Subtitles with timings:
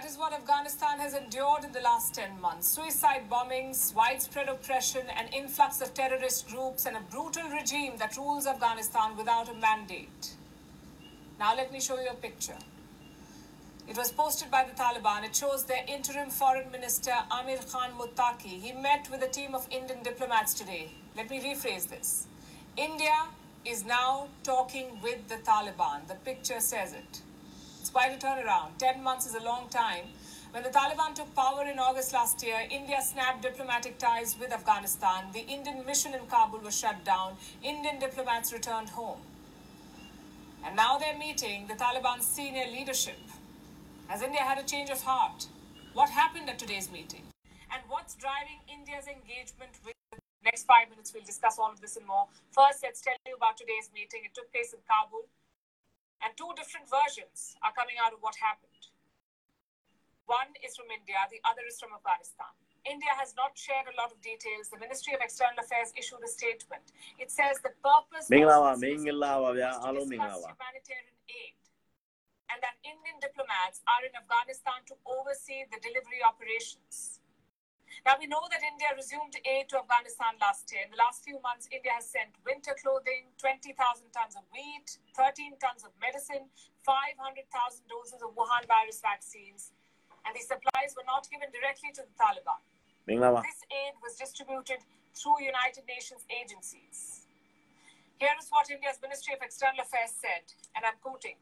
[0.00, 2.68] That is what Afghanistan has endured in the last 10 months.
[2.68, 8.46] Suicide bombings, widespread oppression, an influx of terrorist groups, and a brutal regime that rules
[8.46, 10.36] Afghanistan without a mandate.
[11.38, 12.56] Now, let me show you a picture.
[13.86, 15.22] It was posted by the Taliban.
[15.22, 18.58] It shows their interim foreign minister Amir Khan Muttaqi.
[18.58, 20.92] He met with a team of Indian diplomats today.
[21.14, 22.26] Let me rephrase this.
[22.74, 23.26] India
[23.66, 26.08] is now talking with the Taliban.
[26.08, 27.20] The picture says it.
[27.80, 28.76] It's quite a turnaround.
[28.76, 30.04] 10 months is a long time.
[30.50, 35.24] When the Taliban took power in August last year, India snapped diplomatic ties with Afghanistan.
[35.32, 37.36] The Indian mission in Kabul was shut down.
[37.62, 39.20] Indian diplomats returned home.
[40.62, 43.18] And now they're meeting the Taliban's senior leadership.
[44.08, 45.46] Has India had a change of heart?
[45.94, 47.22] What happened at today's meeting?
[47.72, 51.14] And what's driving India's engagement with the next five minutes?
[51.14, 52.26] We'll discuss all of this and more.
[52.50, 54.20] First, let's tell you about today's meeting.
[54.26, 55.24] It took place in Kabul,
[56.20, 58.92] and two different versions are coming out of what happened.
[60.28, 62.52] One is from India, the other is from Afghanistan.
[62.88, 64.72] India has not shared a lot of details.
[64.72, 66.92] The Ministry of External Affairs issued a statement.
[67.18, 68.32] It says the purpose of
[70.56, 71.60] humanitarian aid
[72.50, 77.19] and that Indian diplomats are in Afghanistan to oversee the delivery operations.
[78.06, 80.86] Now, we know that India resumed aid to Afghanistan last year.
[80.86, 83.76] In the last few months, India has sent winter clothing, 20,000
[84.10, 86.48] tons of wheat, 13 tons of medicine,
[86.86, 87.46] 500,000
[87.86, 89.76] doses of Wuhan virus vaccines,
[90.24, 92.60] and these supplies were not given directly to the Taliban.
[93.44, 94.80] This aid was distributed
[95.12, 97.26] through United Nations agencies.
[98.16, 100.44] Here is what India's Ministry of External Affairs said,
[100.76, 101.36] and I'm quoting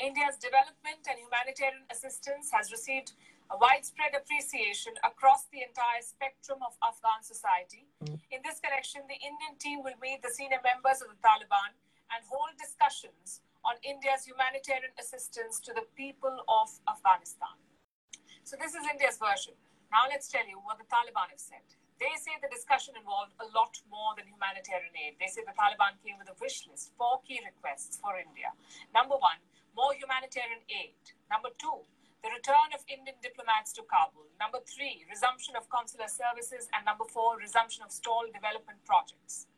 [0.00, 3.12] India's development and humanitarian assistance has received
[3.50, 7.88] a widespread appreciation across the entire spectrum of Afghan society.
[8.30, 11.74] In this connection, the Indian team will meet the senior members of the Taliban
[12.12, 17.54] and hold discussions on India's humanitarian assistance to the people of Afghanistan.
[18.42, 19.54] So this is India's version.
[19.90, 21.62] Now let's tell you what the Taliban have said.
[22.02, 25.22] They say the discussion involved a lot more than humanitarian aid.
[25.22, 28.50] They say the Taliban came with a wish list, four key requests for India.
[28.90, 29.38] Number one,
[29.78, 30.98] more humanitarian aid.
[31.30, 31.86] Number two,
[32.22, 34.30] the return of Indian diplomats to Kabul.
[34.38, 36.70] Number three, resumption of consular services.
[36.72, 39.50] And number four, resumption of stalled development projects.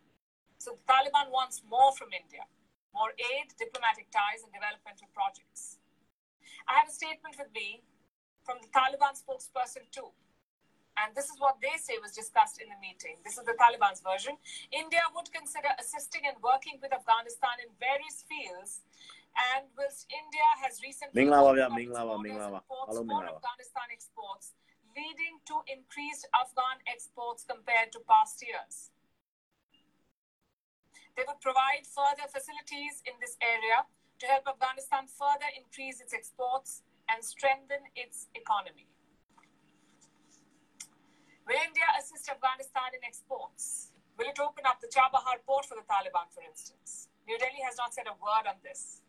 [0.59, 2.49] So the Taliban wants more from India
[2.95, 5.83] more aid, diplomatic ties, and developmental projects.
[6.71, 7.83] I have a statement with me
[8.47, 10.15] from the Taliban spokesperson, too.
[10.95, 13.19] And this is what they say was discussed in the meeting.
[13.27, 14.39] This is the Taliban's version.
[14.71, 18.87] India would consider assisting and working with Afghanistan in various fields.
[19.35, 21.67] And whilst India has recently mingla wa, yeah,
[23.35, 24.55] Afghanistan exports,
[24.95, 28.95] leading to increased Afghan exports compared to past years.
[31.17, 33.87] They would provide further facilities in this area
[34.19, 38.87] to help Afghanistan further increase its exports and strengthen its economy.
[41.47, 43.91] Will India assist Afghanistan in exports?
[44.17, 47.09] Will it open up the Chabahar port for the Taliban, for instance?
[47.27, 49.04] New Delhi has not said a word on this.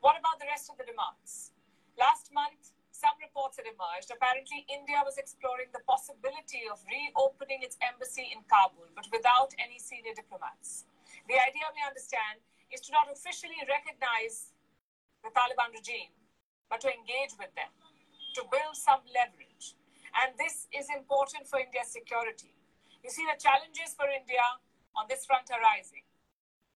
[0.00, 1.52] What about the rest of the demands?
[2.00, 4.08] Last month, some reports had emerged.
[4.08, 9.76] Apparently, India was exploring the possibility of reopening its embassy in Kabul, but without any
[9.76, 10.88] senior diplomats.
[11.28, 12.40] The idea, we understand,
[12.72, 14.56] is to not officially recognize
[15.20, 16.12] the Taliban regime,
[16.72, 17.72] but to engage with them,
[18.36, 19.76] to build some leverage.
[20.16, 22.56] And this is important for India's security.
[23.04, 24.44] You see, the challenges for India
[24.96, 26.08] on this front are rising.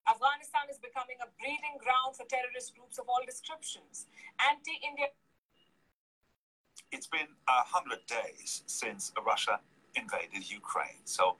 [0.07, 4.05] Afghanistan is becoming a breeding ground for terrorist groups of all descriptions.
[4.39, 5.09] Anti India
[6.91, 9.59] it's been a hundred days since Russia
[9.95, 11.03] invaded Ukraine.
[11.03, 11.35] So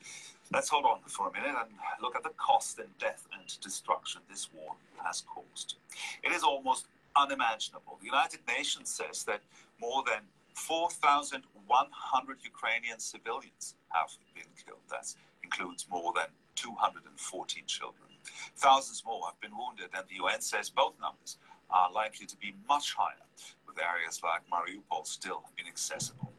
[0.52, 1.70] let's hold on for a minute and
[2.02, 5.76] look at the cost and death and destruction this war has caused.
[6.24, 7.98] It is almost unimaginable.
[8.00, 9.42] The United Nations says that
[9.80, 10.22] more than
[10.56, 14.80] 4,100 Ukrainian civilians have been killed.
[14.90, 15.14] That
[15.44, 18.15] includes more than 214 children.
[18.58, 21.38] Thousands more have been wounded, and the UN says both numbers
[21.70, 23.26] are likely to be much higher,
[23.68, 26.32] with areas like Mariupol still inaccessible.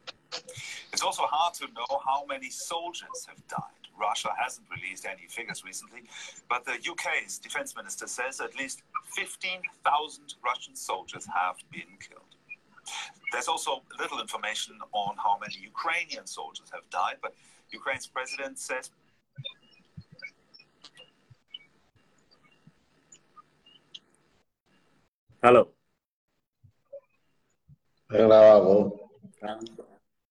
[0.93, 3.77] It's also hard to know how many soldiers have died.
[3.99, 6.03] Russia hasn't released any figures recently,
[6.49, 8.83] but the UK's defense minister says at least
[9.15, 12.35] 15,000 Russian soldiers have been killed.
[13.31, 17.33] There's also little information on how many Ukrainian soldiers have died, but
[17.71, 18.91] Ukraine's president says
[25.49, 25.63] Hello
[28.11, 28.79] မင်္ဂလာပါကို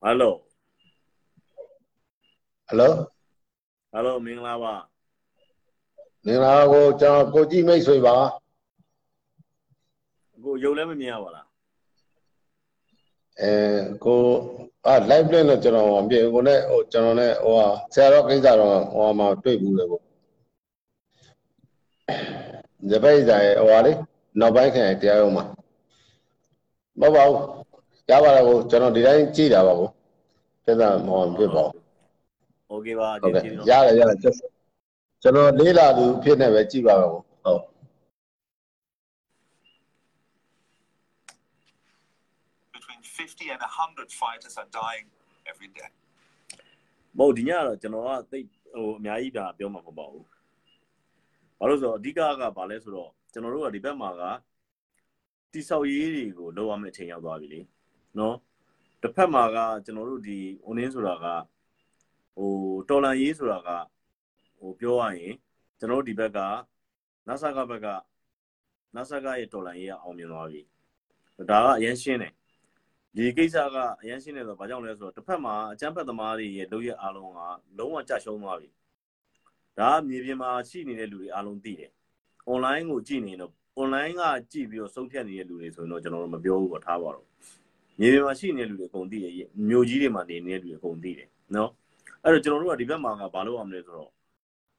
[0.04, 0.30] Hello
[2.66, 2.92] ဟယ်လို
[3.94, 4.74] Hello မင်္ဂလာပါ
[6.24, 8.16] မင်္ဂလာပါကိုကျွန်တော်ကိုကြည့်မိတ်ဆွေပါ
[10.34, 11.46] အခုရုပ်လည်းမမြင်ရပါလား
[13.40, 13.52] အဲ
[14.04, 14.20] ကို
[14.86, 20.00] အာ live link တော့ကျွန်တော်မပြေဘူးကိုနဲ့ဟိုကျွန်တော်နဲ့ဟိုဟာဆရာတော်ကိစ္စတော့ဟိုဟာမှာတွေ့ဘူးလေကို
[22.90, 23.92] ဇပိတ်ဆိုင်ဟိုဟာလေ
[24.39, 25.45] နောက်ပိုင်းခင်တရားရုံးမှာ
[26.99, 27.39] မဟုတ်ပါဘူး
[28.09, 29.89] ရပါတယ်ကိုကျွန်တော်ဒီတိုင်းကြည့်တာပါကို
[30.65, 31.75] ပြဿနာမဟုတ်ဖြစ်ပါဘူး
[32.69, 34.35] โอเคပါ ဟုတ်ကဲ့ ကျေးဇူး ရ တော် တယ်ရတယ်ကျွန်
[35.21, 37.61] ကျွန်တော်လေးလာသူဖြစ်နေပဲကြည့်ပါမယ်ကိုဟုတ်
[42.75, 45.07] Between 50 and 100 fighters are dying
[45.51, 45.89] every day.
[47.17, 50.25] မဟုတ်ဒီညကတော့ကျွန်တော်ကသိပ်ဟိုအများကြီးဒါပြောမှာမဟုတ်ပါဘူး
[51.59, 54.22] ဘာလို့ဆိုတော့အဓိကကဘာလဲဆိုတော့ ကျွန်တော်တို့ကဒီဘက်မှာက
[55.52, 57.60] တိဆောက်ရေးတွေကိုလုပ်ရမယ့်အချိန်ရောက်သွားပြီလေ
[58.18, 58.36] နော်
[59.02, 61.26] တစ်ဖက်မှာကကျွန်တော်တို့ဒီ online ဆိုတာက
[62.36, 62.52] ဟို
[62.88, 63.68] တော်လန်ရေးဆိုတာက
[64.58, 65.34] ဟိုပြောရရင်
[65.78, 66.40] ကျွန်တော်တို့ဒီဘက်က
[67.26, 67.88] NASA ကဘက်က
[68.94, 70.60] NASA ကရဲ့တော်လန်ရေးကအောင်မြင်သွားပြီ
[71.50, 72.32] ဒါကအရင်ရှင်းတယ်
[73.16, 77.40] ဒီကိစ္စကအရင်ရှင်းနေတော့ဘာကြောင့်လဲဆိုတော့တစ်ဖက်မှာအကြမ်းဖက်သမားတွေရဲ့လုပ်ရအားလုံးက
[77.78, 78.68] လုံးဝကြရှုံးသွားပြီ
[79.78, 81.92] ဒါကမြေပြင်မှာရှိနေတဲ့လူတွေအားလုံးသိတယ်
[82.52, 84.22] online ကိုကြည့်နေတော့ online က
[84.52, 87.26] ကြည့်ပြီးတော့ဆုံးဖြတ်နေတဲ့လူတွေဆိုရင်တော့ကျွန်တော်တို့မပြောဘူးပေါ့ထားပါတော့
[88.00, 89.32] မြေပြင်မှာရှိနေတဲ့လူတွေအကုန်သိတယ်
[89.68, 91.70] မြို့ကြီးတွေမှာနေနေတဲ့လူတွေအကုန်သိတယ်နော်
[92.24, 94.10] အဲ့တော့ကျွန်တော်တို့ကဒီဘက်မှာကဘာလုပ်ရမလဲဆိုတော့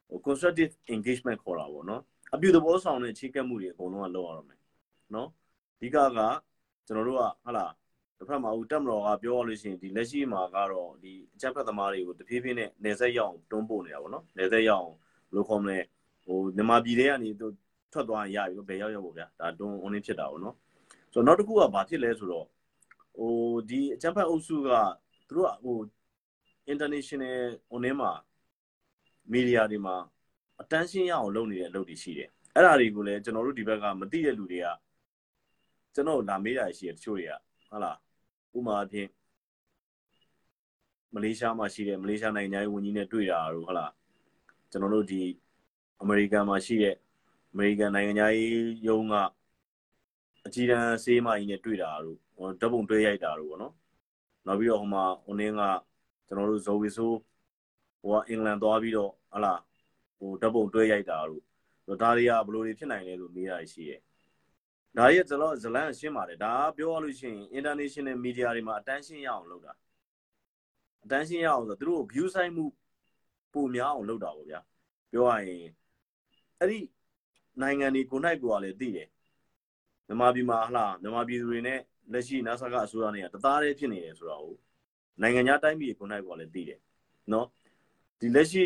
[0.09, 2.01] ဟို constructive engagement ခေါ်တာပေါ့နော်
[2.33, 4.59] အပြုသဘောဆောင်တဲ့ချိကက်မှုတွေအကုန်လုံးကလုပ်ရတော့မယ်
[5.15, 5.29] နော်
[5.75, 6.19] အဓိကက
[6.87, 7.73] ကျွန်တော်တို့ကဟာလား
[8.17, 15.79] တစ်ဖက်မှာဦးတက်မတော်ကပြောရလို့ရှိရင်ဒီလက်ရှိမှာကတော့ဒီအချက်ဖက်သမားတွေကိုတဖြည်းဖြည်းနဲ့နေဆက်ရောက်တွန်းပို့နေတာပေါ့နော်နေဆက်ရောက်ဘယ်လိုခေါ်မလဲ
[16.27, 17.47] ဟိုမြန်မာပြည်ထဲကနေသူ
[17.91, 20.55] ထွက်သွားရင်ရပြီဘယ်ရောက်ရောက်ပေါ့ဗျာဒါတွန်း online ဖြစ်တာပေါ့နော်
[21.13, 22.45] ဆိုတော့နောက်တစ်ခုကဘာဖြစ်လဲဆိုတော့
[23.17, 23.33] ဟို
[23.69, 24.69] ဒီအချက်ဖက်အုပ်စုက
[25.27, 25.77] သူတို့ကဟို
[26.71, 27.39] international
[27.73, 28.11] online မှာ
[29.33, 29.95] media တွေမှာ
[30.61, 34.67] attention ရအောင်လုပ်နေတဲ့အလုပ်တွေရှိတယ်အဲ့ဒါတွေကိုလည်းကျွန်တော်တို့ဒီဘက်ကမသိတဲ့လူတွေက
[35.93, 37.33] ကျွန်တော်လာမေးတာရှိတယ်တချို့တွေက
[37.69, 37.97] ဟုတ်လား
[38.57, 39.07] ဥပမာအဖြစ်
[41.13, 43.91] မလေးရှားမှာရှိတဲ့မလေးရှားနိုင်ငံရေးဝန်ကြီးနဲ့တွေ့တာတို့ဟုတ်လား
[44.71, 45.21] ကျွန်တော်တို့ဒီ
[46.01, 46.95] အမေရိကန်မှာရှိတဲ့
[47.51, 49.13] အမေရိကန်နိုင်ငံရေးရုံးက
[50.45, 53.73] အကြီးတန်းဆေးမကြီးနဲ့တွေ့တာတို့ဟိုဓာတ်ပုံတွေ့ရိုက်တာတို့ပေါ့နော်
[54.45, 55.61] နောက်ပြီးတော့ဟိုမှာဟိုနင်းက
[56.27, 57.17] ကျွန်တော်တို့ဇော်ဝီဆိုး
[58.01, 59.61] ဟိုကအင်္ဂလန်သွားပြီးတော့ဟုတ်လား
[60.17, 61.41] ဟိုဓာတ်ပုံတွေ့ရိုက်တာတို့
[62.01, 63.99] ဒါတွေကဘယ်လိုတွေဖြစ်နိုင်လဲလို့မေးတာရှိရဲ့
[64.97, 69.73] ဒါရဲ့ဇလောဇလန်ရှင်းပါတယ်ဒါကပြောရလို့ရှိရင် international media တွေမှာ attention ရအောင်လုပ်တာ
[71.05, 72.65] attention ရအောင်ဆိုတော့သူတို့ view ဆိုင်မှု
[73.53, 74.59] ပုံများအောင်လုပ်တာပေါ့ဗျာ
[75.11, 75.71] ပြောရရင်
[76.58, 76.80] အဲ့ဒီ
[77.60, 79.08] နိုင်ငံတွေကိုနိုင်ကိုကလည်းသိတယ်
[80.06, 81.80] မြန်မာပြည်မှာဟလားမြန်မာပြည်သူတွေနဲ့
[82.12, 84.56] လက်ရှိ NASA ကအစိုးရနဲ့ကတသားတည်းဖြစ်နေတယ်ဆိုတော့
[85.22, 86.80] နိုင်ငံခြားတိုင်းပြည်ကိုနိုင်ကိုကလည်းသိတယ်
[87.32, 87.46] နော်
[88.20, 88.64] ဒီလက်ရှိ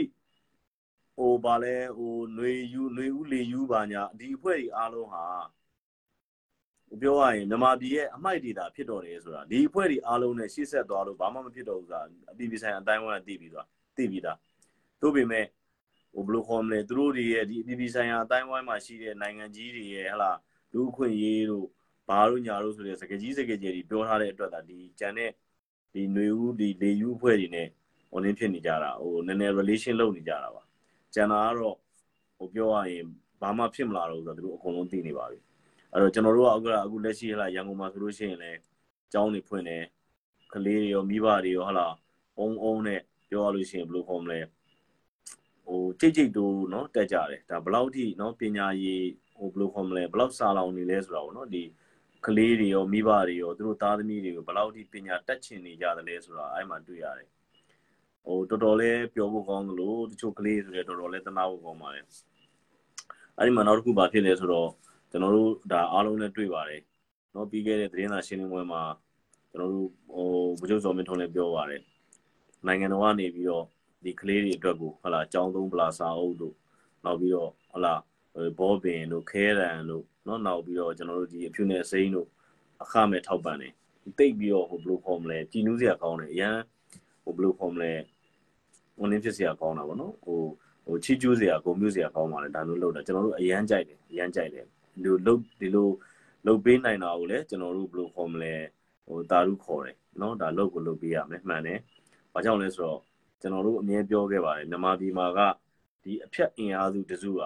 [1.17, 5.25] ဟိုဗာလဲဟိုຫນွေယူຫນွေဦးလေယူပါညာဒီအဖွဲ့တွေအားလုံးဟာ
[7.01, 14.39] ပြောရရင်မြန်မာပြည်ရဲ့အမိုက်ဒေတာဖြစ်တော်တယ်ဆိုတာဒီအဖွဲ့တွေအားလုံးနဲ့ရှေ့ဆက်သွားလို့ဘာမှမဖြစ်တော့ဘူးဆိုတာအပြည်ပြည်ဆိုင်ရာအတိုင်းအဝိုင်းကသိပြီးသွားသိပြီးသား
[15.03, 15.45] တို့ပေမဲ့
[16.14, 20.32] ဟိုဘယ်လိုခေါ်မလဲသူတို့တွေရဲ့ဒီအပြည်ပြည်ဆိုင်ရာအတိုင်းအဝိုင်းမှာရှိတဲ့နိုင်ငံကြီးတွေရဲ့ဟလာ
[20.74, 21.68] လူအခွင့်ရေးတို့
[22.08, 25.32] ဘာလို့ညာလို့ဆိုတဲ့စကားကြီးစကားကြီးတွေပြောထားတဲ့အတွက်ဒါဒီဂျန်တဲ့
[25.94, 27.68] ဒီຫນွေဦးဒီလေယူအဖွဲ့တွေနဲ့
[28.14, 30.64] online ဖြစ်နေကြတာဟိုနည်းနည်း relation လုပ်နေကြတာပါ
[31.14, 31.76] ဂျန်နာကတော့
[32.38, 33.06] ဟိုပြောရရင်
[33.42, 35.40] ဘာမှဖြစ်မလာတော့ဘူးဆိုတော့သူတို့အကုန်လုံးသိနေပါပြီ
[35.92, 38.60] အဲ့တော့ကျွန်တော်တို့ကအခုကအခုလက်ရှိဟလာရန်ကုန်မှာဆိုလို့ရှိရင်လည်း
[39.12, 39.84] ကျောင်းတွေဖွင့်တယ်
[40.54, 41.88] ကလေးတွေရောမိဘတွေရောဟလာ
[42.38, 44.40] အုံအုံနဲ့ပြောရလို့ရှိရင်ဘယ်လိုခေါ်မလဲ
[45.67, 49.07] ဟိုကြိတ်ကြိတ်တို့เนาะတက်ကြတယ်ဒါဘယ်လောက်ထိเนาะပညာရေး
[49.37, 51.63] ဟိုဘယ်လိုခေါ်မလဲဘယ်လောက်စာလောင်နေလဲဆိုတာပေါ့เนาะဒီ
[52.27, 57.29] ကလေးတွေရောမိဘတွေရောသူတို့သားသမီးတွေကိုဘယ်လောက်ထိပညာတက်ချင်နေကြတယ်လဲဆိုတာအဲ့မှာတွေ့ရတယ်
[58.25, 62.05] ဟိုတော်တော်လေးပြောဖို့ကောင်းသလိုတချို့ကလေးဆိုရတော်တော်လေးတနာဖို့ကောင်းပါတယ်
[63.39, 64.71] အဲ့ဒီမှာနောက်တစ်ခုဘာဖြစ်လဲဆိုတော့
[65.11, 66.83] ကျွန်တော်တို့ဒါအားလုံးနဲ့တွေ့ပါတယ်
[67.33, 68.83] เนาะပြီးခဲ့တဲ့သတင်းစာရှင်းလင်းပွဲမှာ
[69.51, 70.29] ကျွန်တော်တို့ဟို
[70.61, 71.83] ဗကြုံစော်မင်းထွန်းလည်းပြောပါတယ်
[72.67, 73.65] နိုင်ငံတော်ကနေပြီးတော့
[74.05, 76.55] ဒီကလေးတွေအတွက်ကိုဟလာចောင်းသုံးပလာစာအုပ်တို့
[77.05, 77.95] နောက်ပြီးတော့ဟလာ
[78.59, 82.29] ဘောပင်တို့ခဲရန်တို့เนาะနောက်ပြီးတော့ကျွန်တော်တို့ဒီအဖြူနဲ့အစိမ်းတို့
[82.83, 83.73] အခမဲ့ထောက်ပံ့တယ်
[84.19, 86.57] တိတ်ပြီးတော့ဟိုဘယ်လိုခေါ်မလဲကြည်နူးစရာကောင်းတယ်အရန်
[87.25, 87.93] ဟိုဘယ်လိုခေါ်မလဲ
[89.01, 90.41] ဝန်ရင်းဖြစ်စရာကောင်းတာဗောနော်ဟို
[90.87, 95.89] ဟိုချီကျူးစရာဂုံမျိုးစရာကောင်းပါလေဒါမျိုးလုပ်တာကျွန်တော်တို့အရန်ကြိုက်တယ်အရန်ကြိုက်တယ် ဒီလိုလုတ်ဒီလို
[96.47, 98.55] လုတ်ပေးနိုင်တာကိုလည်းကျွန်တော်တို့ဘယ်လိုခေါ်မလဲ
[99.07, 101.79] ဟိုတာရုခေါ်တယ်เนาะဒါလုတ်ကိုလုတ်ပေးရမယ်မှန်တယ်။
[102.33, 103.01] ဘာကြောင့်လဲဆိုတော့
[103.42, 105.40] ကျွန်တော်တို့အမြဲပြောခဲ့ပါတယ်မြန်မာပြည်မှာက
[106.04, 107.44] ဒီအဖြတ်အင်အားစုတစုက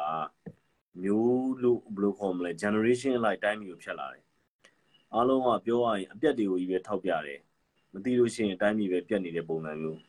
[1.03, 4.23] မျိုးလို့ဘယ်လိုခေါ်မလဲ generation လိုက်တိုင်းမျိုးဖြတ်လာတယ်။
[5.13, 7.39] အားလုံးကပြောရရင်အပြက်တွေကိုကြီးပဲထောက်ပြတယ်။
[7.93, 9.99] မသိလို့ရှိရင်တိုင်းပြည်ပဲပြက်နေတဲ့ပုံစံမျိုး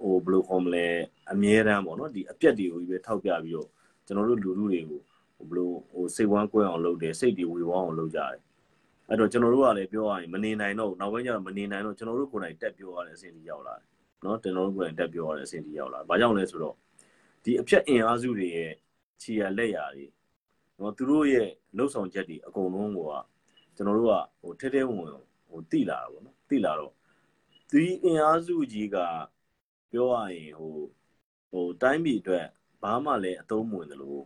[0.00, 0.86] ဟိုဘယ်လိုခေါ်မလဲ
[1.32, 3.68] အမြဲတမ်းပေါ့နော်ဒီအပြက်တွေကိုကြီးပဲထောက်ပြပြီးတော့
[4.06, 5.00] ကျွန်တော်တို့လူလူတွေကို
[5.36, 8.38] ဟိုဘလို့ဟိုစိတ်ဝမ်းကွဲအောင်လုပ်တယ်စိတ်တွေဝေဝါးအောင်လုပ်ကြတယ်
[9.08, 13.86] အဲ့တော့ကျွန်တော်တို့ကလည်းပြောရရင်မနေနိုင်တော့နောက်ပိုင်းကျတော့မနေနိုင်တော့ကျွန်တော်တို့ကိုယ်တိုင်တက်ပြောရတဲ့အဆင့်ကြီးရောက်လာတယ်
[14.24, 16.76] နော်ကျွန်တော်တို့ကိုယ်တိုင်တက်ပြောရတဲ့အဆင့်ကြီးရောက်လာဘာကြောင့်လဲဆိုတော့
[17.44, 18.72] ဒီအဖြတ်အင်အားစုတွေရဲ့
[19.22, 20.06] ခြေရလက်ရာတွေ
[20.78, 22.98] နော်သူတို့ရဲ့လှုပ်ဆောင်ချက်တွေအကုန်လုံးက
[23.76, 25.10] ကျွန်တော်တို့ကဟိုထဲထဲဝင်ဝင်
[25.48, 26.92] ဟိုတိလာတာပေါ့နော်တိလာတော့
[27.70, 28.96] ဒီအင်အားစုကြီးက
[29.92, 30.74] ပြောရရင်ဟို
[31.50, 32.46] ဟိုတိုင်းပြည်အတွက်
[32.82, 34.18] ဘာမှလည်းအသုံးမဝင်သလို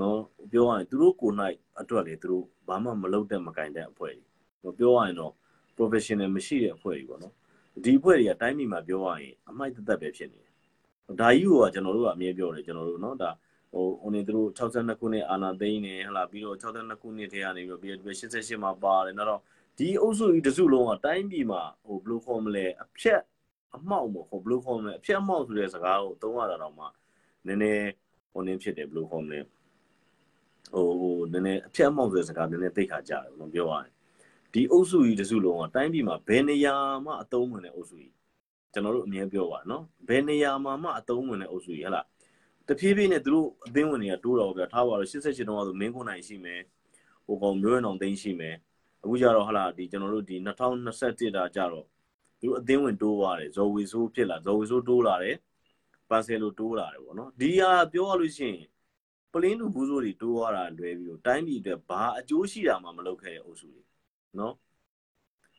[0.00, 0.18] နော်
[0.52, 1.36] ပြောရရင်သူတို့ကိုယ်၌
[1.80, 4.28] အတွက်လေသူတို့ဘာမှမလုပ်တဲ့မကင်တဲ့အဖွဲ့ကြီး
[4.78, 5.32] ပြောရရင်တော့
[5.76, 7.34] professional မရှိတဲ့အဖွဲ့ကြီးပေါ့နော်
[7.84, 10.52] ဒီအဖွဲ့တွေကတိုင်းပြည်မှာပြောရရင်အမိုက်သက်သက်ပဲဖြစ်နေတယ်
[11.20, 13.30] ဒါကြီးကကျွန်တော်တို့ကအမြဲပြောတယ်ကျွန်တော်တို့နော်ဒါ
[13.72, 19.40] ဟိုဟိုနေသူတို့62ခုနှစ်အာနာသိန်းနေဟလာပြီးတော့62ခုနှစ်ထဲကနေပြီးတော့ပြီးတော့88မှာပါတယ်နောက်တော့
[19.78, 23.20] ဒီအုပ်စုကြီးတစုလုံးကတိုင်းပြည်မှာဟိုဘယ်လိုခေါ်မလဲအဖြက်
[23.76, 26.84] အမောက်မဟုတ်ဘယ်လိုခေါ်မလဲအဖြက်အမောက်ဆိုတဲ့စကားကိုသုံးရတာတော့မှ
[27.46, 27.88] နည်းနည်း
[28.32, 29.40] ဟိုနင်းဖြစ်တယ်ဘယ်လိုခေါ်မလဲ
[30.72, 33.90] ဟိုဟိုနည်းနည်းအဖြက်အမောက်ဆိုတဲ့စကားနည်းနည်းသိခါကြတယ်ဘယ်လိုပြောရလဲ
[34.54, 38.14] ဒီအုပ်စုကြီးတစုလုံးကတိုင်းပြည်မှာဘယ်နေရာမှအသုံးဝင်တဲ့အုပ်စုကြီး
[38.72, 42.06] ကျွန်တော်တို့အမြဲပြောပါနော်ဘယ်နေရာမှာမှအသုံးဝင်တဲ့အုပ်စုကြီးဟလား
[42.68, 46.60] တဖြည်းဖြည်းနဲ့သူတို့အသင်းဝင်တွေကတိုးတော့ဗျာထားပါတော့88တုန်းကဆိုမင်းခွန်နိုင်ရှိမယ်
[47.26, 48.54] ဟိုကောင်မျိုးရအောင်သိန်းရှိမယ်
[49.02, 51.86] အခုကျတော့ဟလာဒီကျွန်တော်တို့ဒီ2021တာကြတော့
[52.40, 55.36] သူတို့အသင်းဝင်တိုးသွားတယ်ဇော်ဝီဆိုးဖြစ်လာဇော်ဝီဆိုးတိုးလာတယ်
[56.10, 58.66] ပန်ဆယ်လိုတိုးလာတယ်ပေါ့နော်ဒီဟာပြောရလို့ရှိရင်
[59.32, 63.82] ပလင်းလူဘူးဆိုးတွေတိုးသွားတာလွဲပြီးတော့တိုင်းပြည်အတွက်ဘာအကျိုးရှိတာမှမလုပ်ခဲ့တဲ့အုပ်စုတွေ
[64.38, 64.54] နော်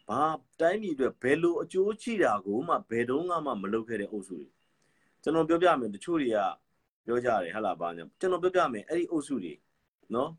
[0.08, 0.24] ဘာ
[0.60, 4.50] တိုင်းပြည်အတွက်ဘယ်လိုအကျိုးရှိတာကိုမှဘယ်တော့မှမလုပ်ခဲ့တဲ့အုပ်စုတွေ
[5.22, 6.38] ကျွန်တော်ပြောပြမယ်တချို့တွေက
[7.06, 9.54] ပြောကြတယ်ဟဟလာပါညာကျွန်တော်ပြောပြမယ်အဲ့ဒီအုပ်စုတွေ
[10.16, 10.30] နော်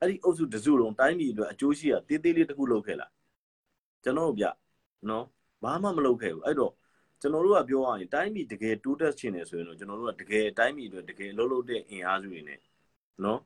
[0.00, 3.10] အဲ့ဒီအုပ်စုတစုလုံးတိုင်းပြည်အတွက်အကျိုးရှိတာတေးသေးလေးတစ်ခုလုပ်ခဲ့လား
[4.04, 4.46] ကျွန်တော်တို့ဗျ
[5.08, 5.24] နော်
[5.62, 6.72] ဘာမှမလုပ်ခဲ့ဘူးအဲ့တော့
[7.20, 12.58] ကျွန်တော်တို့ကပြောရရင်တိုင်းပြည်တကယ်တိုးတက်ချင်တယ်ဆိုရင်တော့ကျွန်တော်တို့ကတကယ်တိုင်းပြည်အတွက်တကယ်အလုပ်လုပ်တဲ့အင်အားစုတွေနဲ့
[13.24, 13.40] နော်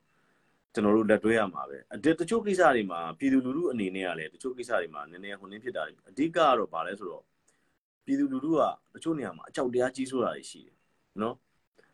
[0.74, 7.24] ကျွန်တော်တို့လက်တွဲရမှာပဲအတတချို့ကိစ္စတွေမှာပြည်သူလူထုအနေနဲ့ကလည်းတချို့ကိစ္စတွေမှာနည်းနည်းဟိုနည်းဖြစ်တာအဓိကကတော့ဗာလဲဆိုတော့
[8.04, 8.60] ပြည်သူလူထုက
[8.94, 10.76] တချို့နေရာမှာအကြောက်တရားကြီးဆိုတာတွေရှိတယ်
[11.22, 11.34] နော်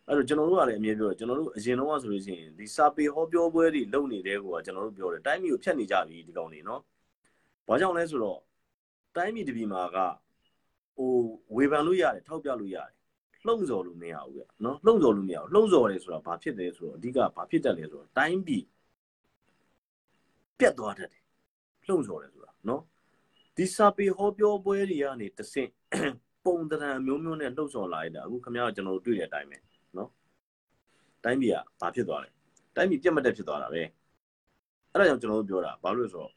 [0.07, 6.81] အဲ့တော့ကျွန်တော်တို့ကလည်းအမြဲပြောတယ်ကျွန်တော်တို့အရင်တော့ဆိုလို့ရှိရင်ဒီစာပေဟောပြောပွဲတွေလုပ်နေတဲ့ကောကျွန်တော်တို့ပြောတယ်တိုင်းပြည်ကိုဖျက်နေကြပြီဒီကောင်တွေနော်
[7.69, 8.41] ဘာကြောင့်လဲဆိုတော့
[9.17, 9.97] တိုင်းပြည်တပြည်မှာက
[10.97, 11.13] ဟို
[11.57, 13.00] ဝေဖန်လို့ရတယ်ထောက်ပြလို့ရတယ်
[13.47, 18.65] လှုံ့ဆော်လို့မရဘူးဗျနော်လှုံ့ဆော်လို့မရဘူးလှုံ့ဆော်တယ်ဆိုတာဘာဖြစ်တယ်ဆိုတော့အဓိကဘာဖြစ်တတ်လဲဆိုတော့တိုင်းပြည်
[20.59, 21.23] ပြတ်သွားတတ်တယ်
[21.89, 22.83] လှုံ့ဆော်တယ်ဆိုတာနော်
[23.57, 25.71] ဒီစာပေဟောပြောပွဲတွေကနေတဆင့်
[26.45, 29.59] ပုံတံမျိုးမျိုးနဲ့လှုပ်ဆော်လာရတာအခုခင်ဗျားတို့ကျွန်တော်တို့တွေ့တဲ့အတိုင်းပဲ
[29.97, 30.11] နော်
[31.25, 32.29] တိုင်းပြည်ကဘာဖြစ်သွားလဲ
[32.77, 33.83] တိုင်းပြည်ပြတ်မတက်ဖြစ်သွားတာပဲ
[34.93, 36.33] အဲ့ဒါကြောင့်ကျွန်တော်တို့ပြောတာဘာလို့လဲဆိုတော့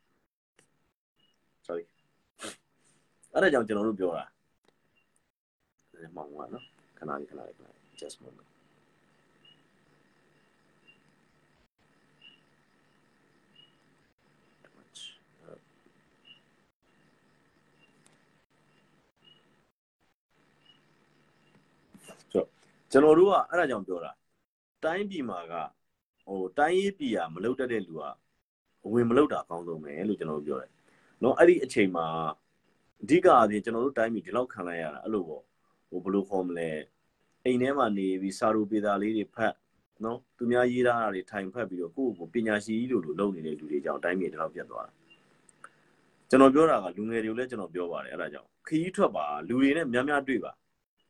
[1.68, 1.84] sorry
[3.34, 4.26] အဲ့ဒါကြောင့်ကျွန်တော်တို့ပြောတာ
[6.16, 6.73] မောင်ကနော်
[7.04, 8.50] ခဏလေးခဏလေးခဏလေး just moment
[22.92, 24.12] ကျွန်တော်တို့ကအဲ့ဒါကြောင့်ပြောတာ
[24.84, 25.54] တိုင်းပြည်မှာက
[26.26, 28.04] ဟိုတိုင်းရေးပြည်ကမလုတ်တတ်တဲ့လူက
[28.94, 30.72] ဝင်မလုတ်တာအကောင်းဆုံးပဲလို့ကျွန်တော်တို့ပြောတယ်။
[31.24, 32.06] နော်အဲ့ဒီအချိန်မှာ
[33.04, 35.44] အဓိကအပြင်ကျွန်တော်တို့တိုင်းပြည်ဒီလောက်ခံလိုက်ရတာအဲ့လိုပေါ့
[35.90, 36.70] ဟိုဘယ်လိုခေါ်မလဲ
[37.46, 39.54] အိမ်ထဲမှာနေပြီးစာရူပေတာလေးတွေဖတ်
[40.04, 44.94] နော်သူများရေးထားတာတွေထိုင်ဖတ်ပြီးတော့ကိုယ့်ကိုပညာရှိကြီးလိုလိုလုပ်နေတဲ့လူတွေကြောင့်တိုင်းပြည်ဒီလောက်ပြတ်သွားတာ
[46.30, 50.52] ကျွန်တော်ပြောတာကလူငယ်တွေကိုလည်းကျွန်တော်ပြောပါတယ်အဲ့ဒါကြောင့်ခရီးထွက်ပါလူတွေနဲ့များများတွေ့ပါ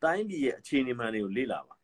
[0.03, 1.75] တိုင်းပြည်ရဲ့အခြေအနေမှန်တွေကိုလေ့လာပါ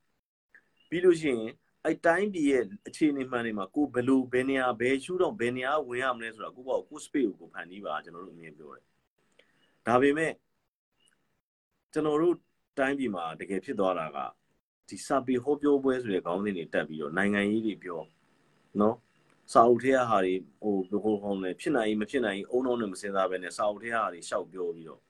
[0.90, 1.52] ပြီးလို့ရှိရင်
[1.86, 8.86] အဲတိုင်းပြည်ရဲ့အခြေအနေမှန်တွေမှာကိုဘယ်လိုဘယ်နေရာဘယ်ရှုတော့ဘယ်နေရာဝင်ရမလဲဆိုတာကိုပေါ့ကို space ကိုဖန်တီးပါကျွန်တော်တို့အမြင်ပြောတယ်
[9.88, 10.34] ဒါပေမဲ့
[11.94, 12.36] ကျွန်တော်တို့
[12.80, 14.18] တိုင်းပြည်မှာတကယ်ဖြစ်သွားတာက
[14.90, 18.02] ဒီစာပေဟောပြောပွဲဆိုတဲ့ခေါင်းစဉ်တွေတက်ပြီးတော့နိုင်ငံရေးတွေပြော
[18.80, 18.96] နော်
[19.54, 25.02] စာအုပ်ထဲဟာတွေဟိုဘယ်လိုဟောလဲဖြစ်နိုင်မဖြစ်နိုင်အုံအောင်နဲ့မစင်စားပဲနဲ့စာအုပ်ထဲဟာတွေရှောက်ပြောပြီးတော့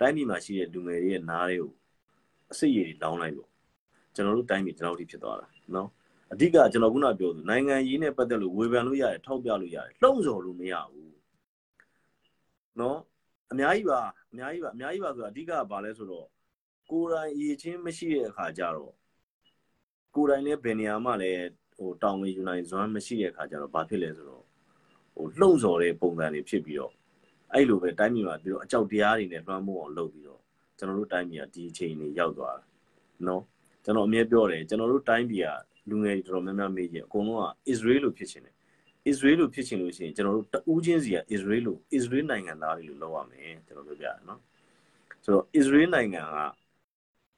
[0.00, 1.72] တိုင်းပြည်မှာရှိတဲ့လူငယ်တွေရဲ့နားတွေကို
[2.52, 3.48] အစိတ်ရည်လောင်းလိုက်လို့
[4.14, 5.88] ကျွန်တော်တို့တိုင်းပြည်ဒီလောက်ထိဖြစ်သွားတာနော်
[6.32, 11.16] အဓိကကျွန်တော်ခုနပြောသူနိုင်ငံရေးနဲ့ပတ်သက်လို့ဝေဖန်လို့ရတယ်ထောက်ပြလို့ရတယ်လှုံ့ဆော်လို့မရဘူး
[12.80, 12.98] နော်
[13.52, 14.00] အများကြီးပါ
[14.32, 16.26] အများကြီးပါအများကြီးပါဆိုတာအဓိကကဘာလဲဆိုတော့
[16.90, 18.94] ကိုယ်တိုင်အရေးချင်းမရှိတဲ့အခါကျတော့
[20.14, 21.42] ကိုယ်တိုင်လည်းဘယ်နေရာမှလည်း
[21.76, 24.44] ဟိုတောင်းဝင်ယူနိုင်ဇွမ်းမရှိတဲ့အခါကျတော့ဘာဖြစ်လဲဆိုတော့
[25.14, 26.92] ဟိုလှုံ့ဆော်တဲ့ပုံစံတွေဖြစ်ပြီးတော့
[27.52, 30.40] အဲ့လိုပဲတိုင်းပြည်မှာပြီးတော့အကြောက်တရားတွေနဲ့လွှမ်းမိုးအောင်လုပ်ပြီးတော့
[30.78, 32.64] ကျွန်တော်တို့တိုင်းပြည်ကဒီအချိန်ကြီးရောက်သွားတာ
[33.26, 33.42] နော်
[33.84, 35.50] ကျွန်တော်အမြဲပြောတယ်ကျွန်တော်တို့တိုင်းပြည်က
[35.88, 38.54] လူငယ်တွေတော်တော်များများမေးကြအကုန်လုံးက Israel လို့ဖြစ်ချင်တယ်
[39.10, 44.40] Israel လို့ဖြစ်ချင်လို့ရှိရင်ကျွန်တော်တို့တဦးချင်းစီက Israel လို့ Israel နိုင်ငံသားတွေလို့လောက်ရမယ်ကျွန်တော်ပြောပြရနော်
[45.24, 46.38] ဆိုတော့ Israel နိုင်ငံက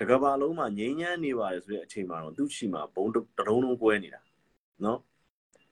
[0.00, 3.16] တကဘာလုံးမှာငြိမ်းချမ်းနေပါတယ်ဆိုတဲ့အချိန်မှာတော့သူ့ချီမှာဘုံတ
[3.48, 4.20] ဒုံလုံးကွဲနေတာ
[4.84, 4.98] နော်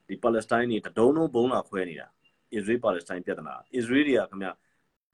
[0.08, 2.06] ဒီ Palestine တွေတဒုံလုံးဘုံလာခွဲနေတာ
[2.56, 4.48] Israel Palestine ပြဿနာ Israel တွေကခင်ဗျ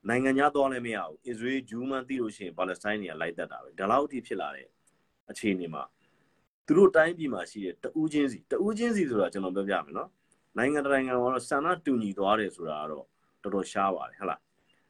[0.09, 4.67] နိုင်ငံခြားသွားလည်းမရဘူး Israel ဂျူးမှန်းသိလို့ရှိရင် Palestine တွေကလိုက်တက်တာပဲဒါလောက်အထိဖြစ်လာတဲ့
[5.31, 5.83] အခြေအနေမှာ
[6.67, 10.11] သူတို့တိုင်းပြည်မှာရှိတဲ့တဦးချင်းစီတဦးချင်းစီဆိုတာကျွန်တော်ပြောပြမယ်နော်
[10.59, 13.07] နိုင်ငံတကာနိုင်ငံကတော့ဆန္ဒတူညီသွားတယ်ဆိုတာကတော့
[13.43, 14.41] တော်တော်ရှားပါတယ်ဟုတ်လား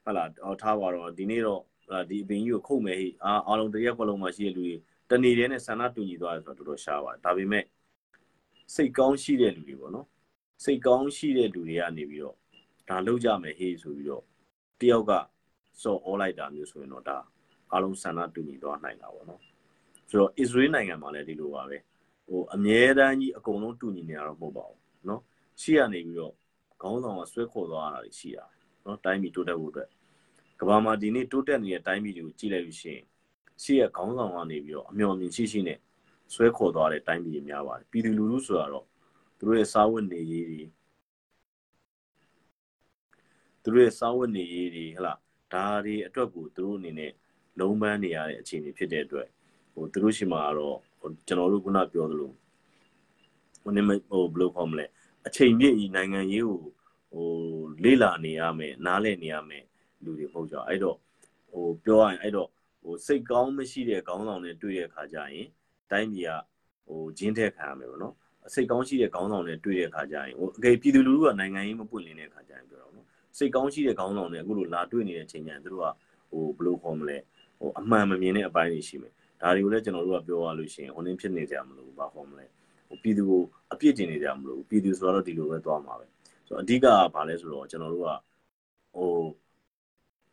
[0.04, 1.62] ဟုတ်လားဟောထားပါတော့ဒီနေ့တော့
[2.10, 4.74] ဒီအပင်ကြီးကိုခုတ်မယ်ဟိအာအားလုံးတရက်ခွက်လုံးမှာရှိတဲ့လူတွေ
[5.10, 7.64] တနေတည်းနဲ့ဆန္ဒတူညီသွားတယ်ဆိုတော့တော်တော်ရှားပါတယ်ဒါပေမဲ့
[8.74, 10.06] စိတ်ကောင်းရှိတဲ့လူတွေပေါ့နော်
[10.64, 12.36] စိတ်ကောင်းရှိတဲ့လူတွေကနေပြီးတော့
[12.88, 14.24] ဒါလောက်ကြမယ်ဟေးဆိုပြီးတော့
[14.80, 15.12] တယောက်က
[15.82, 17.18] စော်ဩလိုက်တာမျိုးဆိုရင်တော့ဒါ
[17.72, 19.40] အားလုံးဆန္ဒတူညီသွားနိုင်တာပေါ့နော်
[20.08, 21.78] ဆိုတော့အစ္စရေးနိုင်ငံမှာလည်းဒီလိုပါပဲ
[22.26, 25.22] ဟိုအမြဲတမ်းကြီးအကုန်လုံးတူညီနေတာတော့မဟုတ်ပါဘူးနော်
[25.60, 26.34] ရှေ့ကနေပြီးတော့
[26.82, 28.48] ခေါင်းဆောင်ကဆွဲခေါ်သွားတာတွေရှိရတယ်
[28.84, 29.88] နော်တိုင်းပြည်တိုးတက်ဖို့အတွက်
[30.60, 33.04] ကဘာမှာဒီနေ့တိုးတက်နေတဲ့တိုင်းပြည်တွေကိုကြည့်လိုက်လို့ရှိရင်
[33.62, 35.78] ရှေ့ကခေါင်းဆောင်ကနေပြီးတော့အမျှော်မြင်ရှိရှိနဲ့
[36.34, 38.86] ဆွဲခေါ်သွားတဲ့တိုင်းပြည်တွေများပါတယ်ပြည်သူလူထုဆိုတာတော့
[39.38, 40.62] သူတို့ရဲ့စားဝတ်နေရေးတွေ
[43.62, 45.14] သူတို့ရဲ့စားဝတ်နေရေးတွေဟလာ
[45.52, 47.12] ဒါတွေအတွက်ကိုသူတို့အနေနဲ့
[47.58, 49.28] လုံးပန်းနေရတဲ့အခြေအနေဖြစ်တဲ့အတွက်
[49.72, 50.76] ဟိုသူတို့ရှိမှာတော့
[51.26, 52.32] ကျွန်တော်တို့ခုနပြောသလို
[53.62, 54.86] ဟိုနေမဟိုဘယ်လိုခေါ်မလဲ
[55.26, 56.60] အချိန်ပြည့်ဤနိုင်ငံရေးကို
[57.12, 57.28] ဟို
[57.84, 59.63] လေ့လာနေရမယ်နားလည်နေရမယ်
[60.06, 60.96] လူတွေမဟုတ်ကြအဲ့တော့
[61.50, 62.48] ဟိုပြောရရင်အဲ့တော့
[62.82, 65.46] ဟိုစိတ်ကောင်းမရှိတဲ့ခေါင်းဆောင်တွေတွေ့တဲ့အခါကျရင်
[65.90, 66.32] တိုင်းပြည်က
[66.86, 68.14] ဟိုဂျင်းထက်ခံရမယ်ပေါ့နော်
[68.54, 73.06] စိတ်ကောင်းရှိတဲ့ခေါင်းဆောင်တွေတွေ့တဲ့အခါကျရင်ဟိုအကယ်ပြည်သူလူထုကနိုင်ငံရေးမပွင့်လင်းတဲ့အခါကျရင်ပြောတော့နော်
[73.38, 75.86] စိတ်ကောင်းရှိတဲ့ခေါင်းဆောင်တွေအခုလိုလာတွေ့နေတဲ့ချိန်ကျရင်သူတို့က
[76.30, 77.18] ဟိုဘယ်လိုခေါ်မလဲ
[77.58, 82.46] ဟိုအမှန်မမြင်တဲ့အပိုင်းတွေရှိမယ်ဒါတွေကိုလည်းကျွန်တော်တို့ကပြောရလို့ရှိရင်ဟိုနင်းဖြစ်နေကြမလို့ဘာခေါ်မလဲ
[82.88, 86.06] ဟိုပြည်သူကိုအပြစ်တင်နေကြမလို့ပြည်သူဆိုတော့ဒီလိုပဲသွားမှာပဲ
[86.46, 88.08] ဆိုတော့အဓိကကဘာလဲဆိုတော့ကျွန်တော်တို့က
[88.94, 89.10] ဟို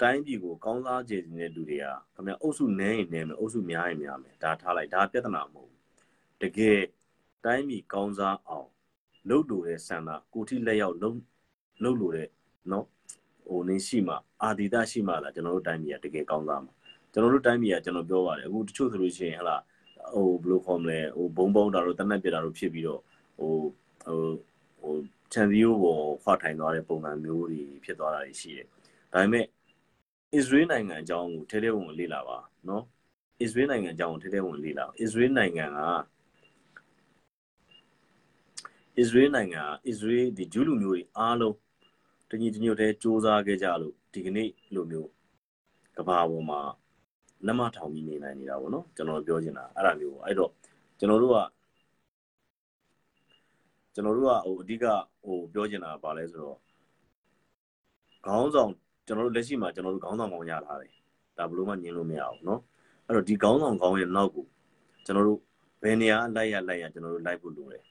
[0.02, 5.80] တိုင်းပြည်ကိုကောင်းစားကြတဲ့လူတွေကခင်ဗျအုပ်စုနည်းရင်နည်းမယ်အုပ်စုများရင်များမယ်ဒါထားလိုက်ဒါပြဿနာမဟုတ်ဘူး
[6.42, 6.80] တကယ်
[7.46, 8.68] တိုင်းပြည်ကောင်းစားအောင်
[9.30, 11.18] လှုပ်လို့တဲ့ဆန္ဒကိုတိလက်ရောက်လှုပ်
[11.84, 12.30] လှုပ်လို့တဲ့
[12.72, 12.86] နော်
[13.50, 16.74] ဟိုနေရှိမှအာဒီတရှိမှလားကျွန်တော်တို့တိုင်းပြည်ကတကယ်ကောင်းစားမှာ
[17.14, 19.58] ကျွန်တော်တို့တိုင်းပြည်ကကျွန်တော်ပြောပါတယ်အခုတချို့ဆိုလို့ရှိရင်ဟလာ
[20.14, 23.02] ဟိုဘယ်လိုခေါ်မလဲဟိုဘုံဘုံတာတို့တနက်ပြတာတို့ဖြစ်ပြီးတော့
[23.38, 23.54] ဟို
[24.06, 24.20] ဟို
[24.82, 24.96] ဟို
[25.34, 28.68] ချန်စီယိုပေါ်ခွာထိုင်သွားတဲ့ပုံစံမျိုးတွေဖြစ်သွားတာရှိတယ်
[29.14, 29.46] ဒါပေမဲ့
[30.36, 32.38] အစ္စရေးနိုင်ငံအကြောင်းကိုထဲထဲဝင်လေ့လာပါ
[32.70, 32.84] နော်
[33.42, 35.80] အစ္စရေးနိုင်ငံအကြောင်းကိုထဲထဲဝင်လေ့လာအစ္စရေးနိုင်ငံက
[39.00, 41.56] အစ္စရေးနိုင်ငံကအစ္စရေးဒီဂျူးလူမျိုးတွေအားလုံး
[42.30, 45.10] တညီတညွတ်တည်းစ조사ခဲ့ကြလို့ဒီကနေ့လိုမျိုး
[45.98, 46.62] ကဘာပေါ်မှာ
[47.46, 50.52] လက်မထောင်ပြီးနေနိုင်နေတာပေါ့နော်ကျွန်တော်ပြောချင်တာအဲ့ဒါမျိုးပေါ့အဲ့တော့
[51.00, 51.38] ကျွန်တော်တို့က
[53.94, 54.86] ကျွန်တော်တို့ကဟိုအဓိက
[55.24, 56.58] ဟိုပြောချင်တာကဘာလဲဆိုတော့
[58.26, 58.72] ခေါင်းဆောင်
[59.07, 60.93] ကျွန်တော်တို့လက်ရှိမှာကျွန်တော်တို့ခေါင်းဆောင်ကောင်းရထားတယ်
[61.39, 62.61] ဒါဘလို့မှညင်လို့မရဘူးเนาะ
[63.07, 64.45] အဲ့တော့ဒီခေါင်းဆောင်ကောင်းရဲ့နောက်ကို
[65.05, 65.41] ကျွန်တော်တို့
[65.83, 67.85] ဘယ်နေရာလိုက်ရလိုက်ရကျွန်တော်တို့လိုက်ဖို့လိုတယ်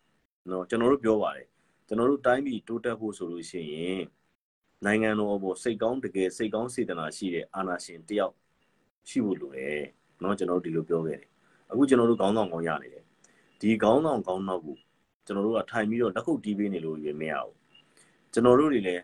[0.47, 1.47] เนาะကျွန်တော်တို့ပြောပါတယ်
[1.88, 4.01] ကျွန်တော်တို့တိုင်းပြည်တိုးတက်ဖို့ဆိုလို့ရှိရင်
[4.86, 8.34] နိုင်ငံတော်အပေါ်စိတ်ကောင်းတကယ်စိတ်ကောင်းစေတနာရှိတဲ့အာဏာရှင်တယောက်
[9.10, 9.82] ရှိဖို့လိုတယ်
[10.21, 11.30] เนาะကျွန်တော်တို့ဒီလိုပြောခဲ့တယ်
[11.71, 13.04] အခုကျွန်တော်တို့ခေါင်းဆောင်ကောင်းရနေတယ်
[13.60, 14.78] ဒီခေါင်းဆောင်ကောင်းနောက်ကို
[15.25, 17.56] ကျွန်တော်တို့ကထိုင်ပြီးတော့လက်ခုပ်တီးပေးနေလို့ရမရဘူး
[18.34, 19.04] ကျွန်တော်တို့တွေလည်း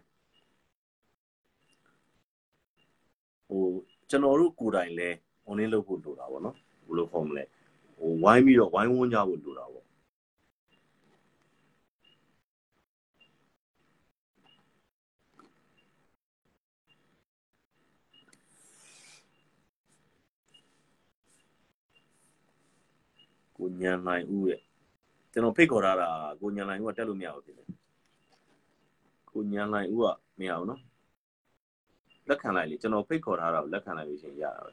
[3.48, 3.62] ဟို
[4.11, 5.09] ကျွန်တော်တို့ကိုယ်တိုင်လဲ
[5.48, 6.56] online လုပ်ဖို့လိုတာပေါ့နော်
[6.87, 7.44] ဘယ်လိုခေါ်မလဲ
[7.98, 9.87] ဟိုဝိုင်းပြီးတော့ဝိုင်းဝန်းကြဖို့လိုတာပေါ့
[23.59, 24.61] ကိုညံနိုင်ဦးရဲ့
[25.32, 26.09] ကျွန်တော်ဖိတ်ခေါ်ထားတာ
[26.40, 27.68] ကိုညံနိုင်ဦးကတက်လို့မရဘူးဖြစ်တယ်
[29.30, 30.06] ကိုညံနိုင်ဦးက
[30.38, 30.80] မရဘူးနော်
[32.29, 34.73] လက်ခံလိုက်လေကျွန်တော်ဖိတ်ခေါ်ထားတာကိုလက်ခံလိုက်လို့ရှိရင်ရတာပဲ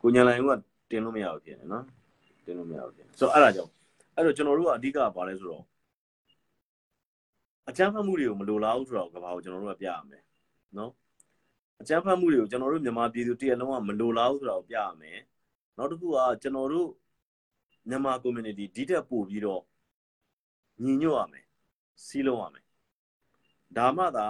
[0.00, 0.50] ကိုညာလိုင်းက
[0.90, 1.84] တင်လို့မရဘူးဖြစ်နေနော်
[2.44, 3.70] တင်လို့မရဘူးဖြစ်ဆိုတော့အဲ့ဒါကြောင့်
[4.16, 5.64] အဲ့တော့ကျွန်တော်တို့ကအဓိကကဘာလဲဆိုတော့
[7.68, 10.22] အကြမ်းဖက်မှုတွေကိုမလိုလားဘူးဆိုတော့ကဘာကိုကျွန်တော်တို့ကပြရမယ်
[10.76, 10.90] နော်
[11.80, 15.18] အကြမ်းဖက်မှုတွေကိုကျွန်တော်တို့မြန်မာပြည်သူတရက်လုံးကမလိုလားဘူးဆိုတော့ပြရမယ်
[15.76, 16.88] နောက်တစ်ခုကကျွန်တော်တို့
[17.88, 19.62] မြန်မာ community ဒီတက်ပို့ပြီးတော့
[20.84, 21.45] ညီညွတ်ရမယ်
[22.04, 22.64] စီးလုံးရမယ်
[23.76, 24.26] ဒါမှသာ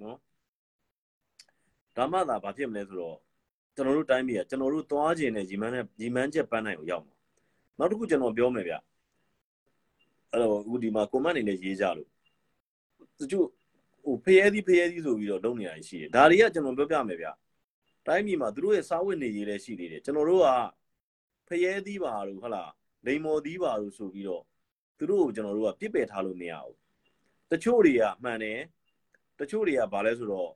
[0.00, 0.18] နော်
[1.96, 3.18] ဒါမှသာဘာဖြစ်မလဲဆိုတော့
[3.74, 7.14] ကျွန်တော်တို့တိုင်းပြည်ကကျွန်တော်တို့သွားခြင်းနဲ့ညီမနဲ့ညီမန်းချက်ပန်းနိုင်ကိုရောက်မှာ
[7.78, 8.74] နောက်တစ်ခုကျွန်တော်ပြောမယ်ဗျ
[10.30, 12.08] အဲ့တော့အခုဒီမှာ comment အနေနဲ့ရေးကြလို့
[13.18, 13.46] တချို့
[14.04, 17.28] ဟိုဖျဲသီးဖျဲသီးဆိုပြီးတော့လုပ်နေတာရှိတယ်ဒါတွေကကျွန်တော်ပြောပြမယ်ဗျ
[18.06, 20.48] တိုင်းပြည်မှာသူတို့ရဲ့စားဝတ်နေရေးလည်းရှိသေးတယ်ကျွန်တော်တို့က
[21.48, 22.70] ဖျဲသီးပါလို့ဟုတ်လား
[23.06, 24.44] လိန်မော်သီးပါလို့ဆိုပြီးတော့
[25.00, 26.76] သူတို့ကိုကျွန်တော်တို့ကပြစ်ပယ်ထားလို့မရဘူး
[27.50, 28.60] တချို့တွေကမှန်တယ်
[29.40, 30.50] တချို့တွေကဘာလဲဆိုတော့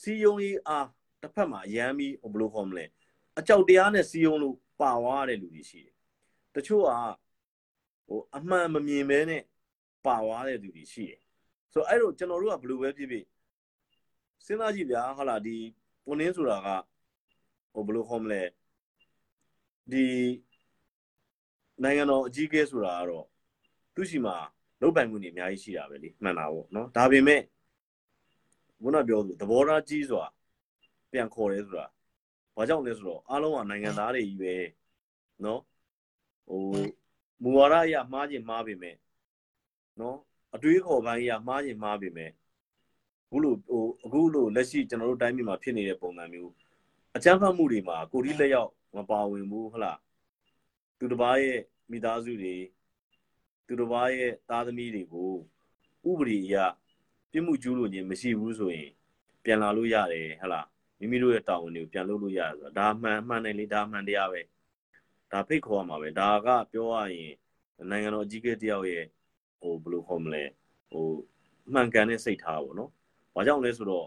[0.00, 0.88] စီယုံရေးအား
[1.22, 2.84] တစ်ဖက်မှာအရန်ပြီးဘယ်လိုခေါ်မလဲ
[3.38, 5.94] အကြောက်တရားနဲ့စီယုံလို့ပါသွားတဲ့လူတွေရှိတယ်
[6.54, 6.90] တချို့က
[8.06, 9.42] ဟိုအမှန်မမြင်မဲနဲ့
[10.06, 11.20] ပါသွားတဲ့သူတွေရှိတယ်
[11.72, 13.24] ဆိုတော့အဲ့တော့ကျွန်တော်တို့ကဘယ်လိုပဲဖြစ်ဖြစ်
[14.44, 15.56] စဉ်းစားကြည့်ဗျာဟာလာဒီ
[16.04, 16.68] ပုံနှင်းဆိုတာက
[17.72, 18.42] ဟိုဘယ်လိုခေါ်မလဲ
[19.92, 20.06] ဒီ
[21.82, 23.26] နိုင်ငံတော်အကြီးအကဲဆိုတာကတော့
[23.94, 24.36] သူရှိမှာ
[24.80, 27.40] လုပ်ပိုင်မှုတွေအများကြီးရှိတာပဲလေမှန်တာပေါ့နော်ဒါပေမဲ့
[28.82, 30.24] ဘုနာပြောသူသဘောထားကြီးစွာ
[31.10, 31.86] ပြန်ခေါ်တယ်ဆိုတာ
[32.56, 34.54] ဘာကြောင့်လဲဆိုတော့အားလုံးကနိုင်ငံသားတွေကြီးပဲ
[35.44, 35.60] နော်
[36.48, 36.60] ဟို
[37.42, 38.96] မူဝါဒအရမှားခြင်းမှားပေမဲ့
[40.00, 40.16] နော်
[40.54, 46.52] အတွေးခေါ်ပိုင်းအရမှားခြင်းမှားပေမဲ့အခုလိုဟိုအခုလိုလက်ရှိကျွန်တော်တို့တိုင်းပြည်မှာဖြစ်နေတဲ့ပုံစံမျိုး
[47.16, 49.98] အကြမ်းဖက်မှုတွေမှာကိုရီးလက်ရောက်မပါဝင်ဘူးဟုတ်လား
[50.98, 52.54] သူတစ်ပါးရဲ့မိသားစုတွေ
[53.66, 55.32] သူတစ်ပါးရဲ့သားသမီးတွေကို
[56.08, 56.56] ဥပဒေအရ
[57.32, 58.90] ပြစ်မှုကျူးလွန်ခြင်းမရှိဘူးဆိုရင်
[59.44, 60.66] ပြန်လာလို့ရတယ်ဟုတ်လား
[60.98, 64.40] မိမိတို့ရဲ့တာဝန်တွေကိုပြန်လုပ်လို့ရတယ်ဆိုတာဒါမှန်မှန်တယ်လေဒါမှန်တရားပဲ
[65.32, 67.34] ဒါဖိတ်ခေါ်ရမှာပဲဒါကပြောရရင်
[67.90, 69.04] နိုင်ငံတော်အကြီးအကဲတယောက်ရဲ့
[69.60, 70.42] ဟိုဘယ်လိုခေါ်မလဲ
[70.90, 71.06] ဟို
[71.72, 72.90] မှန်ကန်တဲ့စိတ်ထားပေါ့နော်။
[73.34, 74.06] ဘာကြောင့်လဲဆိုတော့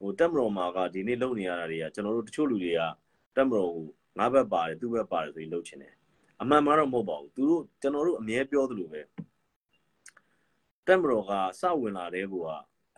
[0.00, 2.80] ဟိုတက်မတော်မှာကဒီနေ့လုပ်နေရတာတွေကကျွန်တော်တို့တချို့လူတွေက
[3.36, 3.86] တက်မတော်ကို
[4.18, 5.94] ငါးဘက်ပါတယ်သူ့ဘက်ပါတယ်ဆိုပြီးလုပ်ချင်တယ်။
[6.42, 9.00] အမှန်မှန်တော့မဟုတ်ပါဘူး။သူတို့ကျွန်တော်တို့အမြဲပြောသလိုပဲ
[10.86, 12.44] တက်မတော်ကစဝင်လာတဲ့ကော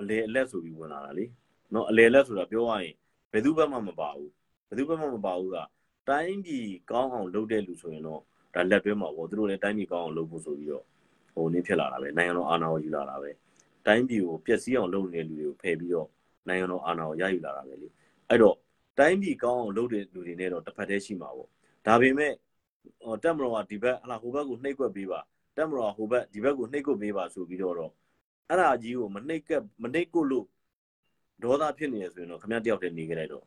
[0.00, 1.24] အလေအလက်ဆိုပြီးဝင်လာတာလေ။
[1.74, 2.94] နော်အလေအလက်ဆိုတာပြောရရင်
[3.32, 4.30] ဘယ်သူဘက်မှမပါဘူး။
[4.68, 5.58] ဘယ်သူဘက်မှမပါဘူးက
[6.08, 8.20] တိုင်းပြည်ကောင်းအောင်လုပ်တဲ့လူဆိုရင်တော့
[8.54, 10.84] ဒါလက်တွဲမှာပေါ့သူတို့လည်းတိုင်းပြည်ကောင်းအောင်လုပ်ဖို့ဆိုပြီးတော့
[11.34, 13.30] ဟိုနည်းဖြစ်လာတာပဲနိုင်ငံတော်အာဏာကိုယူလာတာပဲ
[13.86, 16.08] တိုင်းပြည်ကိုပျက်စီးအောင်လုပ်နေတဲ့လူတွေကိုဖယ်ပြီးတော့
[16.48, 17.88] နိုင်ငံတော်အာဏာကိုရယူလာတာပဲလေ
[18.28, 18.56] အဲ့တော့
[18.98, 21.48] တိုင်းပြည်ကောင်းအောင်လုပ်တဲ့လူတွေနဲ့တော့တစ်ဖက်တည်းရှိမှာပေါ့
[21.86, 22.32] ဒါပေမဲ့
[23.04, 25.20] ဟိုတက်မတော်ကဒီဘက်ဟလာဟိုဘက်ကိုနှိပ်ကွက်ပေးပါ
[25.56, 27.92] တက်မတော်ကဟိုဘက်ဒီဘက်ကိုနှိပ်ကွက်ပေးပါဆိုပြီးတော့တော့
[28.48, 30.46] အဲ့ဒါကြီးကိုမနှိပ်ကက်မနှိပ်ကွက်လို့
[31.42, 33.44] ဒေါသဖြစ်နေရဆိုရင်တော့ခမရတယောက်တည်းနေကြလိုက်တော့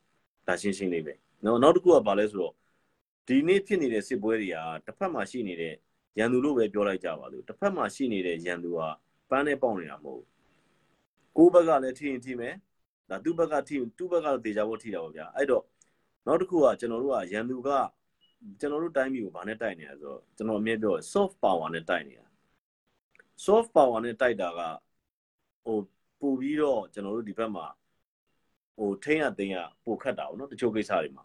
[0.47, 2.53] ဒါရှင်းရှင်းလေးပဲနောက်နောက်တစ်ခုကဘာလဲဆိုတော့
[3.27, 5.73] ဒီနေ့ဖြစ်နေတဲ့စစ်ပွဲတွေကတစ်ဖက်မှာရှိနေတဲ့
[6.17, 8.79] ရန်သူလို့ပဲပြောလိုက်ကြပါလို့တစ်ဖက်မှာရှိနေတဲ့ရန်သူက
[9.29, 10.23] ပန်းနဲ့ပေါက်နေတာမဟုတ်
[11.37, 12.55] ကိုဘက်ကလည်းထိရင်ထိမယ်
[13.09, 15.63] ဒါသူ့ဘက်ကထိသူ့ဘက်ကတော့တေချာဖို့ထိတာပေါ့ဗျာအဲ့တော့
[16.25, 17.69] နောက်တစ်ခုကကျွန်တော်တို့ကရန်သူက
[18.59, 22.27] ကျွန်တော်တို့တိုင်းပြည်ကိုဗာနဲ့တိုက်နေတာဆိုတော့ကျွန်တော်အမြဲပြော soft power နဲ့တိုက်နေတာ
[23.45, 24.61] soft power နဲ့တိုက်တာက
[25.65, 25.77] ဟို
[26.19, 27.65] ပို့ပြီးတော့ကျွန်တော်တို့ဒီဘက်မှာ
[28.77, 31.23] ဟိုထိန်းရသိမ်းရပိုခတ်တာပေါ့နော်တချို့ကိစ္စတွေမှာ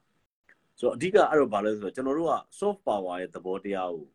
[0.79, 4.07] ဆိုတော့အဓိကအဲ့တော့ဘာလဲဆိုတော့ကျွန်တော်တို့က soft power ရဲ့သဘောတရားကို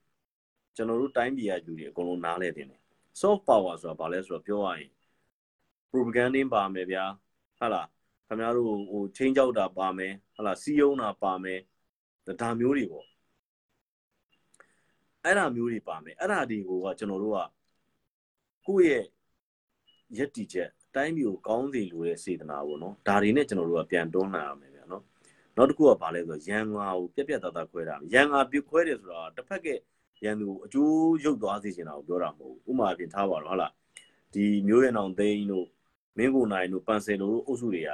[0.75, 2.81] ကျွန်တော်တို့တိုင်းပြည်ကလူတွေအကုန်လုံးနားလဲတင်တယ်
[3.21, 4.89] soft power ဆိုတာဘာလဲဆိုတော့ပြောရရင်
[5.91, 7.05] propaganda ပါမယ်ဗျာ
[7.59, 7.87] ဟုတ်လား
[8.27, 11.59] ခင်ဗျားတို့ဟိုချင်းကြောက်တာပါမယ်ဟုတ်လားစီးယုံတာပါမယ်
[12.41, 13.05] ဒါမျိုးတွေပေါ့
[15.23, 17.39] အဲ့ဒါမျိုးတွေပါမယ်အဲ့ဒါတွေကိုကကျွန်တော်တို့က
[18.67, 19.05] ကိုယ့်ရဲ့
[20.17, 25.03] ယက်တီချက်တိုင်းမျိုးကောင်းစီလိုတဲ့စေတနာပေါ့နော်ဒါတွေနဲ့ကျွန်တော်တို့ကပြန်တွန်းလှန်ရမယ်ဗျာနော်
[25.55, 29.67] နောက်တစ်ခုကဘာလဲဆိုတော့ရန်ငါကိုပြက်ပြက်သားသားခွဲတာရန်ငါပြခွဲတယ်ဆိုတာတစ်ဖက်က
[30.23, 33.71] ရန်သူကိုအကျိုးရုပ်သွားစေချင်တာကိုပြောတာမဟုတ်ဘူးဥမာအပြင်ထားပါတော့ဟုတ်လား
[34.33, 35.67] ဒီမျိုးရံအောင်သိန်းတို့
[36.17, 37.91] မင်းကိုနိုင်တို့ပန်ဆယ်တို့အုပ်စုတွေက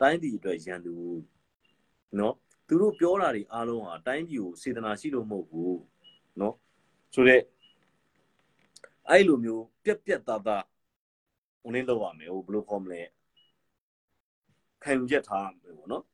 [0.00, 0.94] တိုင်းပြည်အတွက်ရန်သူ
[2.18, 2.34] နော်
[2.68, 5.80] သူတို့ပြောတာတွေအားလုံးဟာတိုင်းပြည်ကိုစေတနာရှိလို့မဟုတ်ဘူး
[6.40, 6.54] နော်
[7.14, 7.42] ဆိုတော့
[9.08, 10.64] အဲ့လိုမျိုးပြက်ပြက်သားသား
[11.62, 13.02] ဟိုနေလောက်ရမယ်ဟိုဘယ်လိုခေါ်မလဲ
[14.82, 16.04] ခံယူချက်ထားမယ်ပေါ့နော်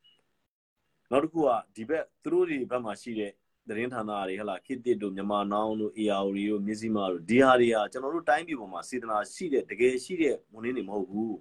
[1.10, 3.32] နောက်တစ်ခုကဒီဘက်သူတို့တွေဘက်မှာရှိတဲ့
[3.68, 11.36] သတင်းဌာနတွေဟလာခေတ်တစ်တို့မြန်မာနောင်တို့ AR တို့မြစည်းမတို့ဒီဟာတွေကကျွန်တော်တို့တိုင်းပြည်ပေါ်မှာစေတနာရှိတဲ့တကယ်ရှိတဲ့ဝန်ရင်းတွေမဟုတ်ဘူး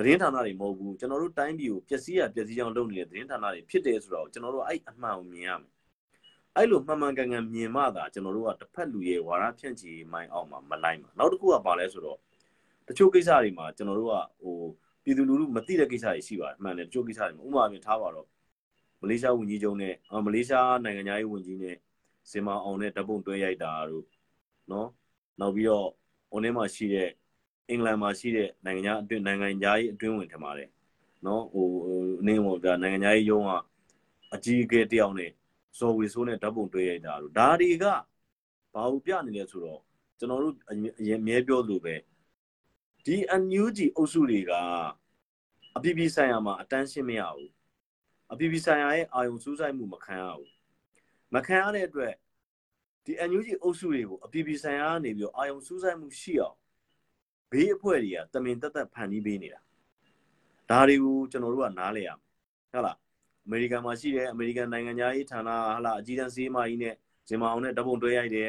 [0.00, 5.70] သတင်းဌာနတွေမဟုတ်ဘူးကျွန်တော်တို့တိုင်းပြည်ကိုပျက်စီးရပျက်စီးအောင်လုပ်နေတဲ့သတင်းဌာနတွေဖြစ်တယ်ဆိုတော့ကျွန်တော်တို့အဲ့အမှန်ကိုမြင်ရမယ်
[6.56, 12.18] အဲ့လိုမှန်မှန်ကန်ကန်မြင်မှသာကျွန်တော်တို့ကတစ်ဖက်လူရဲ့ဝါရဖြန့်ချီမိုင်းအောင်မှာမလိုက်မှာနောက်တစ်ခုကပါလဲဆိုတော့
[12.88, 14.56] တချို့ကိစ္စတွေမှာကျွန်တော်တို့ကဟို
[15.04, 18.26] ပြည်သူလူထုမသိတဲ့ကိစ္စတွေရှိပါတယ်အမှန်တယ်တချို့ကိစ္စတွေမှာဥပမာပြင်ထားပါတော့
[19.02, 19.94] မလေးရှားဝန်ကြီးချုပ်နဲ့
[20.26, 21.76] မလေးရှားနိုင်ငံသားရေးဝန်ကြီးနဲ့
[22.30, 24.06] စင်မအောင်နဲ့ဓပုံတွဲရိုက်တာတို့
[24.70, 24.88] နော်
[25.40, 25.88] နောက်ပြီးတော့
[26.30, 27.10] ဟိုနေ့မှာရှိတဲ့
[27.68, 30.68] အင်္ဂလန်မှာရှိတဲ့နိုင်ငံသားအတွင်းနိုင်ငံသားရေးအတွင်းဝင်ထင်ပါတယ်
[31.26, 31.66] နော်ဟို
[32.20, 33.50] အနေဟိုပြနိုင်ငံသားရေးရုံးက
[34.34, 35.30] အကြီးအကဲတယောက်နဲ့
[35.78, 37.84] ဇော်ဝေဆိုးနဲ့ဓပုံတွဲရိုက်တာတို့ဒါတွေက
[38.74, 39.80] ဘာလို့ပြနေလဲဆိုတော့
[40.18, 40.54] ကျွန်တော်တို့
[41.00, 41.94] အရင်မြဲပြောလို့ပဲ
[43.04, 44.52] ဒီ NUG အုပ်စုတွေက
[45.76, 47.50] အပြည်ပြည်ဆိုင်ရာမှာအတန်းရှင်းမရဘူး
[48.32, 50.50] အပြည်ပြည်ဆိုင်ရာရဲ့အာယုံစူးစိုက်မှုမခံရဘူး
[51.34, 52.14] မခံရတဲ့အတွက်
[53.04, 56.56] ဒီ NUG အုပ်စုတွေကိုအပြည်ပြည်ဆိုင်ရာကနေပြီးတော့အာယုံစူးစိုက်မှုရှိအောင်
[57.52, 59.60] ဘေးအဖွဲ့တွေကတမင်တက်တက်ဖန်တီးပေးနေတာ
[60.70, 62.16] ဒါတွေကိုကျွန်တော်တို့ကနားလဲရမယ်
[62.72, 62.96] ဟုတ်လား
[63.46, 66.94] အမေရိကန်မှာရှိတဲ့အမေရိကန်နိုင်ငံသားရေးဌာနဟာလာအကြီးတန်းစေးမကြီးနဲ့
[67.28, 68.48] ဇင်မာအောင်နဲ့ဓပုံတွဲရိုက်တယ်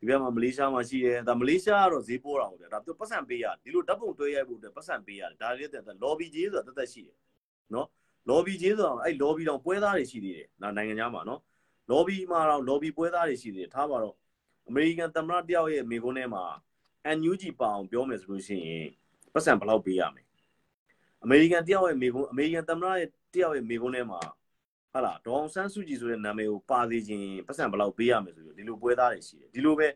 [0.00, 7.16] ဒီဘက်မှာမလေးရှားမှာရှိတယ်ဒါမလေးရှားကတော့ဈေးပိုးတာဟုတ်တယ်ဒါသူပတ်စံပေးရတယ်ဒီလိုဓပုံတွဲရိုက်ဖို့အတွက်ပတ်စံပေးရတယ်ဒါတွေတက်တက် lobby ကြီးဆိုတာတက်တက်ရှိတယ်
[7.74, 7.86] နော်
[8.30, 11.40] lobby ကြီးဆိုတာအဲ့ lobby တောင်ပွဲသားတွေရှိသေးတယ်နော်နိုင်ငံခြားမှာနော်
[11.90, 14.14] lobby မှာတော့ lobby ပွဲသားတွေရှိသေးတယ်ထားပါတော့
[14.68, 16.44] အမေရိကန်သမ္မတတယောက်ရဲ့မိကုန်းထဲမှာ
[17.16, 18.88] NUG ပါအောင်ပြောမယ်ဆိုလို့ရှိရင်
[19.34, 20.22] ပတ်စံဘယ်လောက်ပေးရမလဲ
[21.24, 24.20] အမေရိကန်တယောက်ရဲ့မိကုန်းအမေရိကန်သမ္မတရဲ့တယောက်ရဲ့မိကုန်းထဲမှာ
[24.92, 29.88] ဟာလားဒေါအောင်ဆန်းစုကြည်ဆိုတဲ့နာမည်ကိုပါသေးခြင်းပတ်စံဘယ်လောက်ပေးရမယ်ဆိုပြီးဒီလိုပွဲသားတွေရှိတယ်ဒီလိုပဲ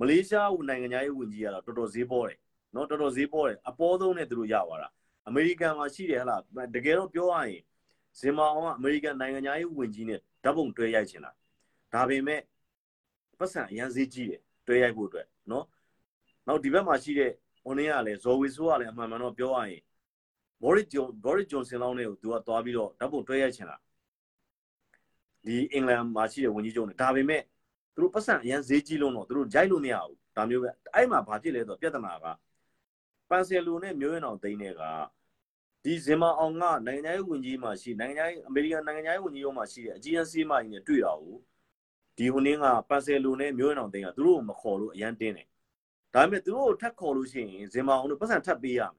[0.00, 2.38] မလေးရှားနိုင်ငံသားရေးဝန်ကြီးကတော့တော်တော်ဈေးပေါ်တယ်
[2.74, 4.88] နော်တော်တော်ဈေးပေါ်တယ်အပေါ်ဆုံးနဲ့သူတို့ရသွားတာ
[5.28, 6.40] အမေရိကန်မှာရှိတယ်ဟလား
[6.74, 7.62] တကယ်တော့ပြောရရင်
[8.20, 11.30] ဇင်မာအောင်ကအမေရိကန်နိုင်ငံသားရေးဝန်ကြီးနဲ့ဓာတ်ပုံတွဲရိုက်ချင်တာ
[11.92, 12.40] ဒါပေမဲ့
[13.38, 15.64] ပတ်စံအရန်ဈေးကြီးတယ်တွဲရိုက်ဖို့အတွက်နော်
[16.46, 17.30] နောက်ဒီဘက်မှာရှိတဲ့
[17.62, 19.82] ဟိုနေ့ကလည်းဇော်ဝီဆိုးကလည်းအမှန်မှန်တော့ပြောရရင်
[20.62, 23.76] Boris John Boris Johnson လောက်နဲ့ကိုသူကသွားပြီးတော့ဓာတ်ပုံတွဲရိုက်ချင်တာ
[25.44, 27.42] ဒီအင်္ဂလန်မှာရှိတဲ့ဝန်ကြီးချုပ်နဲ့ဒါပေမဲ့
[27.94, 32.26] သူတို့ပတ်စံအရန်ဈေးကြီးလုံးတော့သူတို့ဂျိုက်လို့မရဘူးဒါမျိုးပဲအဲ့မှာဘာဖြစ်လဲဆိုတော့ပြဿနာက
[33.30, 34.82] ပန်ဆယ်လိုနဲ့မျိုးရင်အောင်သိန်းတွေက
[35.84, 41.36] ဒီဇင်မာအောင်ကနိုင်ငံရေးဝန်ကြီးမှရှိနိုင်ငံရေးအမေရိကန်နိုင်ငံရေးဝန်ကြီးရုံးမှာရှိတဲ့အကြီးအကဲမှကြီးနဲ့တွေ့တာကို
[42.16, 45.48] ဒီဟိုနေ့ကပန်ဆယ်လိုနဲ့မျိုးရင်အောင်သိန်းကသူတို့ကိုမခေါ်လို့အရန်တင်းတယ်
[46.16, 48.94] ဒါပေမဲ့သူတို့ကိုထပ်ခေါ်လို့ရှိရင်ဇင်မာအောင်တို့ပတ်စံထပ်ပေးရမယ်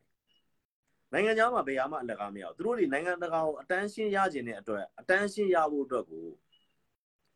[1.13, 6.25] နိုင်ငံခြားမှာဘယ်ဟာမှအလကားမရဘူးသူတို့တွေနိုင်ငံတကာကိုအတန်းရှင်းရခြင်းတဲ့အတွက်အတန်းရှင်းရဖို့အတွက်ကို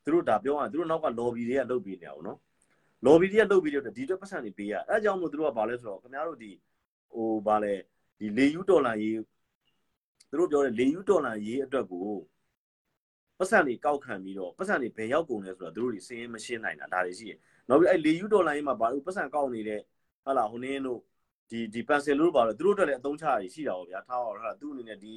[0.03, 2.39] သူတို့ဒါပြောရရင်သူတို့နောက်က lobby တွေကလုပ်ပြီးနေအောင်နော်
[3.05, 6.51] lobby တွေကလုပ်ပြီးတော့ဒီအတွက်ပတ်စံတွေပေးရအဲအကြောင်းမို့သူတို့ကဘာလဲဆိုတော့ခင်ဗျားတို့ဒီ
[7.13, 7.73] ဟိုဘာလဲ
[8.19, 9.17] ဒီလေယူဒေါ်လာရေး
[10.29, 12.07] သူတို့ပြောတဲ့လေယူဒေါ်လာရေးအတွက်ကို
[13.41, 17.33] ပတ်စံတွေကောက်ခံပြီးတော့ပတ်စံတွေဘယ်ရောက်ကုန်လဲဆိုတော့သူတို့တွေစင်းမရှင်းနိုင်တာဒါတွေရှိရ
[17.69, 19.79] နောက်ပြီးအဲလေယူဒေါ်လာရေးမှာဘာလို့ပတ်စံကောက်နေတဲ့
[20.25, 20.99] ဟာလာဟိုနင်းတို့
[21.49, 25.15] ဒီဒီပန်ဆယ်လို့ပါတော့သူတို့အတွက်လည်းအသုံးချရရှိတာပေါ့ဗျာထားပါတော့ဟာသူ့အနေနဲ့ဒီ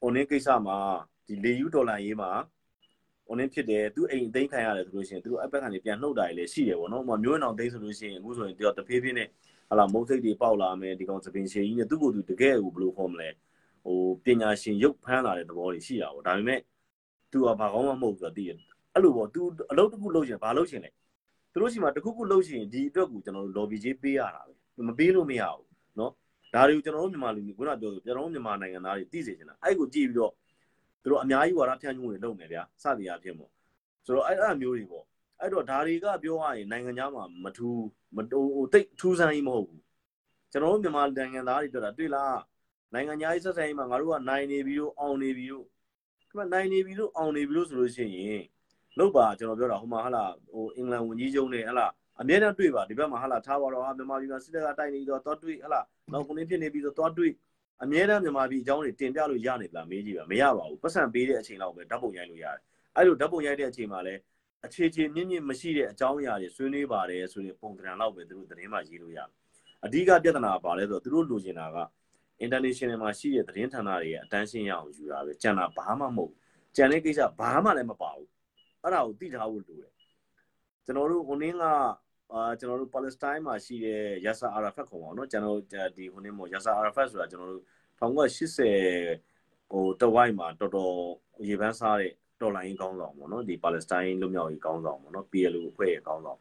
[0.00, 0.78] ဟိုနင်းကိစ္စမှာ
[1.26, 2.30] ဒီလေယူဒေါ်လာရေးမှာ
[3.26, 9.28] ဟိုနင်းဖြစ်တယ်သူအိမ်အသိမ်းခံရတယ်ဆိုလို့ရှိရင်သူတို့အပက်ကနေပြန်နှုတ်တာလည်းရှိတယ်ပေါ့နော်ဟိုမျိုးအောင်သိမ်းဆိုလို့ရှိရင်အခုဆိုရင်တဖြည်းဖြည်းနဲ့
[9.70, 13.28] ဟာလာမုတ်စိတ်တွေပေါက်လာမယ်ဒီကောင်စပင်ရှည်ကြီးနဲ့သူ့ကိုယ်သူတကယ်ကိုဘယ်လိုခေါ်မလဲ
[13.83, 16.59] ဟိုပညာရှင်ရုပ်ဖမ်းလာတဲ့သဘောတွေရှိတာပေါ့ဒါပေမဲ့
[17.31, 18.57] तू ကဘာကောင်းမှမဟုတ်ဆိုတော့သိတယ်
[18.93, 20.89] အဲ့လိုပေါ့ तू အလုပ်တစ်ခုလုပ်ချင်ဘာလုပ်ချင်လဲ
[21.51, 25.65] သူတို့ရှိမှတစ်ခုခုလုပ်ချင်ဒီအတွက်ကိုကျွန်တော်တို့ lobby ကြီးပေးရတာပဲမပေးလို့မရဘူး
[25.97, 26.11] เนาะ
[26.53, 30.33] ဒါတွေကိုကျွန်တော်တို့မြန်မာလူမျိုးခုနပြောဆိုကျွန်တော်တို့မြန်မာနိုင်ငံသားတွေသိစေချင်တာအဲ့ကိုကြည့်ပြီးတော့
[31.01, 33.51] သူတို့အများကြီးဝါဒဖြန့်မှုတွေလုပ်နေဗျာစသည်အဖြစ်ပေါ့
[34.05, 35.05] ဆိုတော့အဲ့အဲ့မျိုးတွေပေါ့
[35.39, 37.83] အဲ့တော့ဒါတွေကပြောရရင်နိုင်ငံခြားမှာမထူး
[38.17, 39.83] မတူဟိုတိတ်ထူးဆန်းကြီးမဟုတ်ဘူး
[40.51, 42.37] ကျွန်တော်တို့မြန်မာနိုင်ငံသားတွေတွေ့တာတွေ့လား
[42.94, 45.64] နိုင်ငံခြားရေးဆက်ဆံရေးမှာငါတို့ကနိုင်နေပြီလို့အောင်နေပြီလို့
[46.28, 48.42] ဒီမှာနိုင်နေပြီလို့အောင်နေပြီလို့ဆိုလို့ရှိရင်
[48.98, 51.86] လောက်ပါကျွန်တော်ပြောတာဟိုမှာဟာလာဟိုအင်္ဂလန်ဝန်ကြီးချုပ်နဲ့ဟာလာ
[52.20, 55.80] အမြဲတမ်းတွေ့ပါဒီဘက်မှာဟာလာထားပါတော့ဟာမြန်မာပြည်မှာစစ်တပ်ကတိုက်နေတော့တော့တွေ့ဟာလာ
[56.12, 57.32] နောက်ခုနေဖြစ်နေပြီးတော့တော့တွေ့
[57.82, 62.62] အမြဲတမ်းမြန်မာပြည်အကြောင်းတွေတင်ပြလို့ရနေလားမေးကြည့်ပါမရပါဘူးပတ်စံပေးတဲ့အချိန်လောက်ပဲဓာတ်ပုံရိုက်လို့ရတယ်
[62.96, 64.20] အဲ့လိုဓာတ်ပုံရိုက်တဲ့အချိန်မှာလည်း
[64.66, 69.28] အခြေချေမြင့်မြင့်မရှိတဲ့အကြောင်းအရာတွေဆွေးနွေးပါတယ်ဆိုရင်ပုံသဏ္ဍာန်လောက်ပဲသူတို့သတင်းမှာရေးလို့ရတယ်
[69.84, 71.76] အဓိကပြဿနာကဘာလဲဆိုတော့သူတို့လိုချင်တာက
[72.45, 76.31] international မှာရှိတဲ့သတင်းဌာနတွေရဲ့အတန်းရှင်းရအောင်ယူတာပဲကြံတာဘာမှမဟုတ်
[76.75, 78.29] ကြံတဲ့ကိစ္စဘာမှလည်းမပါဘူး
[78.83, 79.91] အဲ့ဒါကိုသိထားဖို့လိုတယ်
[80.85, 81.63] ကျွန်တော်တို့ဟိုနင်းက
[82.33, 85.59] အာကျွန်တော်တို့ပါလက်စတိုင်းမှာရှိတဲ့ယာဆာအာရာဖတ်ခေါ်ပါအောင်เนาะကျွန်တော်
[85.97, 87.65] ဒီဟိုနင်းမို့ယာဆာအာရာဖတ်ဆိုတာကျွန်တော်တို့
[87.99, 90.93] 1980ဟိုတဝိုက်မှာတော်တော်
[91.49, 96.39] ရေပန်းစားတဲ့တော်လိုင်းကောင်းဆောင်ပေါ့နော်ဒီပါလက်စတိုင်းလူမျိုးကြီးကောင်းဆောင်ပေါ့နော် PLO အဖွဲ့ရဲ့ကောင်းဆောင်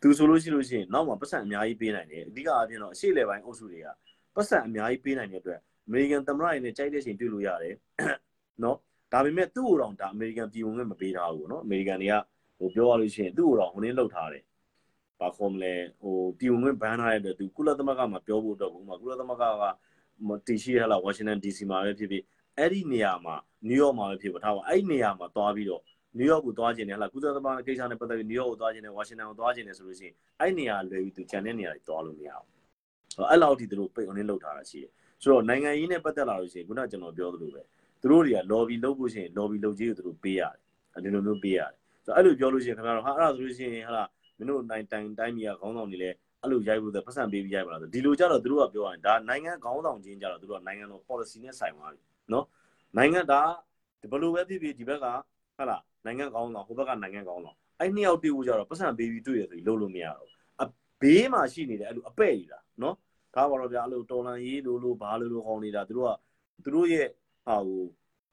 [0.00, 3.88] သူဆိုလို့ရှိလို့ရှိရင်နောက်မှာပတ်စံအများကြီးပေးနိုင်တယ်အဓိကအပြင်တော့အရှိလေပိုင်းအုပ်စုတွေက
[4.35, 7.75] ပတ်စံအများကြီးပေးနိုင်တဲ့အတွက်အမေရိကန်သမ္မတရင်းနဲ့ကြိုက်တဲ့ချိန်တွေ့လို့ရတယ်
[8.63, 8.77] နော်
[9.13, 12.15] ဒါပေမဲ့သူ့ကိုတော့ဒါအမေရိကန်ပြည်ဝင်ခွင့်မပေးထားဘူးနော်အမေရိကန်တွေက
[12.59, 14.43] ဟိုပြောရလို့ရှိရင်သူ့ကိုတော့ဟိုနင်းလောက်ထားတယ်
[15.19, 19.63] ဘာခေါ်မလဲဟိုပြည်ဝင်ခွင့်ဘန်ထားတဲ့အတွက်သူကုလသမဂ္ဂမှာပြောဖို့အတွက်ကကုလသမဂ္ဂက
[20.47, 22.23] တီရှိရလာဝါရှင်တန် DC မှာပဲဖြစ်ဖြစ်
[22.57, 23.35] အဲ့ဒီနေရာမှာ
[23.69, 25.81] နယူးယောက်မှာပဲဖြစ်ပါထားပါအဲ့ဒီနေရာမှာသွားပြီးတော့
[26.17, 32.54] နယူးယောက်ကိုသွားခြင်းနဲ့ဟလာကုသသမကိစ္စနဲ့ပတ်သက်ပြီးနယူးယောက်ကိုသွားခြင်းနဲ့ဝါရှင်တန်ကိုသွားခြင်းနဲ့ဆိုလို့ရှိရင်အဲ့နေရာလွယ်ပြီးသူခြံတဲ့နေရာတွေသွားလို့မရဘူး
[33.29, 37.61] အဲ့လောက်ထိသူတို့ပိတ်အောင်လုပ်ထားတာရှိတယ်ဆိုတော့နိုင်ငံရေးနဲ့ပတ်သက်လာလို့ရှိရင်ခုနကကျွန်တော်ပြောသလိုပဲ
[38.01, 40.41] သူတို့တွေက lobby လုပ်ဖို့ရှိရင် lobby လုပ်ကြီးကိုသူတို့ပေးရ
[40.93, 41.71] တယ်ဒီလိုမျိုးပေးရတယ်
[42.05, 44.03] ဆိုတော့အဲ့လိုပြောလို့ရှိရင်ခင်ဗျားတို့ဟာအဲ့ဒါဆိုလို့ရှိရင်ဟလာ
[44.37, 52.01] မင်းတို့နိုင်တိုင်တိုင်းပြည်ကခေါင်းဆောင်တွေလည်းအဲ့လိုရိုက်ဖို့သက်ပတ်စံပေးပြီးရိုက်ပါလားဆိုဒီလိုကြတော့သူတို့ကပြောရင်ဒါနိုင်ငံခေါင်းဆောင်ချင်းကြတော့သူတို့ကနိုင်ငံတော် policy နဲ့ဆိုင်သွားပြီ
[52.31, 52.45] နော်
[52.97, 53.41] နိုင်ငံဒါ
[54.11, 55.05] ဘယ်လိုပဲဖြစ်ဖြစ်ဒီဘက်က
[55.57, 60.29] ဟာလာနိုင်ငံကောင်းဆောင်ဟိုဘက်ကနိုင်ငံကောင်းဆောင်အဲ့နှစ်ယောက်တွေ့ဖို့ကြတော့ပတ်စံပေးပြီးတွေ့ရဆိုပြီးလုပ်လို့မရတော့
[60.61, 60.65] အ
[61.01, 62.95] ဘေးမှာရှိနေတဲ့အဲ့လိုအပဲ့ကြီးလားနော်
[63.35, 66.11] ဒါပါတော့ဗျာအဲ့လိုတော်လန်ရေးလို့လို့ဘာလို့လို့ခေါင်းနေတာသူတို့က
[66.63, 67.07] သူတို့ရဲ့
[67.47, 67.81] ဟာဟို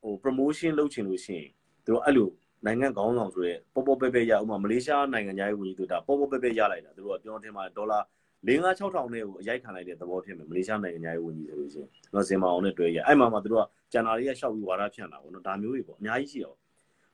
[0.02, 1.48] ဟို promotion လုပ်ချင်လို့ရှိရင်
[1.84, 2.28] သူတို့အဲ့လို
[2.66, 7.98] နိုင်ငံကောင်းဆောင်ဆိုရဲပေါ်ပေါ်ပဲပဲရဥမာမလေးရှားနိုင်ငံသားရေးဝန်ကြီးတို့ဒါပေါ်ပေါ်ပဲပဲရလိုက်တာသူတို့ကပြောတင်မှာဒေါ်လာ
[8.46, 16.56] ၄၅6000နဲ့ကိုအရိုက်ခံလိုက်တဲ့သဘောဖြစ်မယ်မလေးရှားနိုင်ငံသားရေးဝန်ကြီးဆိုလို့ရှိရင်တော့စင်မအောင်နဲ့တွဲရအဲ့မှာမှသူတို့ကကျန်တာတွေကရှောက်ပြီးဝါဒဖြန့်တာပေါ့နော်ဒါမျိုးတွေပေါ့အများကြီးရှိတော့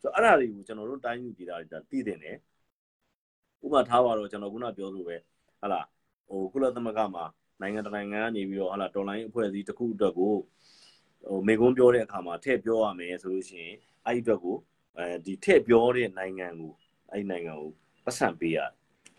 [0.02, 2.36] ဆိုတော့အဲ့ဒါတွေကိုကျွန်တော်တို့တိုင်းယူပြည်သားတွေဒါသိတဲ့နယ်
[3.64, 5.16] ဥပမာထားပါတော့ကျွန်တော်ခုနပြောလို့ပဲ
[5.60, 5.80] ဟာလာ
[6.28, 7.24] ဟိုကုလသမဂ္ဂမှာ
[7.60, 10.34] နိုင်ငံတနိုင်ငံကနေပြီးတော့ဟာလာတော်လိုင်းအဖွဲ့အစည်းတစ်ခုအတွက်ကို
[11.28, 13.74] ဟိုမေကွန်းပြောတဲ့အခါမှာထည့်ပြောရမယ်ဆိုလို့ရှိရင်
[14.06, 14.56] အဲ့ဒီအတွက်ကို
[14.96, 16.72] အဲဒီထည့်ပြောတဲ့နိုင်ငံကို
[17.10, 17.70] အဲ့ဒီနိုင်ငံကို
[18.04, 18.70] ဘပတ်စံပေးရတယ်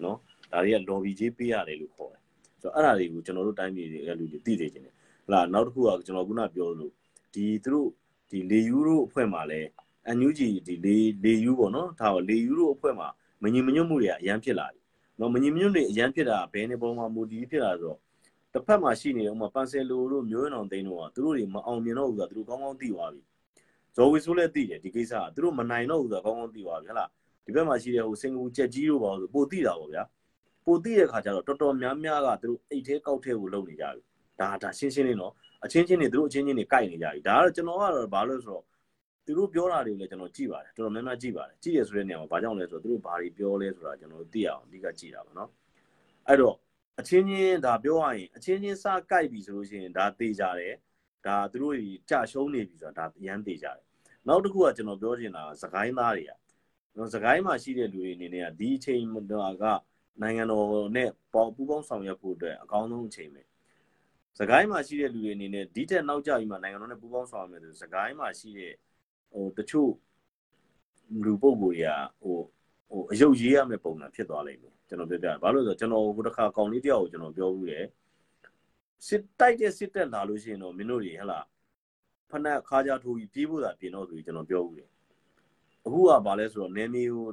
[0.04, 0.18] နော်
[0.52, 2.22] ဒါတွေက lobby ကြီးပေးရတယ်လို့ခေါ်တယ်
[2.62, 4.94] ဆိုတော့အဲ့ဒါတွေကိုကျွန်တော်တို့တိုင်းပြည်တွေကလူတွေသိနေကြတယ်
[5.26, 6.92] ဟလာနောက်တစ်ခုကကျွန်တော်ခုနပြောလို့
[7.34, 7.90] ဒီသူတို့
[8.32, 9.62] ဒီလေယူရိုအဖွဲ့မှာလဲ
[10.08, 13.08] အန်ယူဂျီဒီလေလေယူပေါ့နော်ဒါတော့လေယူရိုအဖွဲ့မှာ
[13.44, 14.82] မငြိမ်မညွတ်မှုတွေကအရန်ဖြစ်လာပြီ
[15.20, 18.00] နော်မငြိမ်မညွတ်တွေအရန်ဖြစ်တာဘယ်နေပုံမှာမူတည်ဖြစ်လာဆိုတော့
[18.54, 23.22] တစ်ဖက်မှာရှိနေတဲ့ဥမာပန်ဆယ်လိုတို့မျိုးရအောင်သိန်းတို့ကသူတို့တွေမအောင်မြင်တော့ဘူးဆိုတာသူတို့ကောင်းကောင်းသိသွားပြီ
[23.96, 27.10] ဇော်ဝီဆိုလည်းသိတယ်ဒီကိစ္စကသူတို့မနိုင်တော့ဘူးဆိုတာကောင်းကောင်းသိသွားပြီဟလား
[27.46, 30.04] ဒီဘက်မှာရှိတဲ့ဟိုစင်ကာပူကြက်ကြီးတို့ပါဆိုပိုသိတာပေါ့ဗျာ
[30.66, 34.02] ပိုသိတဲ့ခါကျတော့တော်တော်များများကသူတို့အိတ်သေးကောက်သေးကိုလုပ်နေကြပြီ
[34.40, 35.34] ဒါဒါရှင်းရှင်းလေးနော်
[35.66, 38.64] အချင်းချင်းတွေသူတို့အချင်းချင်းတွေကြိုက်နေကြပြီဒါကတော့ကျွန်တော်ကတော့ဘာလို့ဆိုတော့
[39.26, 45.50] သူတို့ပြောတာတွေကိုလည်းကျွန်တော်ကြည့်ပါတယ်တော်တော်များများကြည့်ပါတယ်ကြည့်ရဆိုတဲ့နေရာမှာဘာကြောင့်လဲဆိုတော့သူတို့ဘာတွေပြောလဲဆိုတာကျွန်တော်သိအောင်အဓိကကြည့်တာပါနော်
[46.28, 46.56] အဲ့တော့
[47.00, 50.76] အချင်းချင်းဒါပြောရရင်အချင်းချင်းစကြိုက်ပြီဆိုလို့ရှိရင်ဒါသေကြတယ်
[51.26, 51.76] ဒါသူတို့
[52.10, 53.84] ကြာရှုံးနေပြီဆိုတာဒါအရန်သေကြတယ်
[54.28, 56.32] နောက်တစ်ခုကကျွန်တော်ပြောချင်တာစကိုင်းသားတွေက
[56.98, 59.64] နော်စကိုင်းမှာရှိတဲ့လူတွေအနေနဲ့ကဒီအချိန်က
[60.22, 63.42] နိုင်ငံတော်နဲ့ပေါပူးပေါင်းဆောင်ရွက်ဖို့အတွက်အကောင်းဆုံးအချိန်ပဲ
[64.40, 68.74] စကိုင်းမှာရှိတဲ့လူတွေအနေနဲ့ဒီတက်နောက်ကျပြီးမှနိုင်ငံတော်နဲ့ပူးပေါင်းဆောင်ရွက်မယ်ဆိုစကိုင်းမှာရှိတဲ့
[69.32, 69.92] ဟိုတချို့
[71.26, 72.38] လူပုဂ္ဂိုလ်တွေကဟို
[72.90, 77.86] ဟိုအယုတ်ရေးရမယ့်ပုံစံဖြစ်သွားလိမ့်မယ် ကျွန်တော်ပြောပြတယ်ဘာလို့လဲဆိုတော့ကျွန်တော်ဟိုတစ်ခါကောင်လေးတယောက်ကိုကျွန်တော်ပြောဘူးတယ်
[79.08, 81.46] စစ်တိုက်တဲ့စစ်တက်လာလို့ရှိရင်တော့မင်းတို့တွေဟဲ့လား
[82.32, 84.90] ဖနက်ခါကြထိုးပြီးပြေးဖို့သာပြင်တော့ဆိုပြီးကျွန်တော်ပြောဘူးတယ်
[85.86, 87.28] အခုကဘာလဲဆိုတော့နန်မီကို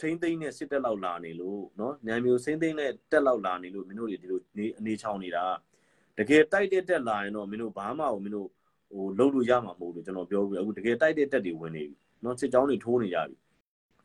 [0.00, 4.40] ထိမ့်သိမ့်နဲ့စစ်တက်လောက်လာနေလို့နော်နန်မီကိုစိမ့်သိမ့်နဲ့တက်လောက်လာနေလို့မင်းတို့တွေဒီလို
[4.78, 5.44] အနေချောင်းနေတာ
[6.18, 8.48] တကယ်တိုက်တဲ့တက်လာရင်တော့မင်းတို့ဘာမှကိုမင်းတို့
[8.92, 13.36] ဟိုလုံးလို့ရမှာမဟုတ်လို့ကျွန်တော်ပြောဘူးအခုတကယ်တိုက်တဲ့တက်တွေဝင်နေပြီနော်စစ်ကြောင်းတွေထိုးနေကြပြီ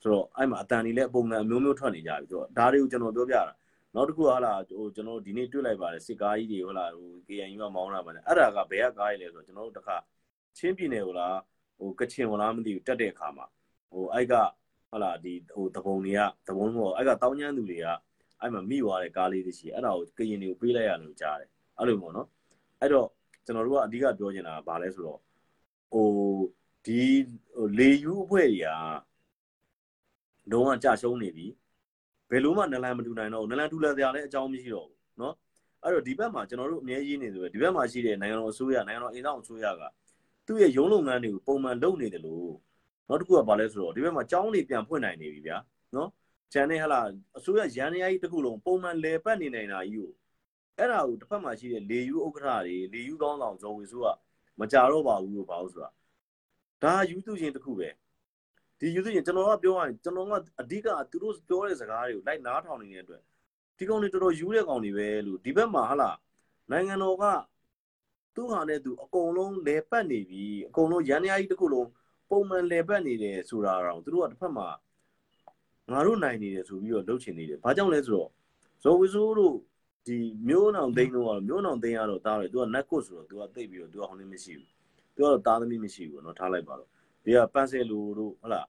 [0.03, 3.43] ဆိုတော့အဲ့မှာအတန်တွေလည်းပုံစံအမျိုးမျိုးထွက်နေကြပြီဆိုတော့ဒါတွေကိုကျွန်တော်ပြောပြတာ
[3.95, 9.97] နောက်တစ်ခုဟာလာဟိုကျွန်တော်ဒီနေ့တွေ့လိုက်ပါတယ်စစ်ကားကြီးတွေဟုတ်လားဟို KNU ကမောင်းလာပါတယ်အဲ့ဒါကဘယ်ကကားကြီးလဲဆိုတော့ကျွန်တော်တို့တခါ
[10.57, 11.37] ချင်းပြည်နယ်ဟိုလား
[11.79, 13.45] ဟိုကချင်ဟိုလားမသိဘူးတက်တဲ့အခါမှာ
[13.91, 14.33] ဟိုအဲ့က
[14.89, 17.87] ဟုတ်လားဒီဟိုတပုံတွေကတပုံတော့အဲ့ကတောင်းကျမ်းသူတွေက
[18.41, 22.27] အဲ့မှာမိသွားတဲ့ကားလေးတွေရှိအဲ့ဒါကိုကရင်တွေကိုပေးလိုက်ရလို့ကြားတယ်အဲ့လိုပေါ့နော်
[22.81, 23.07] အဲ့တော့
[23.45, 25.19] ကျွန်တော်တို့ကအဓိကပြောချင်တာကဘာလဲဆိုတော့
[25.91, 26.07] ဟို
[26.85, 27.01] ဒီ
[27.55, 28.69] ဟိုလေယူအဖွဲ့တွေက
[30.50, 31.46] လုံးဝကြရှုံးနေပြီ
[32.30, 35.32] ဘယ်လို့မှနလန်မတူနိုင်တော့ဘူးနလန်တူလာစရာလည်းအကြောင်းမရှိတော့ဘူးเนาะ
[35.84, 39.82] အဲ့တော့ဒီဘက်မှာကျွန်တော်တို့အမြဲရေးနေဆိုပဲဒီဘက်မှာရှိတဲ့နိုင်ငံတော်အစိုးရနိုင်ငံတော်အိမ်ဆောင်အစိုးရက
[40.46, 42.52] သူ့ရဲ့ရုံးလုပ်ငန်းတွေကိုပုံမှန်လုပ်နေတယ်လို့
[43.08, 45.56] နောက်တစ်ခုကဘာလဲဆိုတော့ဒီဘက်မှာကျောင်းတွေပြန်ဖွင့်နိုင်နေပြီဗျာ
[45.94, 46.08] เนาะ
[46.52, 47.00] ဂျန်နေဟလာ
[47.38, 50.10] အစိုးရရန်ရည်တစ်ခုလုံးပုံမှန်လဲပတ်နေနိုင်တာကြီးကို
[50.78, 54.06] အဲ့ဒါကိုတစ်ဖက်မှာရှိတဲ့လေယူဥက္ကဋ္ဌတွေလေယူကောင်းဆောင်ဇော်ဝေဆိုးက
[54.60, 55.90] မကြတော့ပါဘူးလို့ဘာလို့ဆိုတာ
[56.82, 57.88] ဒါယူသူချင်းတစ်ခုပဲ
[58.78, 63.22] ဒီယူသူချင်းကျွန်တော်ကပြောရရင်ကျွန်တော်ကအဓိကသူတို့ပြောတဲ့စကားတွေကိုလိုက်နားထောင်နေတဲ့အတွက်
[63.78, 66.10] ဒီကောင်တွေတော်တော်ယူတဲ့ကောင်တွေပဲလို့ဒီဘက်မှာဟလာ
[66.70, 67.24] နိုင်ငံတော်က
[68.34, 71.88] သူ့ဟာနဲ့သူအကုန်လုံးလဲပတ်နေပြီအကုန်လုံးရန်ရည်တစ်ခုလုံး
[72.30, 74.68] ပုံမှန်လဲပတ်နေတယ်ဆိုတာတော့သူတို့ကတစ်ဖက်မှာ
[75.90, 78.30] ငါတို့နိုင်နေတယ်ဆိုပြီးတော့လုပ်ချင်နေတယ်ဘာကြောင့်လဲဆိုတော့
[78.82, 79.56] ဇော်ဝီဆိုးတို့
[80.06, 80.16] ဒီ
[80.48, 84.68] မျိုးနောင်သိန်းတော့မျိုးနောင်သိန်းရတော့တားတယ်သူကနက်ကွတ်ဆိုတော့သူကသိပ်ပြီးတော့သူကဟိုနေမရှိဘူး
[85.14, 86.90] သူကတော့တားသမီးမရှိဘူးเนาะထားလိုက်ပါတော့
[87.24, 88.68] ဒီကပန်းဆယ်လူတို့ဟုတ်လား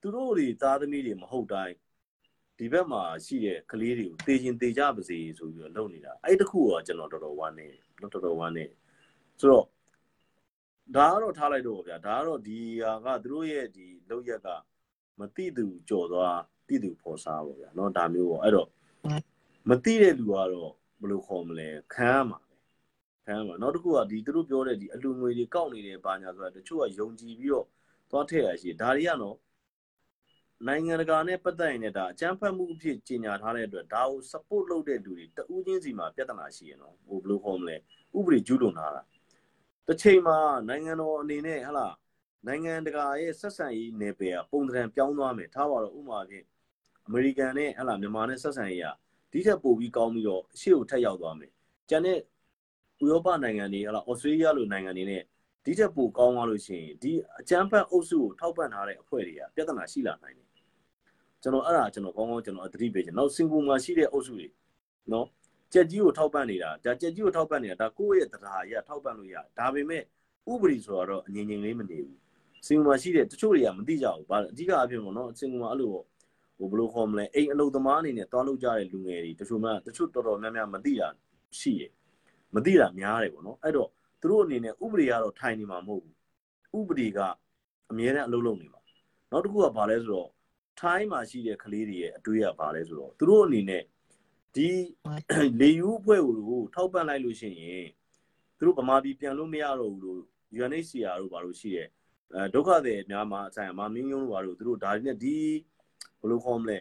[0.00, 1.74] သူတို့တွေသားသမီးတွေမဟုတ်တိုင်း
[2.58, 7.68] ဒီဘက်မှာရှိတဲ့ကလေးတွေကိုတေချင်တေကြပါစေဆိုပြီးတော့လုပ်နေတာအဲ့တခုကကျွန်တော်တော်တော်ဝမ်းနေ
[8.00, 8.64] တော်တော်ဝမ်းနေ
[9.40, 9.66] ဆိုတော့
[10.96, 14.48] ဒါကတော့ထားလိုက်တော့ဗျာဒါကတော့ဒီဟာကသူတို့ရဲ့ဒီလောက်ရက်က
[15.18, 18.68] မတိသူကြော်သွားတိသူဖော်စားပေါ့ဗျာเนาะဒါမျိုးပေါ့အဲ့တော့
[19.68, 22.38] မတိတဲ့လူကတော့ဘယ်လိုခေါ်မလဲခံရမှာ
[23.27, 27.65] ပဲခံရမှာနောက်တစ်ခုကဒီသူတို့ပြောတဲ့ဒီအလူငွေတွေကောက်နေတယ်ဘာညာဆိုတာတချို့ကယုံကြည်ပြီးတော့
[28.11, 29.37] သွားထည့်ရရှိဒါတွေကတော့
[30.67, 37.75] နိုင်ငံတကာနဲ့ပတ်သက်ရင်လည်းဒါအကြမ်းဖက်မှုအဖြစ်ကြီးညာထားတဲ့အတွက်ဒါကို support လုပ်တဲ့လူတွေတဦးချင်းစီမှာပြဿနာရှိရနော်ဟိုဘယ်လိုခေါ်မလဲ
[38.17, 39.01] ဥပဒေကျူးလွန်ထားတာ
[39.87, 40.37] တစ်ချိန်မှာ
[40.69, 41.87] နိုင်ငံတော်အနေနဲ့ဟလာ
[42.47, 46.45] နိုင်ငံတကာရဲ့ဆက်ဆံရေးနယ်ပယ်ကပုံသဏ္ဍာန်ပြောင်းသွားမယ်ထားပါတော့ဥပမာဖြင့်
[47.07, 48.87] အမေရိကန်နဲ့ဟလာမြန်မာနဲ့ဆက်ဆံရေးက
[49.31, 51.51] ဒီထက်ပိုပြီးကောင်းပြီးတော့အရှိကိုထက်ရောက်သွားမယ်
[51.89, 52.19] ကျန်တဲ့
[53.01, 55.21] ဥရောပနိုင်ငံတွေဟလာဩစတြေးလျလိုနိုင်ငံတွေနဲ့
[55.63, 60.47] ဒီထက်ပိုကောင်းသွားလို့ရှိရင်ဒီအကြမ်းဖက်အုပ်စုကိုထောက်ပံ့ထားတဲ့အဖွဲ့တွေကပြဿနာရှိလာနိုင်တယ်
[61.41, 64.47] ကျွန်တော်အဲ့ဒါကျွန်တော်ကောင်းကောင်းကျွန်တော်အသတိပေးချင်နောက်စင်ကာပူမှာရှိတဲ့အုပ်စုတွေ
[65.11, 65.27] နော်
[65.73, 70.01] ကြက်ကြီးကိုထောက်ပံ့နေတာဒါကြက်ကြီးကိုထောက်ပံ့နေတာဒါကိုယ့်ရဲ့တရားရထောက်ပံ့လို့ရဒါပေမဲ့
[70.51, 72.17] ဥပဒေဆိုတော့အငြင်းငြင်းလေးမနေဘူး
[72.67, 76.05] စင်ကာပူမှာရှိတဲ့တချို့တွေကမသိကြဘူးဘာအဓိကအဖြစ်ပေါ့နော်စင်ကာပူမှာအဲ့လိုပေါ့
[76.57, 81.07] ဟိုဘယ်လိုခေါ်မလဲအိမ်အလုပ်သမားအနေနဲ့တွားလုပ်ကြတဲ့လူငယ်တွေတချို့မှတချို့တော်တော်များများမသိတာ
[81.59, 81.83] ရှိရ
[82.55, 83.89] မသိတာများတယ်ပေါ့နော်အဲ့တော့
[84.21, 87.19] သူတို့အနေနဲ့ဥပဒေကတော့ထိုင်နေမှာမဟုတ်ဘူးဥပဒေက
[87.91, 88.81] အမြဲတမ်းအလုပ်လုပ်နေမှာ
[89.31, 90.29] နောက်တစ်ခုကဘာလဲဆိုတော့
[90.79, 93.83] ထိုင်းမှာရှိတဲ့ကလေးတွေရဲ့အတွေ့အကြုံဘာလဲဆိုတော့သူတို့အနေနဲ့
[94.55, 94.69] ဒီ
[95.61, 97.87] လေယူအဖွဲ့ကိုထောက်ပံ့လိုက်လို့ရှိရင်
[98.57, 100.21] သူတို့ဗမာပြည်ပြန်လို့မရတော့ဘူးလို့
[100.57, 101.87] UNHCR တို့ဘာလို့ရှိရဲ့
[102.33, 105.35] အဲဒုက္ခသည်များမှာအဆိုင်မှာမင်းယုံတို့ဘာလို့သူတို့ဒါတွေနဲ့ဒီ
[106.19, 106.77] ဘယ်လိုခေါ်မလဲ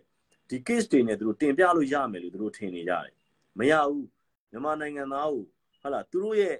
[0.48, 3.14] ဒီ case တွေနဲ့သူတို့တင်ပြလို့ရမယ်လို့သူတို့ထင်နေကြတယ်
[3.58, 4.06] မရဘူး
[4.50, 5.44] မြန်မာနိုင်ငံသားကို
[5.86, 6.56] ဟုတ်လားသူတို့ရဲ့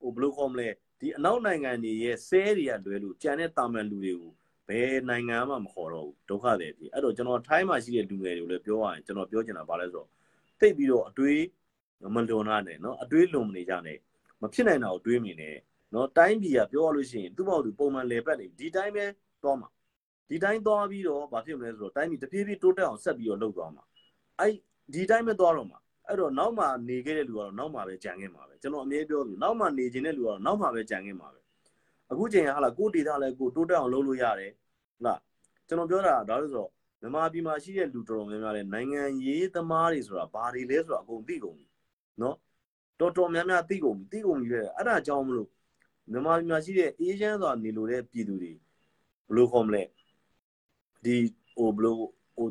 [0.00, 0.68] ဟိုဘယ်လိုခေါ်မလဲ
[1.00, 4.32] ဒီအနောက်နိုင်ငံတွေရဲ့ဆဲတွေကလွဲလို့ကြံတဲ့တာမန်လူတွေကို
[4.68, 10.08] ဘယ်နိုင်ငံမှမခေါ်တော့ဘူးဒုက္ခတွေဖြစ်အဲ့တော့ကျွန်တော်ထိုင်းမှာရှိတဲ့လူငယ်တွေကိုလည်းပြောရရင်ကျွန်တော်ပြောချင်တာဘာလဲဆိုတော့
[10.60, 11.42] တိတ်ပြီးတော့အတွေး
[12.14, 13.98] မလွန်တာနဲ့နော်အတွေးလွန်မနေကြနဲ့
[14.42, 15.50] မဖြစ်နိုင်တာကိုတွေးမိနေ
[15.94, 19.04] နော်တိုင်းပြည်ကပြောရလို့ရှိရင်သူ့ဘောက်သူပုံမှန်လေပတ်နေဒီတိုင်းပဲ
[19.42, 19.68] သွားမှာ
[20.28, 23.84] ဒီတိုင်းသွားပြီးတော့ဘာဖြစ်မလဲဆိုတော့တိုင်းပြည်တဖြည်းဖြည်းတိုးတက်အောင်ဆက်ပြီးတော့လှုပ်သွားမှာ
[24.40, 24.52] အဲ့
[24.94, 31.40] ဒီတိုင်းပဲသွားတော့မှာ အဲ့တော့နောက်မှနေခဲ့တဲ့လူကတော့နောက်မှပဲကြံခဲ့မှာပဲကျွန်တော်အမြဲပြောသူနောက်မှနေခြင်းတဲ့လူကတော့နောက်မှပဲကြံခဲ့မှာပဲ
[32.10, 35.20] အခုချိန်ကဟာလာကိုဒေတာလည်းကိုတိုးတက်အောင်လုပ်လို့ရတယ်ဟုတ်လား
[35.68, 41.66] ကျွန်တော်ပြောတာဒါလို့ဆိုတော့မြန်မာပြည်မှာရှိတဲ့လူတော်တော်များများလည်းနိုင်ငံရေးသမားတွေဆိုတာဘာတွေလဲဆိုတာအကုန်သိကုန်ပြီ
[42.20, 42.36] နော်
[43.00, 45.48] တော်တော်များများသိကုန်ပြီသိကုန်ပြီပဲအဲ့ဒါကြောင့်မလို့
[46.10, 49.82] မြန်မာပြည်မှာရှိတဲ့အေးချမ်းစွာနေလို့တဲ့ပြည်သူတွေဘယ်လိုခေါ်မလဲ
[51.04, 51.16] ဒီ
[51.56, 51.94] ဟိုဘယ်လို
[52.36, 52.48] ဟို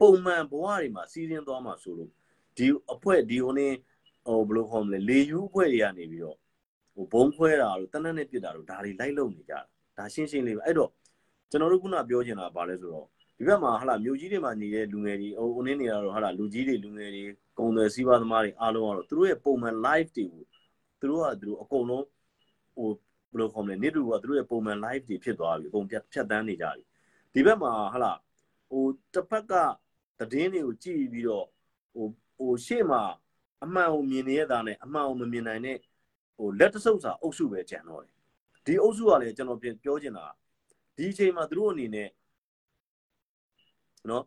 [0.00, 2.12] ပုံမှန်ဘဝတွေမှာစီးရင်သွားမှာဆိုလို့
[2.58, 3.68] ဒီအဖွဲ့ဒီဟိုနေ
[4.26, 6.36] ဟိုဘယ်လိုခေါ်မလဲလေယူအဖွဲ့တွေကနေပြီးတော့
[6.94, 9.60] ဟိုဘုံခွဲတာတို့တနက်နဲ့ပြစ်တာတို့ဒါတွေလိုက်လုံနေကြတာ
[9.96, 10.90] ဒါရှင်းရှင်းလေးပဲအဲ့တော့
[11.50, 13.06] ကျွန်တော်တို့ခုနပြောချင်တာဗာလဲဆိုတော့
[13.38, 17.24] ဒီဘက်မှာဟာလာမြို့ကြီးတွေမှာနေတဲ့လူငယ်တွေဟိုဦးနေနေရတော့ဟာလာလူကြီးတွေလူငယ်တွေ
[17.58, 20.42] ကုံတယ်စီးပွားသမားတွေအားလုံးကတော့သူတို့ရဲ့ပုံမှန် live တွေကို
[21.00, 22.04] သူတို့ကသူတို့အကုန်လုံး
[22.74, 22.88] ဟို
[23.30, 26.82] ဘယ်လိုခေါ်မလဲနေ့တူကသူတို့ရဲ့ပုံမှန် live တွေဖြစ်သွားပြီအကုန်ဖြတ်ဖြတ်တန်းနေကြပြီ
[27.34, 28.12] ဒီဘက်မှာဟာလာ
[28.70, 28.84] ဟို
[29.14, 29.52] တစ်ဖက်က
[30.18, 31.46] သတင်းတွေကိုကြည့်ပြီးတော့
[31.94, 32.06] ဟို
[32.38, 33.02] ဟိုရှေ့မှာ
[33.64, 35.78] အမှန်ကိုမြင်နေရတာနဲ့အမှန်ကိုမမြင်နိုင်တဲ့
[36.36, 38.14] ဟိုလက်တဆုပ်စာအုပ်စုပဲကြံတော့တယ်
[38.64, 40.26] ဒီအုပ်စုကလည်းကျွန်တော်ပြောချင်တာ
[40.96, 42.08] ဒီအချိန်မှာသူတို့အနေနဲ့
[44.10, 44.24] နော်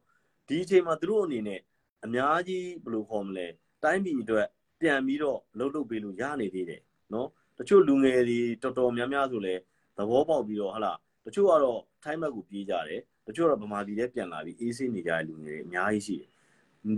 [0.48, 1.60] ဒီအချိန်မှာသူတို့အနေနဲ့
[2.06, 3.48] အများကြီးဘယ်လိုခေါ်မလဲ
[3.84, 4.48] တိုင်းပြည်အတွက်
[4.82, 6.82] ပြန်ပြီးတော့လှုပ်လှုပ်ပေးလို့ရနေသေးတယ်
[7.14, 9.56] နော်တချို့လူငယ်တွေတော်တော်များများဆိုလဲ
[9.98, 10.94] သဘောပေါက်ပြီးတော့ဟလာ
[11.26, 16.31] တချို့ကတော့ထိုင်းဘက်ကိုပြေးကြတယ်တချို့ကတော့ဗမာပြည်ထဲပြန်လာပြီးအေးဆေးနေကြတဲ့လူငယ်တွေအများကြီးရှိတယ်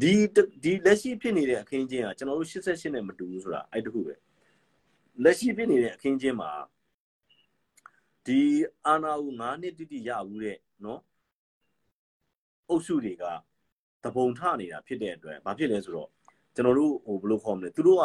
[0.01, 0.13] ဒီ
[0.63, 4.15] ဒီလက်ရှိဖြစ်နေတဲ့အခင်းချင်းကကျွန်တော်တို့88နဲ့မတူဘူးဆိုတာအဲ့တခုပဲ
[5.23, 6.51] လက်ရှိဖြစ်နေတဲ့အခင်းချင်းမှာ
[8.25, 8.41] ဒီ
[8.85, 11.01] အာနာကို9နှစ်တိတိရဘူးတဲ့နော်
[12.69, 13.23] အုပ်စုတွေက
[14.03, 16.09] တပုံထနေတာဖြစ်တဲ့အတွက်ဘာဖြစ်လဲဆိုတော့
[16.55, 18.03] ကျွန်တော်တို့ဟိုဘယ်လိုခေါ်မလဲသူတို့က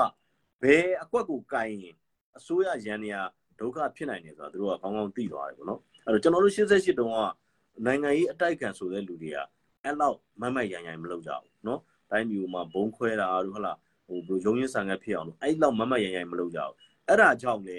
[0.63, 1.97] ဘယ်အကွက်ကိုကင်ရင်
[2.39, 3.17] အစိုးရရန်နေရ
[3.61, 7.19] ဒုက္ခဖြစ်နိုင်တယ်ဆိုတာသူတို့ကကောင်းကောင်းသိသွားတယ်ပေါ့နော်အဲ့တော့ကျွန်တော်တို့88တုန်းက
[7.87, 9.39] နိုင်ငံရေးအတိုက်ခံဆိုတဲ့လူတွေက
[9.89, 11.81] အဲ့လောက်မမတ်ရန်ရန်မလုပ်ကြဘူးနော်
[12.11, 13.73] တိုင်းပြည်မှာဘုံခွဲတာတို့ဟလာ
[14.07, 16.75] ဟိုဘယ်လိုရုံရင်းဆန်ကဖြစ်အောင်လို့အဲ့လောက်မမတ်ရန်ရန်မလုပ်ကြဘူး
[17.09, 17.79] အဲ့ဒါကြောင့်လေ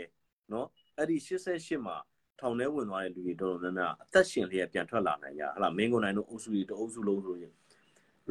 [0.52, 1.96] နော်အဲ့ဒီ88မှာ
[2.40, 7.54] ထောင်ထဲဝင်သွားတဲ့လူတွေတော်တော်များများအသက်ရှင်လျက်ပြန်ထွက်လာနိုင်ကြဟလာမင်းကုန်နိုင်တို့အုပ်စုတွေတအုပ်စုလုံးဆိုရင်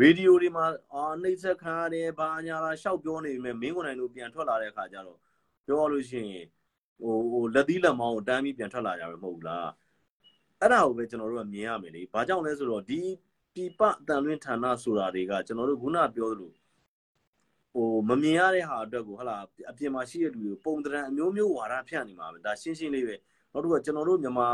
[0.01, 0.65] ရေဒီယိုတွေမှာ
[0.95, 5.19] အာနှိမ့်ဆက်ခံရတယ်ဘာညာလာရှောက်ပြောနေပြီမဲ့မင်းကုန်နိုင်တို့ပြန်ထွက်လာတဲ့အခါကျတော့
[5.67, 6.47] ပြောလို့ရှိရင်
[7.01, 9.69] ဟိုဟိုလက်သီးလက်မောင်းကိုတန်းပြီးပြန်ထွက်လာကြပဲမဟုတ်ဘူးလား
[10.61, 13.01] အဲ့ဒါကိုပဲကျွန်တော်တို့ကမြင်ရမယ်လေဘာကြောင့်လဲဆိုတော့ဒီ
[13.55, 16.53] ပြပအတန်လွင်းဌာနဆိုတာတွေကကျွန်တော်တို့ခုနပြောသလို
[17.73, 19.37] ဟိုမမြင်ရတဲ့ဟာအတွက်ကိုဟလာ
[19.71, 23.15] အပြင်မှာရှိတဲ့လူတွေပုံတရံအမျိုးမျိုးဝါဒဖြန့်နေမှာပဲဒါရှင်းရှင်းလေးပဲ
[23.53, 24.49] နောက်တစ်ခုကကျွန်တော်တို့မြန်မာ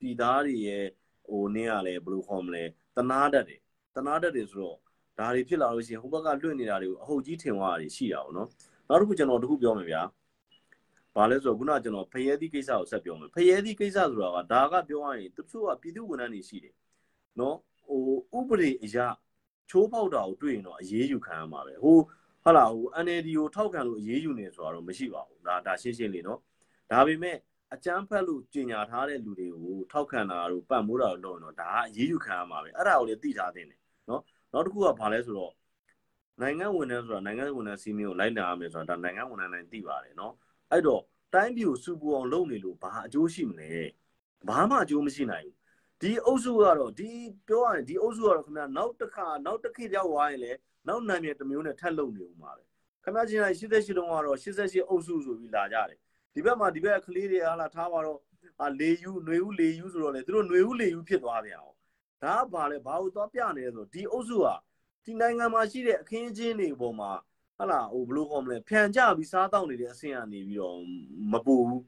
[0.00, 0.84] ပြည်သားတွေရဲ့
[1.28, 2.64] ဟိုနင်းရလဲဘယ်လိုခေါ်မလဲ
[2.96, 3.60] တနာတတ်တယ်
[3.96, 4.78] တနာတတ်တယ်ဆိုတော့
[5.18, 8.48] ဒါတွေဖြစ်လာလို့ရှိရင်ဟိုဘက်ကလွှင့်နေတာတွေကိုအဟုတ်ကြီးထင်သွားတာရှိတာပေါ့နော်
[8.88, 10.02] နောက်တစ်ခုကျွန်တော်တခုပြောမယ်ဗျာ
[11.14, 16.74] ဘာလဲဆိုတော့ခုနကကျွန်တော်ဖရဲသီးကိစ္စကိုဆက်ပြောမယ်ဖရဲသီးကိစ္စဆိုတာကဒါကပြောရရင်တချို့ကပြည်သူဝန်ထမ်းတွေရှိတယ်
[17.40, 17.56] နော်
[17.88, 18.02] ဟို
[18.38, 19.06] ဥပဒေအရာ
[19.70, 21.98] ချိုးပေါက်တာကိုတွေ့ရင်တော့အရေးယူခံရမှာပဲဟို
[22.42, 26.40] ဟုတ်လားဟို NLD ကိုထောက်ခံလို့အရေးယူနေဆိုတာတော့မရှိပါဘူးဒါဒါရှင်းရှင်းလေးနော်
[26.90, 27.36] ဒါပေမဲ့
[27.74, 34.22] အကြမ်းဖက်လို့ကြင်ညာထားတဲ့လူတွေကိုထောက်ခံတာတို့ပတ်မိုးတာတို့လုပ်ရင်တော့ဒါကအရေးယူခံရမှာပဲအဲ့ဒါကိုလည်းသိထားသင့်တယ်နော်
[34.52, 35.52] နောက်တစ်ခုကဘာလဲဆိုတော့
[36.40, 40.32] နိုင်ငံဝန်ထမ်းဆိုတာနိုင်ငံဝန်ထမ်းစီမင်းကိုလိုက်နာရမယ်ဆိုတာဒါနိုင်ငံဝန်ထမ်းတိုင်းသိပါတယ်နော်
[40.72, 41.02] အဲ့တော့
[41.34, 43.70] တိုင်းပြည်ကိုစူပူအောင်လုပ်နေလို့ဘာအကျိုးရှိမလဲ
[44.48, 45.57] ဘာမှအကျိုးမရှိနိုင်ဘူး
[46.01, 47.09] ဒီအုပ်စုကတော့ဒီ
[47.47, 50.57] ပြောရရင်ဒီအုပ်စုကတော့ခင်ဗျာနောက်တစ်ခါနောက်တစ်ခေတ်ရောက်သွားရင်လည်း
[50.87, 52.63] နောက်နာမည်တစ်မျိုးနဲ့ထပ်လုပ်နေဦးမှာပဲ
[53.03, 55.99] ခင်ဗျာချင်းတိုင်း88တုန်းကတော့88အုပ်စုဆိုပြီးလာကြတယ်
[56.33, 58.19] ဒီဘက်မှာဒီဘက်ကလေးတွေဟာလာထားပါတော့
[58.61, 61.75] အာလေယူຫນွေဦးလေယူဆိုတော့လေသူတို့ຫນွေဦးလေယူဖြစ်သွားပြန်အောင်
[62.23, 64.47] ဒါကဘာလဲဘာလို့သွားပြနေလဲဆိုဒီအုပ်စုက
[65.05, 67.11] ဒီနိုင်ငံမှာရှိတဲ့အခင်းအကျင်းတွေပေါ်မှာ
[67.57, 70.77] ဟာလာဟိုဘယ်လိုခေါ်မလဲဖြန်ကြပြီးစားတောက်နေတဲ့အဆင့်ကနေပြီးတော့
[71.31, 71.83] မပူဘူး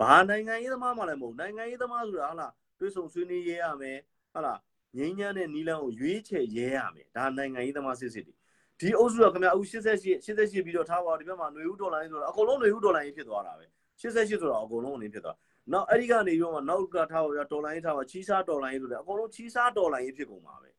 [0.00, 2.48] ဘာနိုင်ငံရေးသမားမှလည်းမဟုတ်နိုင်ငံရေးသမားဆိုတာဟာလာ
[2.82, 3.98] တွေးဆုံဆွေးနွေးရဲရမယ်
[4.34, 4.54] ဟာလာ
[4.96, 8.34] ငိမ့်ညမ်းတဲ့နီလန်းကိုရွေးချယ်ရဲရမယ်ဒါနိုင်ငံရေးသမားစစ်စစ်တွေ
[8.80, 13.66] ဒီအုပ်စုကခင်ဗျာအခု88 88ပြီးတော့ထားပါဒီဘက်မှာຫນွေဦးဒေါ်လာရင်းဆိုတော့အကုန်လုံးຫນွေဦးဒေါ်လာရင်းဖြစ်သွားတာပဲ
[14.00, 15.36] 88ဆိုတော့အကုန်လုံးအနေဖြစ်သွား
[15.72, 20.70] နောက်အဲ့ဒီကနေပြီးတော့နောက်ကထားပါရဒေါ်လာရင်းထားပါချီးစားဒေါ်လာရင်းဆိုတော့အကုန်လုံးချီးစားဒေါ်လာရင်းဖြစ်ကုန်ပါပဲ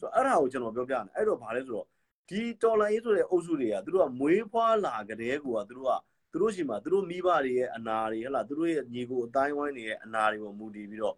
[0.00, 1.86] ဆိုတော့အဲ့ဒါကိုကျွန်တော်ပြောပြတယ်အဲ့တော့ဗာလဲဆိုတော့
[2.28, 5.92] ဒီဒေါ်လာရင်းဆိုတဲ့အုပ်စုတွေကသူတို့ကမွေးဖွားလာကြတဲ့ကူကသူတို့က
[6.32, 11.16] သူတို့ရှိမှသူတို့မိဘတွေရဲ့အနာတွေဟလာသူတို့ရဲ့ညီကိုအတိုင်းဝိုင်းတွေရဲ့အနာတွေပေါ်မူတည်ပြီးတော့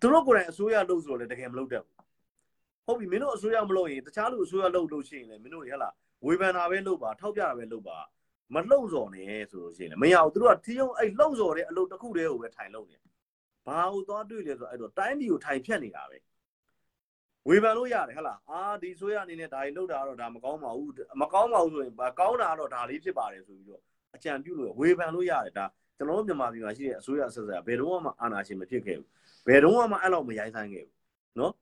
[0.00, 1.96] သူတို့ကိုယ်တိုင်အစိုးရလုပ်ဆိုတော့လည်းတကယ်မလုပ်တတ်ဘူး
[2.86, 5.94] ဟုတ်ပြီမင်းတို့အစိုးရမလုပ်ရင်တခြားလူအစိုးရလုပ်လို့ရှိရင်လည်းမင်းတို့တွေဟဟလား
[6.26, 7.98] ဝေဖန်တာပဲလုပ်ပါထောက်ပြတာပဲလုပ်ပါ
[8.54, 12.98] မလှုံ့ဆော်နဲ့ဆိုလို့ရှိရင်လည်းမရဘူးသူတို့ကထီးုံအဲ့လှုံ့ဆော်တဲ့အလုပ်တစ်ခုတည်းကိုပဲထိုင်လုပ်နေ
[13.66, 16.18] ဘာကိုသွားတွေ့လဲဆိုတော့အဲ့တော့တိုင်းပြည်ကိုထိုင်ဖြတ်နေတာပဲ
[17.48, 23.82] ဝေဖန်လို့ရတယ်ဟဟလားအာဒီဆိုရအနေနဲ့ဒါကြီးလုပ်တာတော့ဒါမကောင်းပါဘူးမကောင်းပါဘူးဆိုရင်ဘာကောင်းတာတော့ဒါလေးဖြစ်ပါတယ်ဆိုပြီးတော့
[24.16, 29.08] အကြံပြုလို့ဝေဖန်လို့ရတယ်ဒါကျွန်တော်တို့မြန်မာပြည်မှာရှိတဲ့အစိုးရဆက်ဆက်ဘယ်တော့မှအာဏာရှင်မဖြစ်ခဲ့ဘူး
[29.48, 30.96] ဘယ်တော့မှအဲ့လောက်မရိုင်းဆိုင်ခဲ့ဘူး
[31.38, 31.52] နော်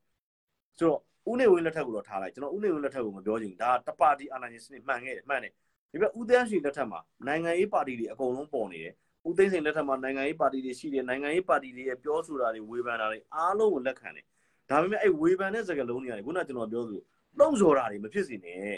[0.79, 5.53] ဆိုတော့ဦးနေဝင်းလက်ထက်ကိုတော့ထားလိုက်ကျွန်တော်ဦးနေဝင်းလက်ထက်ကိုမပြောချင်ဒါတပါတီအာဏာရှင်စနစ်မှန်ခဲ့တယ်မှန်တယ်
[5.93, 8.95] ဒီဘက်ဦးသန်းရွှေလက်ထက်မှာနိုင်ငံရေးပါတီတွေအကုန်လုံးပေါ်နေတယ်
[9.29, 14.25] ဦးသိန်းစိန်လက်ထက်မှာနိုင်ငံရေးပါတီတွေရှိတယ်နိုင်ငံရေးပါတီတွေရဲ့ပြောဆိုတာတွေဝေဖန်တာတွေအားလုံးကိုလက်ခံတယ်
[14.71, 17.03] ဒါပေမဲ့အဲ့ဝေဖန်တဲ့စကားလုံးတွေကနေခုနကကျွန်တော်ပြောသလို
[17.39, 18.77] လှုံ့ဆော်တာတွေမဖြစ်စေနဲ့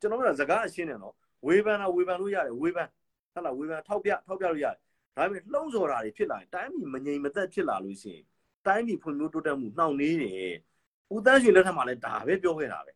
[0.00, 1.14] ကျွန်တော်ကစကားအရှင်းတယ်နော်
[1.46, 2.88] ဝေဖန်တာဝေဖန်လို့ရတယ်ဝေဖန်
[3.32, 4.78] ဟုတ်လားဝေဖန်ထောက်ပြထောက်ပြလို့ရတယ်
[5.16, 8.24] ဒါပေမဲ့လှုံ့ဆော်တာတွေဖြစ်လာရင်တိုင်းပြည်မငြိမ်မသက်ဖြစ်လာလို့ရှိရင်
[8.66, 10.54] တိုင်းပြည်ဖွံ့ဖြိုးတိုးတက်မှုနှောင့်နှေးတယ်
[11.14, 12.92] ဦးတန်းရွှေလက်ထက်မှာလည်းဒါပဲပြောခဲ့တာပဲ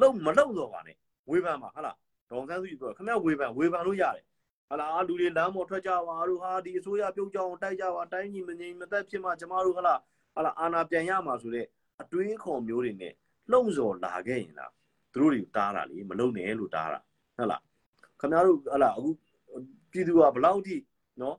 [0.00, 0.96] လှုပ်မလှုပ်တော့ပါနဲ့
[1.30, 1.96] ဝေဖန်ပါဟုတ်လား
[2.30, 4.24] ဒေါန်ဆန်းစုကြည်ပြောခမရဝေဖန်ဝေဖန်လို့ရတယ်
[4.68, 10.00] ဟာလားလူတွေလမ်းပေါ်ထွက်ကြပါတို့ဟာဒီအစိုးရပြုတ်ကြအောင်တိုက်ကြပါတိုင်းကြီးမငြိမ်မသက်ဖြစ်မှကျမတို့ဟာလား
[10.34, 11.66] ဟာလားအာဏာပြန်ရမှာဆိုတဲ့
[12.00, 13.12] အတွေးအခေါ်မျိုးတွေနဲ့
[13.50, 14.72] လှုံ့ဆော်လာခဲ့ရင်လား
[15.12, 17.00] သူတို့တွေတားတာလေမလုံနဲ့လို့တားတာ
[17.36, 17.62] ဟုတ်လား
[18.20, 19.10] ခမရတို့ဟာလားအခု
[19.90, 20.76] ပြည်သူကဘလောက်ထိ
[21.20, 21.36] နော်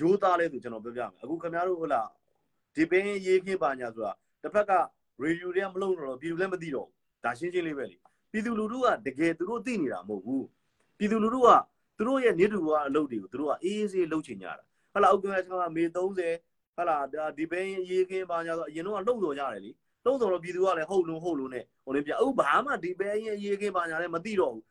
[0.00, 2.08] ရိုးသားလဲဆိုကျွန်တော်ပြောပြမယ်အခုခမရတို့ဟုတ်လား
[2.74, 4.72] ဒီပင်းရေးခင်းပါညာဆိုတာတစ်ဖက်က
[5.20, 6.88] ရေဒီယိုတွေကမလုံတော့ပြည်သူလည်းမသိတော့
[7.24, 7.96] ဒါရှင်းရှင်းလေးပဲလေ
[8.32, 10.46] ပြည်သူလူထုကတကယ်သူတို့သိနေတာမဟုတ်ဘူး
[10.98, 11.48] ပြည်သူလူထုက
[11.96, 16.96] သူတို့ရဲ့နေတူကအလုပ်တွေကိုသူတို့ကအေးအေးဆေးလုပ်ချင်ကြတာဟလာအောက်ကကမေ30ဟလာ
[17.36, 19.70] ဒီဘင်းရေးခင်းပါညာဆိုအရင်တော့လှုပ်တော်ကြတယ်လေ
[20.04, 24.64] လှုပ်တော်တော့ပြည်သူကလည်းဟုတ်လို့ဟုတ်လို့နဲ့ဟိုလေးပြအခုဘာမှဒီဘင်းရေးခင်းပါညာလည်းမသိတော့ဘူး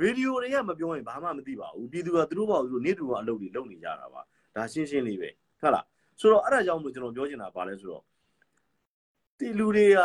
[0.00, 4.20] ရေဒီယိုတွေကမပြောရင်ဘာမှမသိပါဘူးပြည်သူကသူတို့ပေါ့သူတို့နေတူကအလုပ်တွေလုပ်နေကြတာပါ
[4.54, 5.30] ဒါရှင်းရှင်းလေးပဲ
[5.60, 5.84] ဟုတ်လား
[6.20, 8.02] ဆိုတော့အဲ့ဒါကြောင့်မို့ကျွန်တော်ပြောချင်တာပါလဲဆိုတော့
[9.38, 9.98] ဒီလူတွေက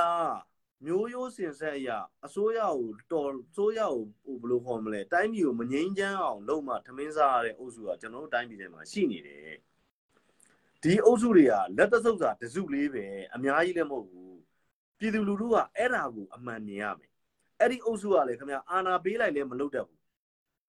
[0.86, 9.56] မျိုးရိုးစင်ဆက်အရာအစိုးရကိုတော်အစိုးရကိုဟိုဘယ်လိုခေါ်မလဲတိုင်းပြည်ကိုမငြိမ်းချမ်းအောင်လုပ်မှထမင်းစားရတဲ့အုပ်စုကကျွန်တော်တို့တိုင်းပြည်ထဲမှာရှိနေတယ်
[10.84, 14.38] ဒီအုပ်စုတွေကလက်တဆုပ်စာတစုလေးပဲအများကြီးလည်းမဟုတ်ဘူး
[15.00, 17.11] ပြည်သူလူထုကအဲ့ဒါကိုအမှန်မြင်ရမယ်
[17.62, 20.00] အဲ့ဒီအုပ်စုကလည်းခင်ဗျာအာနာပေးလိုက်လည်းမလုပ်တတ်ဘူး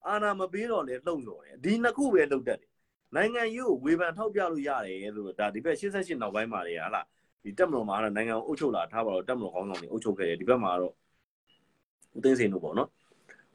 [0.09, 2.71] အာနာမပေးတော့လည်းလှုံ့ဆော်တယ်ဒီနှစ်ခုပဲလုပ်တတ်တယ်
[3.17, 7.07] နိုင်ငံရေးကိုဝေဖန်ထောက်ပြလို့ရတယ်ဆိုတော့ဒါဒီဘက်88နောက်ပိုင်းမှာလေဟာလား
[7.43, 10.93] ဒီတက်မတော်မှာတော့နိုင်ငံကိုအုပ်ချုပ်လာထားပါတော့တက်မတော်ကောင်းဆောင်တွေအုပ်ချုပ်ခဲ့တယ်ဒီဘက်မှာတော့
[12.17, 12.89] ဦးသိန်းစိန်တို့ပေါ့နော်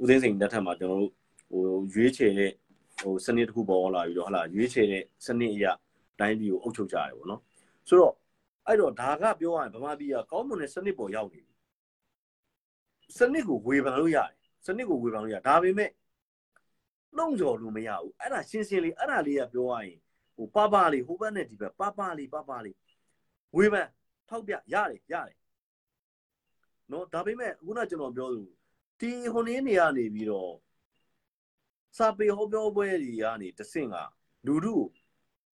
[0.02, 1.12] ဦးသိန်းစိန်လက်ထက်မှာကျွန်တော်တို့
[1.52, 1.62] ဟို
[1.94, 2.52] ရွေးချယ်တဲ့
[3.00, 5.72] ဟိုစနစ်တစ်ခုပေါ်လာပြီးတော့ဟလာရွေးချယ်တဲ့စနစ်အရာ
[6.20, 7.42] တိုင်းပြည်ကိုအုပ်ချုပ်ကြတယ်ပေါ့နော်
[7.88, 8.14] ဆိုတော့
[8.68, 11.47] အဲ့တော့ဒါကပြောရရင်ဗမာပြည်ကကောင်းမွန်တဲ့စနစ်ပေါ်ရောက်နေပြီ
[13.18, 14.34] စနစ်ကိုဝေဖန်လို့ရတယ်
[14.66, 15.92] စနစ်ကိုဝေဖန်လို့ရဒါပေမဲ့
[17.18, 20.00] လုံကြော်လို့မရဘူးအဲ့ဒါရှင်းရှင်းလေးအဲ့ဒါလေးကပြောရရင်
[20.36, 22.78] ဟိုပပလေးဟိုဘက်နဲ့ဒီဘက်ပပလေးပပလေး
[23.56, 23.88] ဝေဖန်
[24.30, 25.38] ထောက်ပြရတယ်ရတယ်
[26.92, 28.42] နော်ဒါပေမဲ့ခုနကျွန်တော်ပြောသူ
[29.00, 30.54] ဒီဟိုနည်းနေရနေပြီးတော့
[31.98, 33.96] စာပေဟောပြောပွဲတွေကနေတဆင့်က
[34.48, 34.86] လူထုကို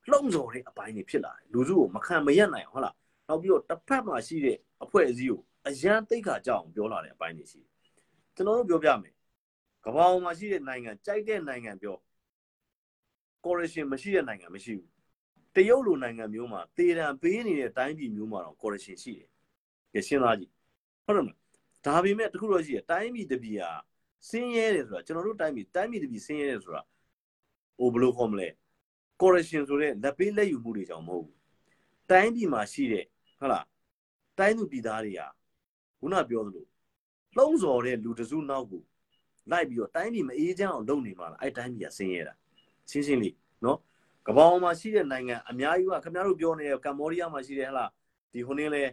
[0.09, 2.95] လှုံ့ဆော်တဲ့အပိုင်းတွေဖြစ်လာတယ်လူထုကိုမခံမရက်နိုင်ဟုတ်လား
[3.27, 7.71] နောက်ပြီးတော့တစ်ဖက်မှာရှိတဲ့အဖွဲ့အစည်းကို အရန်တိတ်ခါကြောက်အောင်ပြောလာတဲ့အပိုင်းတွေရှိတယ်
[8.35, 9.13] ကျွန်တော်တို့ပြောပြမယ်
[9.85, 11.97] ကမ္ဘာပေါ်မှာရှိတဲ့နိုင်ငံကြိုက်တဲ့နိုင်ငံပြော
[13.45, 14.89] corruption မရှိတဲ့နိုင်ငံမရှိဘူး
[15.55, 19.29] တရုတ်လိုနိုင်ငံမျိုးမှာတေတံပေးနေတဲ့တိုင်းပြည်မျိုးမှာတော့ corruption ရှိတယ်။
[19.93, 20.51] ကြရှင်းသားကြီး
[21.05, 21.37] ဟုတ်တယ်မလား။
[21.85, 23.71] ဒါပေမဲ့တခုတော့ရှိတယ်တိုင်းပြည်တစ်ပြည်ဟာ
[24.29, 26.81] စင်းရဲတယ်ဆိုတာကျွန်တော်တို့တိုင်းပြည်တိုင်းပြည်တစ်ပြည်စင်းရဲတယ်ဆိုတာ
[27.77, 28.47] ဟိုဘယ်လိုခေါ်မလဲ
[29.21, 31.37] corruption ဆိုတဲ့လက်ပေးလက်ယူမှုတွေကြောင့်မဟုတ်ဘူး။
[32.11, 33.05] တိုင်းပြည်မှာရှိတဲ့
[33.39, 33.65] ဟုတ်လား
[34.39, 35.27] တိုင်းသူပြည်သားတွေဟာ
[36.03, 36.65] ခုနပြောသလို
[37.37, 38.81] လှုံ့ဆော်တဲ့လူတစုနောက်ကို
[39.51, 42.33] လိုက်ပြီးတော့တိုင်းပြည်မအေးချမ်းအောင်လုပ်နေမှာလားအဲ့တိုင်းပြည်ကဆင်းရဲတာ
[42.89, 43.35] ရှင်းရှင်းလေး
[43.65, 43.77] နော်
[44.27, 47.89] ကမ္ဘာပေါ်မှာရှိတဲ့နိုင်ငံအများကြီးကခင်ဗျားတို့ပြောနေတဲ့ကမ္ဘောဒီးယားမှာရှိတဲ့ဟလား
[48.33, 48.83] ဒီဟိုနေလေ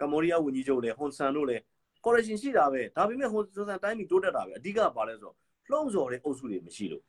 [0.00, 1.56] ကမ္ဘောဒီးယားဝန်ကြီးချုပ်လေဟွန်ဆန်တို့လေ
[2.04, 5.34] correction ရှိတာပဲဒါပေမဲ့ဟွန်ဆန်တိုင်းပြည်တိုးတက်တာပဲအဓိကပါလဲဆိုတော့
[5.70, 7.04] လှုံ့ဆော်တဲ့အုပ်စုတွေမရှိလို့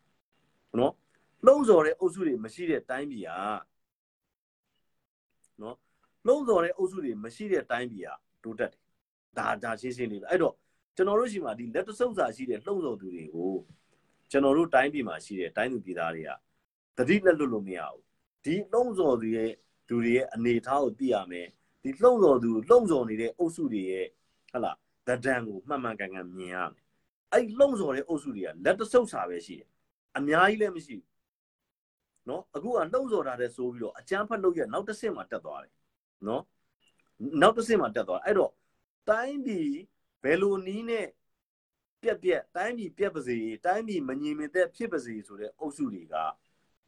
[0.79, 0.93] နော်
[1.45, 3.31] လှုံ့ဆော်တဲ့အုပ်စုတွေမရှိတဲ့တိုင်းပြည်က
[5.61, 5.75] နော်
[6.27, 8.09] လှုံ့ဆော်တဲ့အုပ်စုတွေမရှိတဲ့တိုင်းပြည်က
[8.43, 8.81] တိုးတက်တယ်
[9.37, 10.55] ဒါဒါရှင်းရှင်းလေးပဲအဲ့တော့
[10.95, 13.53] ကျွန်တော်တို့ရှိမှဒီလက်တဆုပ်စာရှိတဲ့လှုံ့ဆော်သူတွေကို
[14.31, 16.29] ကျွန်တော်တို့တိုင်းပြည်မှာရှိတဲ့တိုင်းသူပြည်သားတွေက
[16.97, 18.01] တတိလက်လွတ်လို့မရဘူး
[18.43, 19.51] ဒီလှုံ့ဆော်သူရဲ့
[19.87, 21.47] သူတွေရဲ့အနေအထားကိုသိရမယ်
[21.83, 24.07] ဒီလှုံ့ဆော်သူလှုံ့ဆော်နေတဲ့အုပ်စုတွေရဲ့
[24.53, 24.71] ဟလာ
[25.07, 26.85] တဒံကိုမှန်မှန်ကန်ကန်မြင်ရမယ်
[27.33, 29.69] အဲ့လှုံ့ဆော်တဲ့အုပ်စုတွေကလက်တဆုပ်စာပဲရှိတယ်
[30.17, 31.07] အများကြီးလည်းမရှိဘူး
[32.27, 35.73] နော်အခုကလှုံ့ဆော်တာတဲ့ဆိုပြီးတော့အကျန်းဖတ်လို့ရနောက်တစ်ဆင့်မှာတက်သွားတယ်
[36.27, 36.43] နော်
[37.41, 38.51] နောက်တစ်ဆင့်မှာတက်သွားအဲ့တော့
[39.09, 39.69] တိုင်းပြည်
[40.23, 41.07] ဘယ်လိုနီးနဲ့
[42.01, 46.15] ပြက်ပြက်တိုင်းပြည်ပြက်ပါစေတိုင်းပြည်မငြိမ်မသက်ဖြစ်ပါစေဆိုတဲ့အုပ်စုတွေက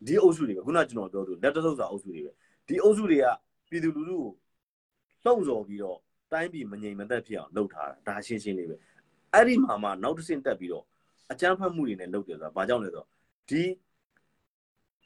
[0.05, 2.31] ဒီအုပ်စုတွေပဲခုနကျွန်တော်ပြောသူလက်တဆုပ်စာအုပ်စုတွေပဲ
[2.67, 3.25] ဒီအုပ်စုတွေက
[3.69, 4.25] ပြည်သူလူထုကို
[5.23, 5.97] လှုံ့ဆော်ပြီးတော့
[6.31, 8.75] တိုင်းပြည်မငြိမ်မသက်ဖြစ်အောင်လုပ်ထားတာဒါရှင်းရှင်းလေးပဲ
[9.33, 10.85] အဲ့ဒီမှာမှနောက်တစ်ဆင့်တက်ပြီးတော့
[11.31, 13.07] အကြမ်းဖက်မှုတွေနဲ့လုပ်တယ်ဆိုတာဘာကြောင့်လဲဆိုတော့
[13.49, 13.63] ဒီ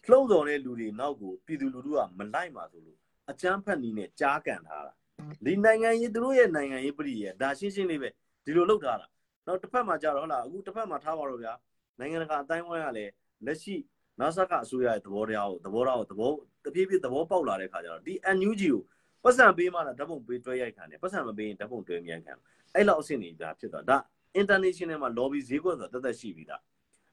[0.10, 2.98] လှုံ့ဆော်တဲ့လူတွေနောက်ကိုပြည်သူလူထုကမလိုက်ပါဆိုလို့
[3.32, 4.94] အကြမ်းဖက်နည်းနဲ့ကြားကန်ထားတာ
[5.46, 8.10] ဒီနိုင်ငံရေးသူတို့ရဲ့နိုင်ငံရေးပြည်ရဲ့ဒါရှင်းရှင်းလေးပဲ
[8.46, 9.08] ဒီလိုလုပ်ထားတာ
[9.48, 11.54] နောက်တစ်ဖက်မှာကြတော့ဟုတ်လားအခုတစ်ဖက်မှာထားပါတော့ဗျာ
[12.00, 13.12] နိုင်ငံတကာအတိုင်းဝိုင်းကလည်း
[13.46, 13.76] လက်ရှိ
[14.20, 16.32] နာဆာကအစိုးရရဲ့သဘောတရားကိုသဘောထားကိုသဘော
[16.66, 18.80] တပြေးပြေးသဘောပေါက်လာတဲ့ခါကျတော့ဒီ NUG ကို
[19.24, 22.34] ပတ်စံပေးမှလားဓာတ်ပုံပေးတွဲရိုက်ခံတယ်ပတ်စံမပေးရင်ဓာတ်ပုံတွဲမြန်ခံ
[22.76, 23.98] အဲ့လောက်အဆင့်နေတာဖြစ်သွားဒါ
[24.42, 26.62] international မှာ lobby ဈေးကွက်ဆိုတာတသက်ရှိပြီလား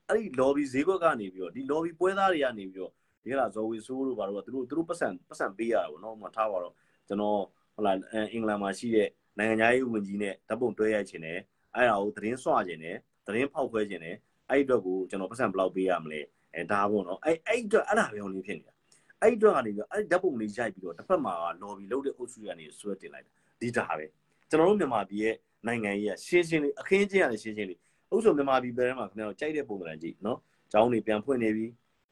[0.08, 2.92] အဲ့ဒီ lobby ဈေးကွက်ကနေပြီးတော့ဒီ lobby ပွဲသားတွေကနေပြီးတော့
[3.22, 6.74] ဒီကလာဇော်ဝီဆိုးတို့ဘာလို့ကသူတို့သူတို့ပတ်စံပတ်စံပေးရတာပေါ့နော်ဟိုမှာထားပါတော့
[7.08, 7.40] ကျွန်တော်
[7.74, 7.96] ဟုတ်လား
[8.32, 9.08] အင်္ဂလန်မှာရှိတဲ့
[9.38, 11.38] နိုင်ငံသားရေးဝန်ကြီးနဲ့ဓာတ်ပုံတွဲရိုက်ခြင်းနဲ့
[11.74, 12.96] အဲ့ဒါကိုသတင်းစွခြင်းနဲ့
[13.26, 14.16] သတင်းဖောက်ခွဲခြင်းနဲ့
[14.50, 16.20] အဲ့ဒီအတွက်ကိုကျွန်တော်ပတ်စံဘယ်လောက်ပေးရမလဲ
[16.54, 18.74] အဲဒါပေါ့နော်အဲ့အဲ့အတွက်အဲ့ဒါပဲဟိုလေးဖြစ်နေတာ
[19.20, 24.06] အဲ့အတွက်ကနေပြီးအဲ့ဓာတ်ပုံလေးရိုက်ပြီးတော့တစ်ဖက်မှာ lobby လုပ်တဲ့အုပ်စုကနေဆွဲတင်လိုက်တာဒီဒါပဲ
[24.50, 30.38] ကျွန်တော်တို့မြန်မာပြည်ရဲ့နိုင်ငံရေးကရှင်းရှင်းလေးအခင်းချင်းရတယ်ရှင်းရှင်းလေးအုပ်စုမြန်မာပြည်ပြည်ထဲမှာခင်ဗျားတို့ကြိုက်တဲ့ပုံစံကြည့်နော်
[30.72, 31.66] ကျောင်းတွေပြန်ဖွင့်နေပြီ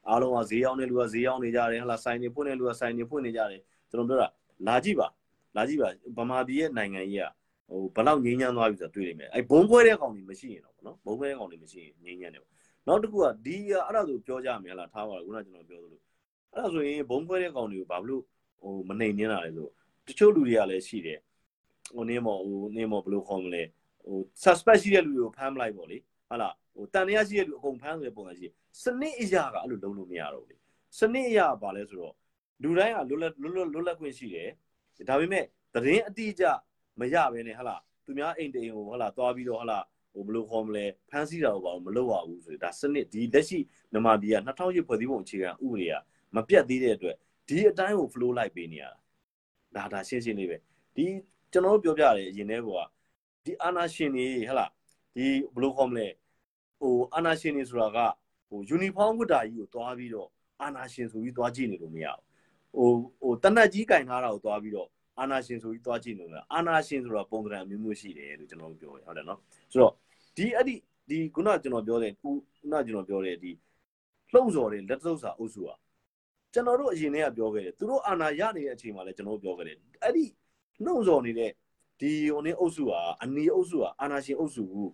[0.07, 4.27] အားလုံးကဈေးရောက်နေလူကဈေးရောက်နေကြတယ်ဟလာဆိုင်တွေဖွင့်နေလူကဆိုင်တွေဖွင့်နေကြတယ်ကျွန်တော်ပြောတာ
[4.67, 5.07] လာကြည့်ပါ
[5.55, 5.79] လာကြည့်
[6.17, 7.27] ပါဗမာပြည်ရဲ့နိုင်ငံရေးက
[7.69, 12.51] ဟိုဘလောက်ငြိမ်းချမ်းသွားပြီဆိုတာတွေ့နေမယ်အဲဘုံခွဲတဲ့ကောင်တွေမရှိရင်တော့ဗောနော်ဘုံခွဲတဲ့ကောင်တွေမရှိရင်ငြိမ်းချမ်းတယ်ပေါ့
[12.87, 16.01] နောက်တစ်ခုကဒီအဲ့ဒါဆိုပြောကြမယ်ဟလားထားပါတော့ခုနကကျွန်တော်ပြောသလို
[16.53, 18.23] အဲ့ဒါဆိုရင်ဘုံခွဲတဲ့ကောင်တွေကိုဘာလို့
[18.61, 19.67] ဟိုမနှိမ်နေတာလဲဆို
[20.07, 21.19] တချို့လူတွေကလည်းရှိတယ်
[21.95, 23.63] ဟိုနင်းမော်ဟိုနင်းမော်ဘယ်လိုခေါ်မလဲ
[24.05, 25.97] ဟို suspect ရှိတဲ့လူတွေကိုဖမ်းမလိုက်ပေါ့လေ
[26.29, 28.47] ဟုတ်လားဟိုတန်တရားရှိတဲ့လူအကုန်ဖမ်းဆိုတဲ့ပုံစံရှိ
[28.83, 30.57] စနစ်အရာကအဲ့လိုလုံးလို့မရတော့ဘူးလေ
[30.99, 32.15] စနစ်အရာကဘာလဲဆိုတော့
[32.63, 34.49] လူတိုင်းကလွတ်လပ်လွတ်လပ်လွတ်လပ်ခွင့်ရှိတယ်
[35.09, 36.45] ဒါပေမဲ့သတင်းအတိအကျ
[36.99, 43.59] မရဘဲနဲ့ဟုတ်လားသူများအိမ်တိမ်ကိုဟုတ်လားသွားပြီးတော့ဟုတ်လားဟိုဘယ်လိုခေါ်မလဲဖမ်းဆီးတာကိုဘာလို့မလုပ်ရဘူးဆိုဒါစနစ်ဒီလက်ရှိ
[43.91, 45.93] မြန်မာပြည်က2008ဖွဲ့စည်းပုံအခြေခံဥပဒေက
[46.35, 47.15] မပြတ်သေးတဲ့အတွက်
[47.47, 48.85] ဒီအတိုင်းကို flow လိုက်ပေးနေရ
[49.75, 50.57] တာဒါဒါရှင်းရှင်းလေးပဲ
[50.95, 51.05] ဒီ
[51.51, 52.69] ကျွန်တော်တို့ပြောပြတယ်အရင်တည်းက
[53.45, 54.65] ဒီအာနာရှင်တွေဟလာ
[55.15, 56.07] ဒီဘယ်လိုခေါ်မလဲ
[56.79, 57.97] ဟိုအာနာရှင်တွေဆိုတာက
[58.49, 60.29] ဟိုယူနီဖောင်းဝတ်တာကြီးကိုသွားပြီးတော့
[60.61, 62.30] အာနာရှင်ဆိုပြီးသွားကြည့်နေလို့မရဘူး
[62.75, 62.89] ဟို
[63.21, 69.39] ဟိုတနက်ကြီးကင်ထားတာကိုသွားပြီးတော့အာနာရှင်ဆိုပြီးသွားကြည့်နေလို့အာနာရှင်ဆိုတာပုံစံအမျိုးမျိုးရှိတယ်လို့ကျွန်တော်ပြောရဟုတ်တယ်နော်
[69.71, 69.93] ဆိုတော့
[70.37, 70.75] ဒီအဲ့ဒီ
[71.09, 72.29] ဒီခုနကကျွန်တော်ပြောတဲ့ခု
[72.71, 73.51] နကကျွန်တော်ပြောတဲ့ဒီ
[74.33, 75.69] လှုပ်စော်တဲ့လက်သုပ်စာအုပ်စုက
[76.53, 80.25] ကျွန်တော်တို့အရင်တည်းကပြောခဲ့တယ်သူတို့အာဏာရနေတဲ့အချိန်မှာလည်းကျွန်တော်တို့ပြောခဲ့တယ်အဲ့ဒီ
[80.85, 81.51] နှုံစော်နေတဲ့
[81.99, 82.91] ဒီဟိုနေအုပ်စုက
[83.23, 84.89] အနီအုပ်စုကအာဏာရှင်အုပ်စုကို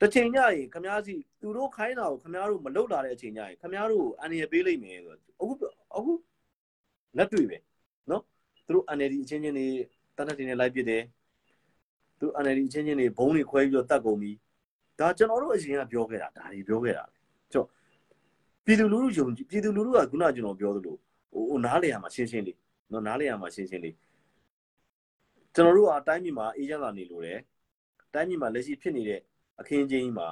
[0.00, 5.54] တစ်ချိန်ညရင်ခမားစီသူတို့ခိုင်းတာကိုခမားတို့မလုပ်လာတဲ့အချိန်ညရင်ခမားတို့အန်ရပေးလိုက်မယ်ဆိုအခု
[5.96, 6.12] အခု
[7.16, 7.58] လက်တွေ့ပဲ
[8.10, 8.22] နော်
[8.66, 9.66] သူတို့ NLD အချင်းချင်းတွေ
[10.16, 11.02] တနက်တင်နေလိုက်ပြစ်တယ်
[12.18, 14.32] သူ NLD အချင်းချင်းတွေဘုံတွေခွဲပြီးတော့တတ်ကုန်ပြီ
[14.98, 17.04] ဒါကျွန်တော်တို့အရင်ကပြောခဲ့တာဒါတွေပြောခဲ့တာ
[17.52, 17.66] ကျွန်တော်
[18.64, 20.96] ပြည်သူလူထုယုံကြည်ပြည်သူလူထုကခုနကကျွန်တော်ပြောသလို
[21.32, 22.58] ဟိုနားလေရမှာရှင်းရှင်းလေး
[22.90, 23.96] နော်နားလေရမှာရှင်းရှင်းလေး
[25.54, 27.38] ကျွန်တော်တို့ကတိုင်းပြည်မှာအေဂျင့်လာနေလို့တယ်
[28.14, 29.20] တိုင်းပြည်မှာလက်ရှိဖြစ်နေတဲ့
[29.60, 30.28] အခင်းချင်းကြီးမှာ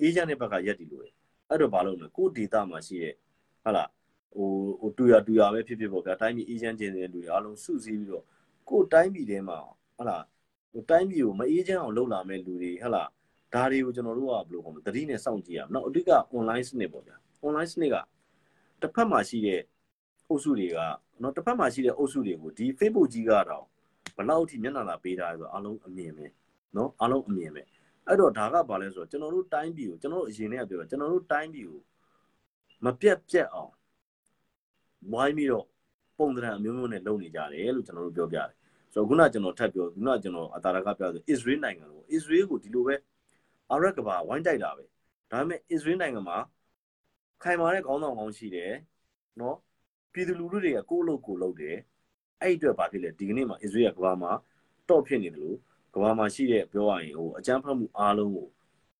[0.00, 1.14] အေဂျင့်တဲ့ဘက်ကရက်တည်လို့တယ်
[1.48, 3.14] အဲ့တော့ဘာလို့လဲကိုဒေတာမှာရှိတဲ့
[3.62, 3.88] ဟုတ်လား
[4.34, 4.48] ဟို
[4.80, 8.24] ဟိုတူရတူရပဲဖြစ်ဖြစ်ပေါ့ဗျာတိုင်းပြည်အေဂျင့်ကျင်းတဲ့လူတွေအားလုံးစုစည်းပြီးတော့
[8.68, 9.58] ကိုတိုင်းပြည်ထဲမှာ
[9.96, 10.24] ဟုတ်လား
[10.72, 13.08] ဟိုတိုင်းပြည်ကိုမအေဂျင့်အောင်လုပ်လာမဲ့လူတွေဟုတ်လား
[13.54, 17.96] ဒါတွေကိုကျွန်တော်တို့ကဘယ်လိုခေါ်မလဲသတိနဲ့စောင့်ကြည့်ရအောင်နောက်အဓိက online စနစ်ပေါ့ဗျာ online စနစ်က
[18.80, 19.60] တစ်ဖက်မှာရှိတဲ့
[20.28, 20.78] အုပ်စုတွေက
[21.22, 23.64] နော်တစ်ဖက်မှာရှိတဲ့အုပ်စုတွေကိုဒီ Facebook ကြီးကတော့
[24.16, 26.26] ဘလောက်ထိမျက်နှာလာပေးထားလဲဆိုတော့အလုံးအမြင်ပဲ
[26.76, 27.62] နော်အလုံးအမြင်ပဲ
[28.06, 31.80] အဲ့တော့ဒါကဘာလဲဆိုတော့ကျွန်တော်တို့တိုင်းပြည်ကိုကျွန်တော်တို့အရင်ကပြောတာကျွန်တော်တို့တိုင်းပြည်ကို
[32.84, 33.72] မပြတ်ပြတ်အောင်
[35.12, 35.66] ဝိုင်းပြီးတော့
[36.18, 38.48] ပုံသဏ္ဍာန်အမျိုးမျိုးနဲ့လုပ်နေကြတယ်လို့ကျွန်တော်တို့ပြောပြတယ်
[38.92, 42.94] ဆိုတော့ခုနကျွန်တော်ထပ်ပြောခုနကျွန်တော်အတာရကပြောဆို Israel နိုင်ငံလို့ Israel ကိုဒီလိုပဲ
[43.70, 44.84] အာရက်ကဘာဝိုင်းတိုက်တာပဲ
[45.30, 46.38] ဒါပေမဲ့ Israel နိုင်ငံမှာ
[47.42, 48.72] ခိုင်မာတဲ့ခေါင်းဆောင်ကောင်းရှိတယ်
[49.40, 49.56] နော်
[50.12, 51.76] ပြည်သူလူထုတွေကကိုယ့်အလုပ်ကိုလုပ်တယ်
[52.40, 54.32] အဲ့အတွက်ဘာဖြစ်လဲဒီကနေ့မှာ Israel ကဘာမှာ
[54.88, 55.56] တော့ဖြစ်နေတယ်လို့
[55.94, 58.48] ကဘာမှာရှိတဲ့ပြောရရင်ဟိုအကြမ်းဖက်မှုအားလုံးကို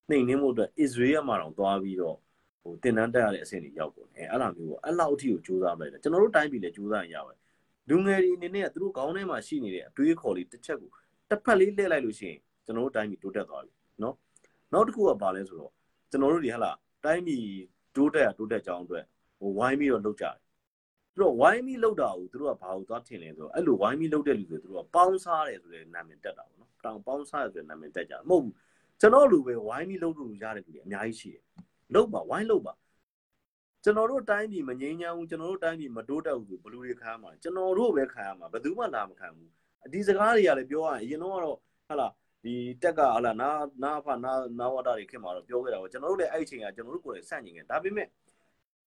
[0.08, 2.16] နှိမ်နင်းမှုအတွက် Israel မှာတော့သွားပြီးတော့
[2.62, 7.40] ဟိုတင်တန်းတက်ရတဲ့အဆင့်တွေရောက်ကုန်တယ်အဲ့လိုမျိုးပေါ့အဲ့လောက်အထိကိုစူးစမ်းလိုက်တယ်ကျွန်တော်တို့တိုင်းပြည်လည်းစူးစမ်းရပါတယ်
[7.88, 10.90] လူငယ်တွေအနေနဲ့ကသူတို့ခေါင်းထဲမှာရှိနေတဲ့အတွေးခေါ်လေးတစ်ချက်ကို
[11.30, 14.14] တစ်ဖက်လေးလှည့်လိုက်လို့ရှိရင်ကျွန်တော်တို့တိုင်းပြည်တိုးတက်သွားပြီနော်
[14.72, 15.72] နောက်တစ်ခုကဘာလဲဆိုတော့
[16.10, 16.72] ကျွန်တော်တို့ဒီဟလာ
[17.04, 17.44] တိုင်းပြည်
[17.96, 19.04] တိုးတက်ရတိုးတက်ကြောင်းအတွက်
[19.38, 20.36] ဟိုဝိုင်းပြီးတော့လုပ်ကြတယ်
[21.14, 28.54] သူတို့ဝိုင်းပြီးလုပ်တာကိုသူတို့ကဘာလို့သွားထင်လဲဆိုတော့အဲ့လိုဝိုင်းပြီးလုပ်တဲ့လူတွေသူတို့ကပေါင်းစားတယ်ဆိုတဲ့နာမည်တက်တာပေါ့နော်တောင်ပေါင်းစားရဆိုတဲ့နာမည်တက်ကြမဟုတ်ဘူး
[29.00, 31.44] ကျွန်တော်လူပဲဝိုင်းပြီးလုပ်လို့ရတဲ့လူတွေအများကြီးရှိတယ်
[31.94, 32.74] လုပ်ပါဝိုင်းလုပ်ပါ
[33.84, 39.50] ကျွန်တော်တို့တိုင်းပြည်မငြိမ်းချမ်းဘူးကျွန်တော်တို့တိုင်းပြည်မတိုးတက်ဘူးဆိုဘလူတွေခံရမှာကျွန်တော်တို့ပဲခံရမှာဘယ်သူမှလာမခံဘူး
[39.92, 41.58] ဒီစကားတွေကလည်းပြောရရင်အရင်တော့ကတော့
[41.88, 42.08] ဟာလာ
[42.44, 43.50] ဒီတက်ကဟာလာနာ
[43.82, 48.06] နာဖနာနာဝတာတွေခင်မှာတော့ပြောခဲ့တာပေါ့ကျွန်တော်တို့လည်းအဲ့အချိန်ကကျွန်တော်တို့ကိုယ်လည်းစန့်ကျင်ခဲ့ဒါပေမဲ့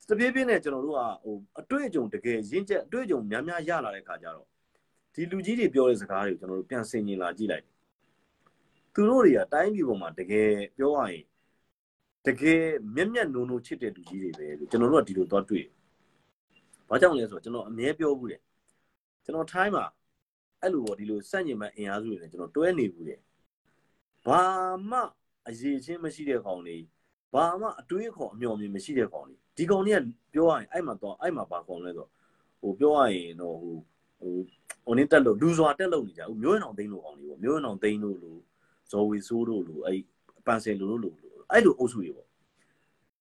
[0.10, 4.48] တပြေးပြေးနဲ့ကျွန်တော်တို့ကဟိုအတွေ့အကြုံတကယ်ရင့်ကျက်အတွေ့အကြုံများများရလာတဲ့ခါကျတော့
[5.14, 7.66] ဒီလူကြီးတွေပြောတဲ့စကားတွေကိုကျွန်တော်တို့ပြန်ဆင်ခြင်လာကြည့်လိုက်
[8.94, 11.24] သူတို့တွေကတိုင်းပြည်ပေါ်မှာတကယ်ပြောရရင်
[12.28, 12.62] တကယ်
[12.96, 15.66] မျက်မျက်နှုံနှုံချစ်တဲ့လူကြီးတွေပဲလို့ကျွန်တော်တို့ကဒီလိုသွားတွေ့။
[16.90, 18.42] ဘာကြောင့်လဲဆိုတော့ကျွန်တော်အမြဲပြောဘူးတယ်။
[19.24, 19.86] ကျွန်တော်ထိုင်းမှာ
[20.62, 23.20] အဲ့လိုပေါ့ဒီလိုစန့်ကျင်မဲ့အင်အားစုတွေနဲ့ကျွန်တော်တွဲနေဘူးတယ်။
[24.26, 24.42] ဘာ
[24.90, 25.00] မှ
[25.48, 26.78] အရေးချင်းမရှိတဲ့ကောင်တွေ
[27.34, 30.00] ဘာမှအတွေးခေါ်အမျှော်မြင်မရှိတဲ့ကောင်တွေဒီကောင်တွေက
[30.34, 32.10] ပြောရရင်အဲ့မှာတော့အဲ့မှာဘာကောင်လဲဆိုတော့
[32.62, 33.76] ဟိုပြောရရင်တော့ဟို
[34.20, 34.34] ဟို
[34.86, 38.40] ဟိုနေတက်လို့လူစွာတက်လို့နေကြဘူးမျိုးရင်အောင်သိန်းလို့ကောင်တွေပေါ့မျိုးရင်အောင်သိန်းလို့လို့
[38.92, 40.00] ဇော်ဝီဆိုးတို့လို့အဲ့
[40.46, 42.28] ပန်ဆယ်လို့လို့လို့ အဲ့လိုအုပ်စုတွေပေါ့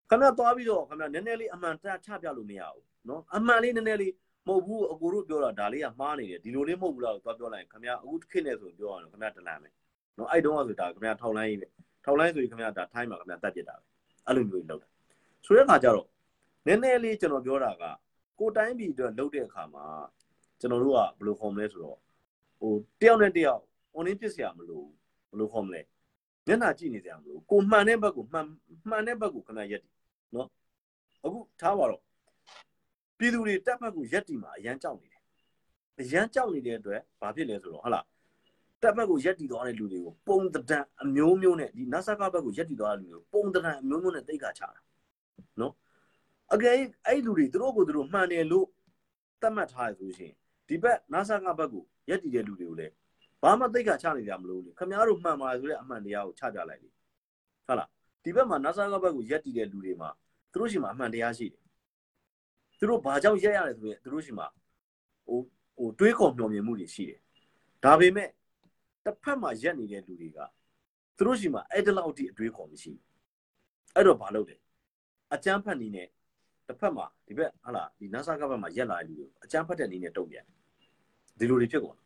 [0.09, 4.13] ခင်ဗျာသွားပြီးတော့ခင်ဗျာနည်းနည်းလေးအမှန်တရားချပြလို့မရဘူးနော်အမှန်လေးနည်းနည်းလေး
[4.47, 9.69] မဟုတ်ဘူးအကိုတို့ပြောတာဒါလေးကမှားနေတယ်ဒီလိုလေးမဟုတ်ဘူးလားသွားပြောလိုက်ခင်ဗျာအခုတစ်ခေတ်နဲ့ဆိုပြောရအောင်ခင်ဗျာတလန်ပဲ
[10.19, 11.69] နော်အဲ့တုန်းကဆိုဒါခင်ဗျာထောက်လိုင်းကြီးပဲ
[12.05, 13.85] ထောက်လိုင်းဆိုရင်ခင်ဗျာဒါထိုင်းမှာခင်ဗျာတတ်ပြစ်တာပဲ
[14.27, 14.89] အဲ့လိုမျိုးကြီးလောက်တာ
[15.47, 16.09] ဆိုတဲ့အခါကျတော့
[16.67, 17.85] နည်းနည်းလေးကျွန်တော်ပြောတာက
[18.39, 19.85] ကိုတိုင်းပြည်အတွက်လုပ်တဲ့အခါမှာ
[20.61, 21.99] ကျွန်တော်တို့ကဘယ်လိုခေါ်မလဲဆိုတော့
[22.59, 23.63] ဟိုတယောက်နဲ့တယောက်
[23.97, 24.93] online ပြစ်စရာမလိုဘူး
[25.31, 25.81] ဘယ်လိုခေါ်မလဲ
[26.47, 28.47] မျက်နှာကြည့်နေကြမလို့ကိုမှန်တဲ့ဘက်ကိုမှန်
[28.89, 29.93] မှန်တဲ့ဘက်ကိုခဏရက်တည်
[30.35, 30.49] နော်
[31.25, 32.03] အခုထားပါတော့
[33.19, 35.23] ပြည်သူတွေတက်ဘက်ကိုရက်တည်မှာအရန်ကြောက်နေတယ်
[36.01, 38.07] အရန်ကြောက်နေတဲ့အတွက်ဘာဖြစ်လဲဆိုတော့ဟုတ်လား
[38.83, 40.41] တက်ဘက်ကိုရက်တည်သွားတဲ့လူတွေကိုပုံ
[40.71, 44.69] တံအမျိုးမျိုးနဲ့ဒီ NASA ကဘက်ကိုရက်တည်သွားတဲ့လူတွေကိုပုံတံအမျိုးမျိုးနဲ့တိတ်ခါချတာ
[45.61, 45.73] နော်
[46.55, 46.75] အကယ်
[47.07, 48.67] အဲ့လူတွေသူတို့ကိုသူတို့မှန်တယ်လို့
[49.41, 50.33] သတ်မှတ်ထားရဆိုရှင်
[50.69, 52.93] ဒီဘက် NASA ကဘက်ကိုရက်တည်တဲ့လူတွေကိုလည်း
[53.45, 56.89] ဘာမှသိက္ခာချနေကြမလို့လေခမများတို့မှန်ပါဆိုတဲ့အမှန်တရားကိုချပြလိုက်လေ
[57.67, 57.89] ဟုတ်လား
[58.23, 60.11] ဒီဘက်မှာ NASA ကဘက်ကိုရက်တည်တဲ့လူတွေမှာ
[60.53, 61.63] သူတို့ရှိမှာအမှန်တရားရှိတယ်
[62.79, 64.47] သူတို့ဘာကြောင့်ရက်ရတယ်ဆိုရင်သူတို့ရှိမှာ
[65.27, 65.39] ဟို
[65.77, 67.21] ဟိုတွေးခေါ်မျှော်မြင်မှုတွေရှိတယ်
[67.85, 68.29] ဒါပေမဲ့
[69.05, 70.39] တစ်ဖက်မှာရက်နေတဲ့လူတွေက
[71.17, 73.05] သူတို့ရှိမှာအဲ့တလောက်ထိအတွေးခေါ်မရှိဘူး
[73.95, 74.57] အဲ့တော့ဘာလုပ်လဲ
[75.35, 76.09] အကျန်းဖတ်နေနဲ့
[76.69, 80.45] တစ်ဖက်မှာဒီဘက်ဟာလားဒီ NASA ကဘက်မှာရက်လာတဲ့လူတွေအကျန်းဖတ်တဲ့နေနဲ့တုံ့ပြန်
[81.39, 81.97] ဒီလိုတွေဖြစ်ကုန်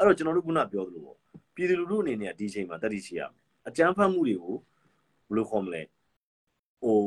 [0.00, 1.16] ဲ့တော့ကျွန်တော်တို့ခုနပြောသလိုပေါ့
[1.54, 4.56] ပြည်သူလူထုအနေနဲ့ဒီအချိန်မှာတတိရှိရမယ်အကျန်းဖတ်မှုတွေကို
[5.28, 5.82] ဘယ်လိုခေါ်မလဲ
[6.82, 6.98] ဟို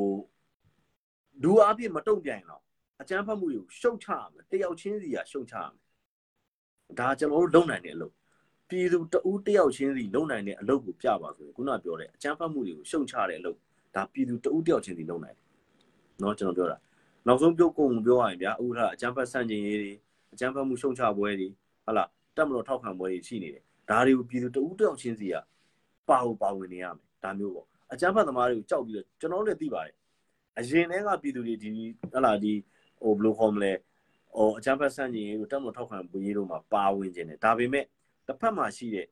[1.44, 2.64] ဒူအားဖြင့်မတုံ့ပြန်ရင်တော့
[3.02, 8.14] အကျန်းဖတ်မှုတွေကိုရှုတ်ချရမယ်တယောက်ချင်းစီကရှုတ်ချရမယ်ဒါကျွန်တော်တို့လုံနိုင်တဲ့အလုပ်
[8.70, 13.58] ပြည်သူတဦးတယောက်ချင်းစီလုံနိုင်တဲ့အလုပ်ကိုပြပါဆိုရင်ခုနပြောတဲ့အကျန်းဖတ်မှုတွေကိုရှုတ်ချတဲ့အလုပ်
[13.96, 15.48] ဒါပြည်သူတဦးတယောက်ချင်းစီလုံနိုင်တယ်
[16.20, 16.78] เนาะကျွန်တော်ပြောတာ
[17.28, 19.92] နောက်ဆုံးပြောကုန်ပြောရရင်ဗျာဥထာအကျန်းဖတ်ဆန့်ကျင်ရေးတွေ
[20.34, 21.48] အကျန်းဖတ်မှုရှုံချပွဲတွေ
[21.86, 25.35] ဟုတ်လား တက်မလို့ထောက်ခံပွဲတွေရှိနေတယ်ဒါတွေကိုပြည်သူတဦးတယောက်ချင်းစီက
[26.09, 29.97] ပါဟိုပါဝင်နေရမယ်ဒါမျိုးပေါ့အကြမ်းဖက်သမားတွေကိုကြောက်ပြီးတော့ကျွန်တော်လည်းသိပါတယ်
[30.59, 31.71] အရင်တည်းကပြည်သူတွေဒီ
[32.13, 32.53] ဟလာဒီ
[33.03, 33.73] ဟိုဘယ်လိုခေါ်မလဲ
[34.37, 37.85] ဟိုအကြမ်းဖက်ဆန့်ကျင်ရေးတို့တက်မလို့ထောက်ခံပွဲရေးတို့မှာပါဝင်ခြင်းတယ်ဒါပေမဲ့
[38.27, 39.07] တစ်ဖက်မှာရှိတဲ့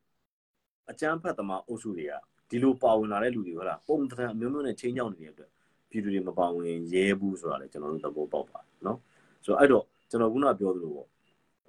[0.89, 2.13] အကြမ်းဖက်သမားအုပ်စုတွေက
[2.49, 5.51] ဒီလိုပါဝင်လာတဲ့လူတွေဟလာပုံတံအမျိုးမျိုးနဲ့ချင်းကြောက်နေတဲ့အတွက်
[5.89, 8.99] ပြည်သူတွေမပါဝင်ရဲဘူးဆိုတာလည်းကျွန်တော်တို့သဘောပေါက်ပါတယ်နော်
[9.45, 11.07] ဆိုတော့အဲ့တော့ကျွန်တော်ခုနပြောသလိုပေါ့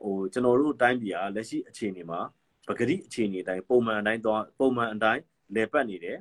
[0.02, 2.20] ဟိုကျွန်တော်တို့တိုင်းပြည်ကလက်ရှိအခြေအနေမှာ
[2.68, 5.22] ပဂတိအခြေအနေအတိုင်းပုံမှန်အတိုင်းသွားပုံမှန်အတိုင်း
[5.56, 6.18] လဲပတ်နေတယ်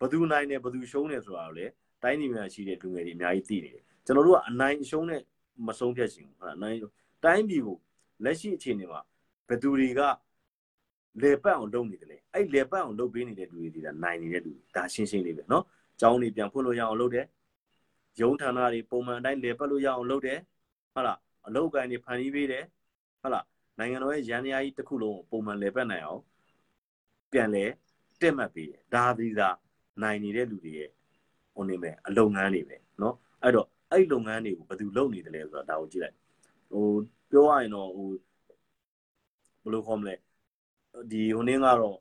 [0.00, 5.22] ဘသူနိုင်တယ်ဘသူရှုံးတယ်ဆိုတာကိုလည်းတိုင်းပြည်မှာရှိတဲ့လူငယ်တွေအများကြီးသိနေတယ်ကျွန်တော်တို့ကအနိုင်အရှုံးနဲ့
[5.66, 6.78] မဆုံးဖြတ်ချင်ဘူးဟုတ်လားနိုင်
[7.24, 7.76] တိုင်းပြည်ကို
[8.24, 9.00] လက်ရှိအခြေအနေမှာ
[9.48, 10.00] ဘယ်သူတွေက
[11.22, 15.62] လေပတ်အောင်လုပ်နေတယ်လေအဲ့လေပတ်အောင်လုပ်ပေးနေတဲ့လူတွေဒီကနိုင်နေတဲ့လူဒါရှင်းရှင်းလေးပဲเนาะ
[16.00, 17.26] ကျောင်းတွေပြန်ဖွင့်လို့ရအောင်လုပ်တယ်
[18.20, 20.38] ရုံးဌာနတွေပုံမှန်အတိုင်းလေပတ်လို့ရအောင်လုပ်တယ်
[20.94, 22.64] ဟုတ်လား အလုပ်ကိုင်းတွေဖန်တီးပေးတယ်
[23.20, 23.46] ဟုတ်လား
[23.78, 26.22] နိုင်ငံတော်ရဲ့ရန်ရာကြီးတစ်ခုလုံးပုံမှန်လေပတ်နိုင်အောင်
[27.32, 27.64] ပြန်လဲ
[28.20, 29.48] တက်မှတ်ပေးတယ်ဒါဒီသာ
[30.02, 30.90] နိုင်နေတဲ့လူတွေရဲ့
[31.54, 36.16] ဟိုနေမဲ့အလုပ်ငန်းတွေပဲเนาะအဲ့တော့အဲ့လုပ်ငန်းတွေကိုဘယ်သူလုပ်နေတယ်လဲဆိုတော့ဒါကိုကြည့်လိုက်
[36.70, 36.86] ဟို
[37.30, 38.08] ပြောရရင်တော့ဟို
[39.62, 40.14] ဘယ်လိုခေါ်မလဲ
[41.10, 41.98] ဒီဟိုနင်းကတော့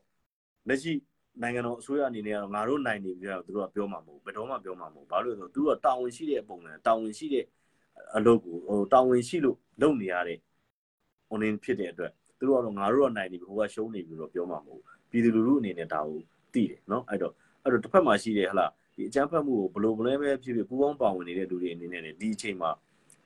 [0.67, 0.93] လက်ရှိ
[1.41, 7.45] နိုင်ငံတော်အစိုးရအနေနဲ့ကတော့ငါတို့နိုင်နေပြီတော့သူတို့ကပြောမှာမဟုတ်ဘယ်တော့မှပြောမှာမဟုတ်ဘာလို့လဲဆိုတော့သူတို့ကတာဝန်ရှိတဲ့ပုံစံတာဝန်ရှိတဲ့
[8.15, 10.37] အလုပ်ကိုဟိုတာဝန်ရှိလို့လုပ်နေရတဲ့
[11.27, 16.19] ဟိုနင်းဖြစ်တဲ့အတွက်သူတို့ကတော့ငါတို့ကနိုင်နေပြီဟိုကရှုံးနေပြီတော့ပြောမှာမဟုတ်ပြည်သူလူထုအနေနဲ့ဒါကို
[16.53, 17.33] သိတယ်เนาะအဲ့တော့
[17.63, 22.71] အဲ့တော့တစ်ဖက်မှာရှိတဲ့ဟလာဒီအကြမ်းဖက်မှုကိုဘလို့ဘလဲပဲဖြစ်ဖြစ်ပူးပေါင်းပါဝင်နေတဲ့လူတွေအနေနဲ့လည်းဒီအချိန်မှာ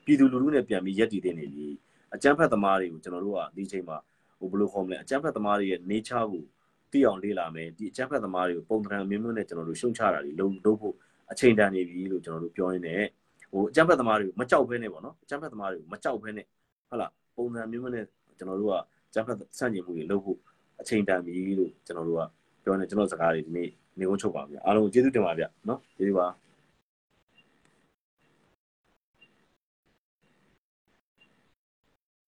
[0.05, 1.67] ပြည်သူလူထုနဲ့ပြန်ပြီးရက်တည်တဲ့နေပြီ
[2.15, 3.97] အကြမ်းဖက်သမားတွေကိုကျွန်တော်တို့ကဒီအချိန်မှာ
[4.38, 6.43] ဟိုဘလို့ခေါ်မလဲအကြမ်းဖက်သမားတွေရဲ့ nature ကို
[6.91, 10.95] သိအောင်လေ့လာမယ်ဒီအကြမ်းဖက်သမားတွေကိုပုံသဏ္ဍာန်မျိုးမျိုးနဲ့ကျွန်တော်တို့ရှုံချတာတွေလုံးလုံးဖို့
[11.31, 13.03] အချိန်တန်နေပြီလို့ကျွန်တော်တို့ပြောရင်းနဲ့
[13.51, 16.46] ဟိုအကြမ်းဖက်သမားတွေကိုမကြောက်ဘဲနဲ့ပေါ့နော်အကြမ်းဖက်သမားတွေကိုမကြောက်ဘဲနဲ့
[16.88, 18.05] ဟုတ်လားပုံစံမျိုးမျိုးနဲ့
[18.38, 18.74] ကျွန်တော်တို့က
[19.09, 20.38] အကြမ်းဖက်ဆန့်ကျင်မှုတွေလုပ်ဖို့
[20.80, 22.22] အချိန်တန်ပြီလို့ကျွန်တော်တို့က
[22.62, 23.68] ပြောနေကျွန်တော်စကားတွေဒီနေ့
[23.99, 26.26] နေကုန်းချုပ်ပါဗျာအားလုံးကျေးဇူးတင်ပါဗျာနော်ကျေးဇူးပါ